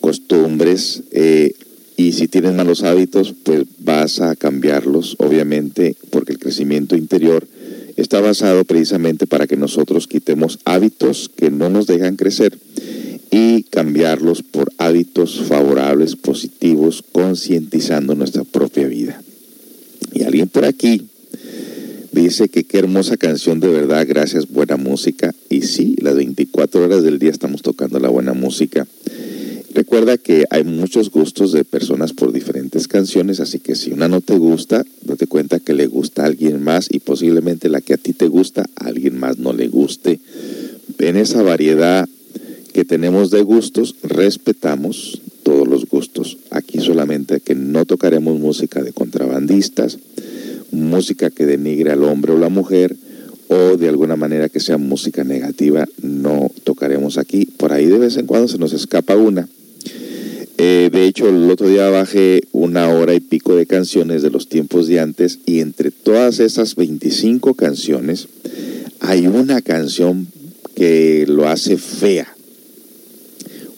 costumbres, 0.01 1.03
eh, 1.13 1.53
y 1.97 2.13
si 2.13 2.27
tienes 2.27 2.55
malos 2.55 2.83
hábitos, 2.83 3.35
pues 3.45 3.65
vas 3.93 4.21
a 4.21 4.35
cambiarlos, 4.37 5.17
obviamente, 5.19 5.95
porque 6.09 6.33
el 6.33 6.39
crecimiento 6.39 6.97
interior 6.97 7.47
está 7.97 8.23
basado 8.23 8.65
precisamente 8.65 9.27
para 9.27 9.47
que 9.47 9.59
nosotros 9.59 10.07
quitemos 10.07 10.59
hábitos 10.65 11.31
que 11.37 11.51
no 11.51 11.69
nos 11.69 11.87
dejan 11.87 12.17
crecer 12.17 12.59
y 13.31 13.65
cambiarlos 13.65 14.43
por 14.43 14.73
hábitos 14.79 15.43
favorables, 15.43 16.17
positivos, 16.17 17.05
concientizando 17.13 18.15
nuestra 18.15 18.45
propia 18.45 18.87
vida. 18.87 19.23
Y 20.15 20.23
alguien 20.23 20.49
por 20.49 20.65
aquí 20.65 21.03
dice 22.13 22.49
que 22.49 22.65
qué 22.65 22.79
hermosa 22.79 23.19
canción 23.19 23.61
de 23.61 23.69
verdad, 23.69 24.07
gracias, 24.09 24.49
buena 24.49 24.79
música. 24.79 25.35
Y 25.51 25.63
sí, 25.63 25.97
las 26.01 26.15
24 26.15 26.83
horas 26.83 27.03
del 27.03 27.19
día 27.19 27.31
estamos 27.31 27.61
tocando 27.61 27.99
la 27.99 28.09
buena 28.09 28.33
música. 28.33 28.87
Recuerda 29.75 30.19
que 30.19 30.45
hay 30.51 30.65
muchos 30.65 31.11
gustos 31.11 31.53
de 31.53 31.65
personas 31.65 32.13
por 32.13 32.31
diferentes 32.31 32.89
canciones, 32.89 33.41
así 33.41 33.59
que 33.59 33.75
si 33.75 33.91
una 33.91 34.07
no 34.07 34.21
te 34.21 34.37
gusta, 34.37 34.85
date 35.03 35.27
cuenta 35.27 35.61
que 35.61 35.73
le 35.73 35.87
gusta 35.87 36.23
a 36.23 36.27
alguien 36.27 36.63
más 36.63 36.89
y 36.91 37.01
posiblemente 37.01 37.71
la 37.71 37.81
que 37.81 37.95
a 37.95 37.97
ti 37.97 38.13
te 38.13 38.27
gusta, 38.27 38.67
a 38.77 38.89
alguien 38.89 39.19
más 39.19 39.39
no 39.39 39.55
le 39.55 39.69
guste. 39.69 40.21
En 40.99 41.17
esa 41.17 41.43
variedad 41.43 42.07
que 42.75 42.85
tenemos 42.85 43.31
de 43.31 43.41
gustos, 43.41 43.97
respetamos 44.03 45.23
todos 45.43 45.67
los 45.67 45.87
gustos. 45.87 46.37
Aquí 46.51 46.79
solamente 46.81 47.41
que 47.41 47.55
no 47.55 47.87
tocaremos 47.87 48.39
música 48.39 48.83
de 48.83 48.93
contrabandistas, 48.93 49.99
música 50.71 51.31
que 51.31 51.47
denigre 51.47 51.93
al 51.93 52.05
hombre 52.05 52.33
o 52.33 52.39
la 52.39 52.51
mujer, 52.51 52.95
o 53.49 53.79
de 53.79 53.89
alguna 53.89 54.17
manera 54.17 54.51
que 54.51 54.61
sea 54.61 54.77
música 54.77 55.25
negativa, 55.25 55.87
no 56.03 56.51
tocaremos 56.65 57.17
aquí. 57.17 57.47
Por 57.47 57.73
ahí 57.73 57.87
de 57.87 57.99
vez 57.99 58.19
en 58.19 58.27
cuando 58.27 58.49
se 58.49 58.59
nos 58.59 58.75
escapa 58.75 59.17
una. 59.17 59.49
Eh, 60.59 60.91
de 60.93 61.07
hecho, 61.07 61.29
el 61.29 61.51
otro 61.51 61.69
día 61.69 61.89
bajé 61.89 62.43
una 62.53 62.89
hora 62.89 63.15
y 63.15 63.21
pico 63.21 63.57
de 63.57 63.67
canciones 63.67 64.23
de 64.23 64.31
los 64.31 64.49
tiempos 64.49 64.87
de 64.87 65.01
antes 65.01 65.39
y 65.47 65.61
entre 65.61 65.91
todas 65.91 66.41
esas 66.41 66.77
25 66.77 67.55
canciones 67.55 68.29
hay 69.01 69.27
una 69.27 69.63
canción 69.63 70.29
que 70.75 71.25
lo 71.27 71.49
hace 71.49 71.79
fea. 71.79 72.35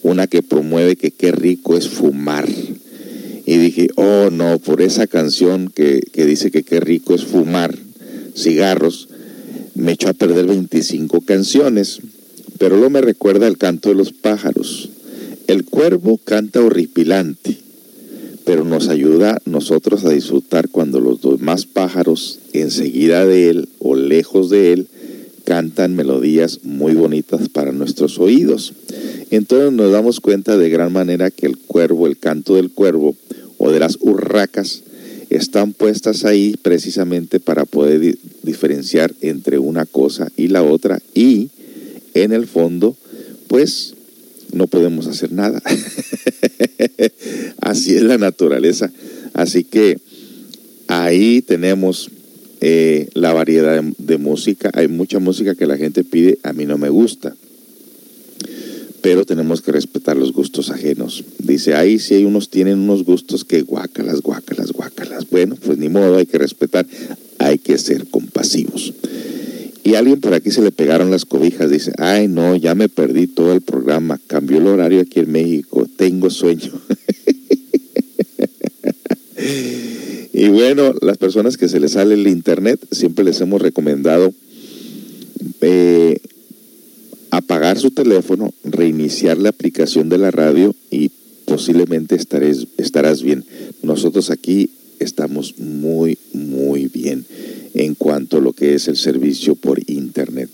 Una 0.02 0.26
que 0.26 0.42
promueve 0.42 0.96
que 0.96 1.12
qué 1.12 1.32
rico 1.32 1.76
es 1.76 1.88
fumar. 1.88 2.48
Y 3.46 3.56
dije, 3.56 3.88
oh 3.96 4.30
no, 4.30 4.58
por 4.58 4.82
esa 4.82 5.06
canción 5.06 5.70
que, 5.74 6.02
que 6.12 6.26
dice 6.26 6.50
que 6.50 6.62
qué 6.62 6.80
rico 6.80 7.14
es 7.14 7.24
fumar 7.24 7.74
cigarros, 8.36 9.08
me 9.74 9.92
echó 9.92 10.08
a 10.08 10.14
perder 10.14 10.46
25 10.46 11.20
canciones. 11.22 12.00
Pero 12.58 12.76
luego 12.76 12.90
me 12.90 13.00
recuerda 13.00 13.46
el 13.46 13.58
canto 13.58 13.90
de 13.90 13.94
los 13.94 14.12
pájaros 14.12 14.90
el 15.46 15.64
cuervo 15.64 16.18
canta 16.18 16.60
horripilante, 16.60 17.58
pero 18.44 18.64
nos 18.64 18.88
ayuda 18.88 19.40
nosotros 19.44 20.04
a 20.04 20.10
disfrutar 20.10 20.68
cuando 20.68 21.00
los 21.00 21.20
demás 21.20 21.66
pájaros 21.66 22.38
enseguida 22.52 23.26
de 23.26 23.50
él 23.50 23.68
o 23.78 23.94
lejos 23.94 24.50
de 24.50 24.72
él 24.72 24.88
cantan 25.44 25.94
melodías 25.94 26.60
muy 26.62 26.94
bonitas 26.94 27.48
para 27.48 27.72
nuestros 27.72 28.18
oídos. 28.18 28.72
Entonces 29.30 29.72
nos 29.72 29.92
damos 29.92 30.20
cuenta 30.20 30.56
de 30.56 30.70
gran 30.70 30.92
manera 30.92 31.30
que 31.30 31.46
el 31.46 31.58
cuervo, 31.58 32.06
el 32.06 32.18
canto 32.18 32.54
del 32.56 32.70
cuervo 32.70 33.14
o 33.58 33.70
de 33.70 33.80
las 33.80 33.98
urracas 34.00 34.82
están 35.30 35.72
puestas 35.72 36.24
ahí 36.24 36.54
precisamente 36.62 37.40
para 37.40 37.64
poder 37.64 38.16
diferenciar 38.42 39.14
entre 39.20 39.58
una 39.58 39.84
cosa 39.84 40.30
y 40.36 40.48
la 40.48 40.62
otra 40.62 41.00
y 41.14 41.50
en 42.14 42.32
el 42.32 42.46
fondo 42.46 42.96
pues 43.48 43.94
no 44.54 44.66
podemos 44.66 45.06
hacer 45.06 45.32
nada. 45.32 45.62
Así 47.60 47.94
es 47.94 48.02
la 48.02 48.18
naturaleza. 48.18 48.90
Así 49.34 49.64
que 49.64 49.98
ahí 50.88 51.42
tenemos 51.42 52.10
eh, 52.60 53.08
la 53.14 53.32
variedad 53.32 53.82
de, 53.82 54.18
música. 54.18 54.70
Hay 54.74 54.88
mucha 54.88 55.18
música 55.18 55.54
que 55.54 55.66
la 55.66 55.76
gente 55.76 56.04
pide, 56.04 56.38
a 56.42 56.52
mí 56.52 56.64
no 56.64 56.78
me 56.78 56.88
gusta. 56.88 57.34
Pero 59.02 59.26
tenemos 59.26 59.60
que 59.60 59.72
respetar 59.72 60.16
los 60.16 60.32
gustos 60.32 60.70
ajenos. 60.70 61.24
Dice, 61.38 61.74
ahí 61.74 61.98
si 61.98 62.14
hay 62.14 62.24
unos 62.24 62.48
tienen 62.48 62.78
unos 62.78 63.04
gustos 63.04 63.44
que 63.44 63.60
guácalas, 63.62 64.22
guácalas, 64.22 64.72
guácalas. 64.72 65.28
Bueno, 65.28 65.56
pues 65.56 65.76
ni 65.76 65.90
modo, 65.90 66.16
hay 66.16 66.26
que 66.26 66.38
respetar. 66.38 66.86
hay 67.38 67.58
que 67.58 67.76
ser 67.76 68.06
compasivos. 68.06 68.94
Y 69.84 69.96
alguien 69.96 70.18
por 70.18 70.32
aquí 70.32 70.50
se 70.50 70.62
le 70.62 70.72
pegaron 70.72 71.10
las 71.10 71.26
cobijas, 71.26 71.70
dice, 71.70 71.92
ay 71.98 72.26
no, 72.26 72.56
ya 72.56 72.74
me 72.74 72.88
perdí 72.88 73.26
todo 73.26 73.52
el 73.52 73.60
programa, 73.60 74.18
cambió 74.26 74.56
el 74.56 74.66
horario 74.66 75.02
aquí 75.02 75.20
en 75.20 75.30
México, 75.30 75.86
tengo 75.96 76.30
sueño. 76.30 76.72
y 80.32 80.48
bueno, 80.48 80.94
las 81.02 81.18
personas 81.18 81.58
que 81.58 81.68
se 81.68 81.80
les 81.80 81.92
sale 81.92 82.14
el 82.14 82.26
internet, 82.26 82.80
siempre 82.92 83.26
les 83.26 83.38
hemos 83.42 83.60
recomendado 83.60 84.32
eh, 85.60 86.16
apagar 87.30 87.78
su 87.78 87.90
teléfono, 87.90 88.54
reiniciar 88.64 89.36
la 89.36 89.50
aplicación 89.50 90.08
de 90.08 90.16
la 90.16 90.30
radio 90.30 90.74
y 90.90 91.10
posiblemente 91.44 92.16
estarás 92.16 93.22
bien. 93.22 93.44
Nosotros 93.82 94.30
aquí 94.30 94.70
estamos 94.98 95.58
muy, 95.58 96.16
muy 96.32 96.86
bien 96.86 97.26
en 97.74 97.96
cuanto 97.96 98.38
a 98.38 98.40
lo 98.40 98.52
que 98.52 98.74
es 98.74 98.86
el 98.88 98.96
servicio 98.96 99.56
por 99.56 99.80
internet. 99.90 100.48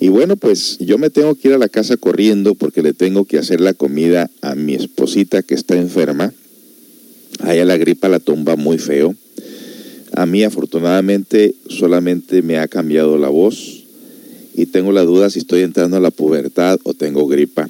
Y 0.00 0.08
bueno, 0.08 0.36
pues 0.36 0.76
yo 0.78 0.98
me 0.98 1.10
tengo 1.10 1.34
que 1.34 1.48
ir 1.48 1.54
a 1.54 1.58
la 1.58 1.68
casa 1.68 1.96
corriendo 1.96 2.54
porque 2.54 2.82
le 2.82 2.92
tengo 2.92 3.24
que 3.24 3.38
hacer 3.38 3.60
la 3.60 3.72
comida 3.72 4.30
a 4.42 4.54
mi 4.54 4.74
esposita 4.74 5.42
que 5.42 5.54
está 5.54 5.76
enferma. 5.76 6.32
A 7.40 7.54
ella 7.54 7.64
la 7.64 7.78
gripa 7.78 8.08
la 8.08 8.20
tumba 8.20 8.56
muy 8.56 8.78
feo. 8.78 9.14
A 10.12 10.26
mí 10.26 10.44
afortunadamente 10.44 11.54
solamente 11.68 12.42
me 12.42 12.58
ha 12.58 12.68
cambiado 12.68 13.16
la 13.18 13.28
voz 13.28 13.84
y 14.54 14.66
tengo 14.66 14.92
la 14.92 15.02
duda 15.02 15.30
si 15.30 15.38
estoy 15.38 15.62
entrando 15.62 15.96
a 15.96 16.00
la 16.00 16.10
pubertad 16.10 16.78
o 16.82 16.92
tengo 16.92 17.26
gripa. 17.26 17.68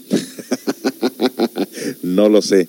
no 2.03 2.29
lo 2.29 2.43
sé. 2.43 2.69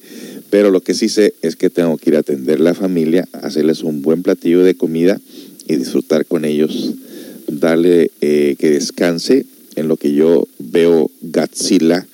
Pero 0.49 0.71
lo 0.71 0.81
que 0.81 0.93
sí 0.93 1.09
sé 1.09 1.33
es 1.41 1.55
que 1.55 1.69
tengo 1.69 1.97
que 1.97 2.09
ir 2.11 2.15
a 2.15 2.19
atender 2.19 2.59
la 2.59 2.73
familia, 2.73 3.27
hacerles 3.33 3.83
un 3.83 4.01
buen 4.01 4.23
platillo 4.23 4.63
de 4.63 4.75
comida 4.75 5.19
y 5.69 5.77
disfrutar 5.77 6.25
con 6.25 6.43
ellos, 6.43 6.93
darle 7.47 8.11
eh, 8.21 8.55
que 8.57 8.71
descanse 8.71 9.45
en 9.75 9.87
lo 9.87 9.95
que 9.97 10.13
yo 10.13 10.47
veo 10.57 11.09
Godzilla 11.21 12.05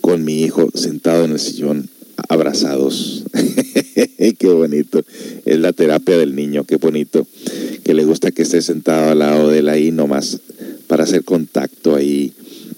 con 0.00 0.24
mi 0.24 0.42
hijo 0.42 0.70
sentado 0.74 1.24
en 1.24 1.32
el 1.32 1.38
sillón, 1.38 1.88
abrazados. 2.28 3.22
qué 4.38 4.48
bonito. 4.48 5.04
Es 5.44 5.58
la 5.60 5.72
terapia 5.72 6.18
del 6.18 6.34
niño, 6.34 6.64
qué 6.64 6.76
bonito. 6.76 7.26
Que 7.84 7.94
le 7.94 8.04
gusta 8.04 8.32
que 8.32 8.42
esté 8.42 8.60
sentado 8.62 9.12
al 9.12 9.20
lado 9.20 9.48
de 9.48 9.60
él 9.60 9.68
ahí 9.68 9.92
nomás 9.92 10.40
para 10.88 11.04
hacer 11.04 11.24
contacto 11.24 11.94
ahí, 11.94 12.32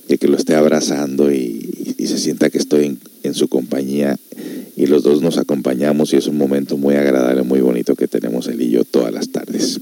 de 0.09 0.19
que 0.19 0.27
lo 0.27 0.37
esté 0.37 0.55
abrazando 0.55 1.31
y, 1.33 1.65
se 1.99 2.17
sienta 2.17 2.49
que 2.49 2.57
estoy 2.57 2.97
en 3.23 3.35
su 3.35 3.49
compañía 3.49 4.19
y 4.77 4.87
los 4.87 5.03
dos 5.03 5.21
nos 5.21 5.37
acompañamos 5.37 6.15
y 6.15 6.17
es 6.17 6.27
un 6.27 6.39
momento 6.39 6.79
muy 6.79 6.95
agradable, 6.95 7.43
muy 7.43 7.61
bonito 7.61 7.95
que 7.97 8.09
tenemos 8.09 8.49
él 8.49 8.63
y 8.63 8.71
yo 8.71 8.85
todas 8.85 9.13
las 9.13 9.29
tardes. 9.29 9.79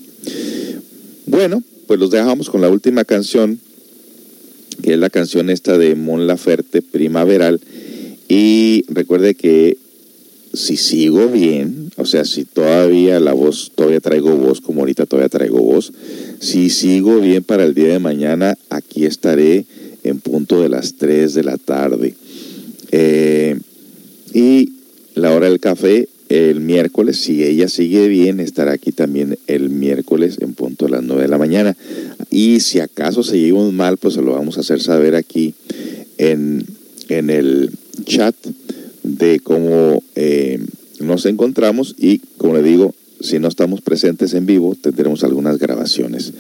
Bueno, 1.27 1.63
pues 1.87 2.01
los 2.01 2.11
dejamos 2.11 2.51
con 2.51 2.63
la 2.63 2.69
última 2.69 3.05
canción, 3.05 3.61
que 4.83 4.95
es 4.95 4.99
la 4.99 5.09
canción 5.09 5.51
esta 5.51 5.79
de 5.79 5.95
Mon 5.95 6.27
Laferte, 6.27 6.83
Primaveral. 6.83 7.61
Y 8.29 8.85
recuerde 8.89 9.37
que 9.37 9.79
si 10.53 10.77
sigo 10.77 11.29
bien, 11.29 11.91
o 11.97 12.07
sea, 12.07 12.25
si 12.25 12.45
todavía 12.45 13.21
la 13.21 13.35
voz, 13.35 13.71
todavía 13.75 14.01
traigo 14.01 14.37
voz, 14.37 14.61
como 14.61 14.81
ahorita 14.81 15.07
todavía 15.07 15.29
traigo 15.29 15.61
voz, 15.61 15.93
si 16.41 16.71
sigo 16.71 17.21
bien 17.21 17.45
para 17.45 17.65
el 17.65 17.75
día 17.75 17.89
de 17.89 17.99
mañana, 17.99 18.59
aquí 18.71 19.05
estaré 19.05 19.67
en 20.09 20.21
punto 20.21 20.61
de 20.61 20.69
las 20.69 20.95
3 20.95 21.35
de 21.35 21.45
la 21.45 21.57
tarde. 21.57 22.15
Eh, 22.93 23.59
y 24.33 24.73
la 25.15 25.33
hora 25.33 25.49
del 25.49 25.61
café 25.61 26.09
el 26.29 26.61
miércoles. 26.61 27.19
Si 27.19 27.45
ella 27.45 27.69
sigue 27.69 28.09
bien, 28.09 28.41
estará 28.41 28.73
aquí 28.73 28.93
también 28.93 29.39
el 29.47 29.71
miércoles 29.71 30.39
en 30.41 30.55
punto 30.55 30.87
a 30.87 30.91
las 30.91 31.03
9 31.03 31.23
de 31.23 31.29
la 31.29 31.39
mañana. 31.39 31.77
Y 32.31 32.61
si 32.61 32.81
acaso 32.81 33.23
seguimos 33.23 33.73
mal, 33.73 33.97
pues 33.97 34.15
se 34.15 34.23
lo 34.23 34.33
vamos 34.33 34.57
a 34.57 34.61
hacer 34.61 34.81
saber 34.81 35.15
aquí 35.15 35.55
en, 36.19 36.65
en 37.09 37.31
el 37.31 37.71
chat 38.05 38.35
de 39.03 39.41
cómo 39.41 40.03
eh, 40.15 40.59
nos 41.01 41.27
encontramos 41.27 41.95
y, 41.99 42.19
como 42.37 42.55
le 42.55 42.63
digo, 42.63 42.95
si 43.21 43.39
no 43.39 43.49
estamos 43.49 43.81
presentes 43.81 44.35
en 44.35 44.47
vivo, 44.47 44.77
tendremos 44.81 45.25
algunas 45.25 45.59
grabaciones. 45.59 46.33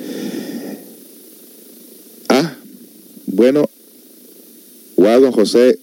Bueno, 3.53 5.20
don 5.20 5.32
José, 5.32 5.78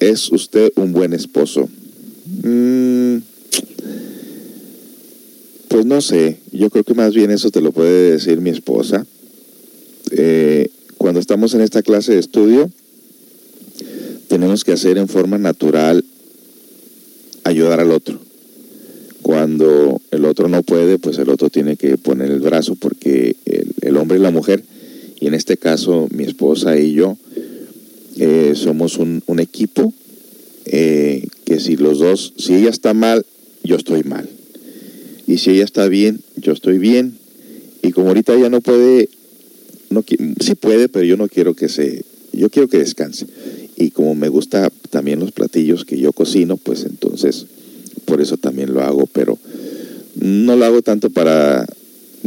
es 0.00 0.30
usted 0.32 0.72
un 0.76 0.92
buen 0.92 1.12
esposo. 1.12 1.68
Mm, 2.42 3.18
pues 5.68 5.86
no 5.86 6.00
sé, 6.00 6.38
yo 6.52 6.70
creo 6.70 6.84
que 6.84 6.94
más 6.94 7.14
bien 7.14 7.30
eso 7.30 7.50
te 7.50 7.60
lo 7.60 7.72
puede 7.72 8.12
decir 8.12 8.40
mi 8.40 8.50
esposa. 8.50 9.06
Eh, 10.10 10.68
cuando 10.98 11.20
estamos 11.20 11.54
en 11.54 11.60
esta 11.60 11.82
clase 11.82 12.14
de 12.14 12.20
estudio, 12.20 12.70
tenemos 14.28 14.64
que 14.64 14.72
hacer 14.72 14.98
en 14.98 15.08
forma 15.08 15.38
natural 15.38 16.04
ayudar 17.44 17.80
al 17.80 17.92
otro. 17.92 18.18
Cuando 19.22 20.00
el 20.10 20.24
otro 20.24 20.48
no 20.48 20.62
puede, 20.62 20.98
pues 20.98 21.18
el 21.18 21.30
otro 21.30 21.50
tiene 21.50 21.76
que 21.76 21.96
poner 21.98 22.30
el 22.30 22.40
brazo 22.40 22.76
porque 22.76 23.36
el, 23.80 23.96
hombre 23.96 24.18
y 24.18 24.20
la 24.20 24.30
mujer, 24.30 24.62
y 25.20 25.26
en 25.26 25.34
este 25.34 25.56
caso 25.56 26.08
mi 26.10 26.24
esposa 26.24 26.78
y 26.78 26.92
yo, 26.92 27.16
eh, 28.18 28.52
somos 28.54 28.98
un, 28.98 29.22
equipo 29.38 29.92
eh, 30.64 31.26
que 31.44 31.60
si 31.60 31.76
los 31.76 31.98
dos, 31.98 32.32
si 32.36 32.54
ella 32.54 32.70
está 32.70 32.94
mal, 32.94 33.24
yo 33.62 33.76
estoy 33.76 34.02
mal. 34.04 34.28
Y 35.26 35.38
si 35.38 35.50
ella 35.50 35.64
está 35.64 35.88
bien, 35.88 36.20
yo 36.36 36.52
estoy 36.52 36.78
bien. 36.78 37.18
Y 37.82 37.92
como 37.92 38.08
ahorita 38.08 38.34
ella 38.34 38.48
no 38.48 38.60
puede, 38.60 39.08
no, 39.90 40.04
sí 40.40 40.54
puede, 40.54 40.88
pero 40.88 41.04
yo 41.04 41.16
no 41.16 41.28
quiero 41.28 41.54
que 41.54 41.68
se, 41.68 42.04
yo 42.32 42.48
quiero 42.50 42.68
que 42.68 42.78
descanse. 42.78 43.26
Y 43.76 43.90
como 43.90 44.14
me 44.14 44.28
gusta 44.28 44.70
también 44.90 45.20
los 45.20 45.32
platillos 45.32 45.84
que 45.84 45.98
yo 45.98 46.12
cocino, 46.12 46.56
pues 46.56 46.84
entonces 46.84 47.46
por 48.04 48.20
eso 48.20 48.36
también 48.36 48.72
lo 48.72 48.82
hago, 48.82 49.06
pero 49.06 49.38
no 50.14 50.56
lo 50.56 50.64
hago 50.64 50.80
tanto 50.80 51.10
para 51.10 51.66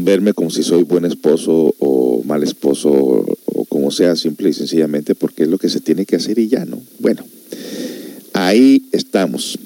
verme 0.04 0.34
como 0.34 0.50
si 0.50 0.64
soy 0.64 0.84
buen 0.84 1.06
esposo 1.06 1.74
o 1.80 2.24
mal 2.24 2.44
esposo 2.44 2.90
o, 2.90 3.38
o 3.46 3.66
como 3.66 3.92
sea, 3.92 4.16
simple 4.16 4.50
y 4.50 4.54
sencillamente 4.54 5.16
porque 5.16 5.44
es 5.44 5.50
lo 5.50 5.58
que 5.58 5.70
se 5.70 5.80
tiene 5.80 6.06
que 6.06 6.16
hacer 6.16 6.40
y 6.40 6.48
ya, 6.48 6.66
¿no? 6.66 6.82
Bueno, 7.00 7.24
ahí 8.34 8.84
estamos. 8.92 9.60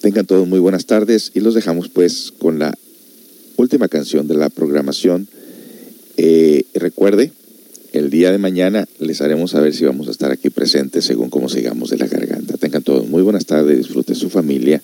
Tengan 0.00 0.26
todos 0.26 0.46
muy 0.46 0.60
buenas 0.60 0.86
tardes 0.86 1.32
y 1.34 1.40
los 1.40 1.54
dejamos 1.54 1.88
pues 1.88 2.32
con 2.38 2.58
la 2.58 2.76
última 3.56 3.88
canción 3.88 4.28
de 4.28 4.34
la 4.34 4.50
programación. 4.50 5.28
Eh, 6.16 6.64
recuerde, 6.74 7.32
el 7.92 8.10
día 8.10 8.30
de 8.30 8.38
mañana 8.38 8.86
les 8.98 9.20
haremos 9.20 9.52
saber 9.52 9.74
si 9.74 9.84
vamos 9.84 10.08
a 10.08 10.10
estar 10.10 10.30
aquí 10.30 10.50
presentes 10.50 11.04
según 11.04 11.30
cómo 11.30 11.48
sigamos 11.48 11.90
de 11.90 11.98
la 11.98 12.06
garganta. 12.06 12.56
Tengan 12.56 12.82
todos 12.82 13.08
muy 13.08 13.22
buenas 13.22 13.46
tardes, 13.46 13.78
disfrute 13.78 14.14
su 14.14 14.30
familia, 14.30 14.82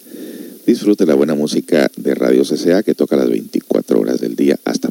disfrute 0.67 1.07
la 1.07 1.15
buena 1.15 1.35
música 1.35 1.91
de 1.97 2.15
Radio 2.15 2.43
CCA 2.43 2.83
que 2.83 2.95
toca 2.95 3.17
las 3.17 3.29
24 3.29 3.82
horas 4.03 4.21
del 4.21 4.37
día. 4.37 4.59
Hasta 4.65 4.91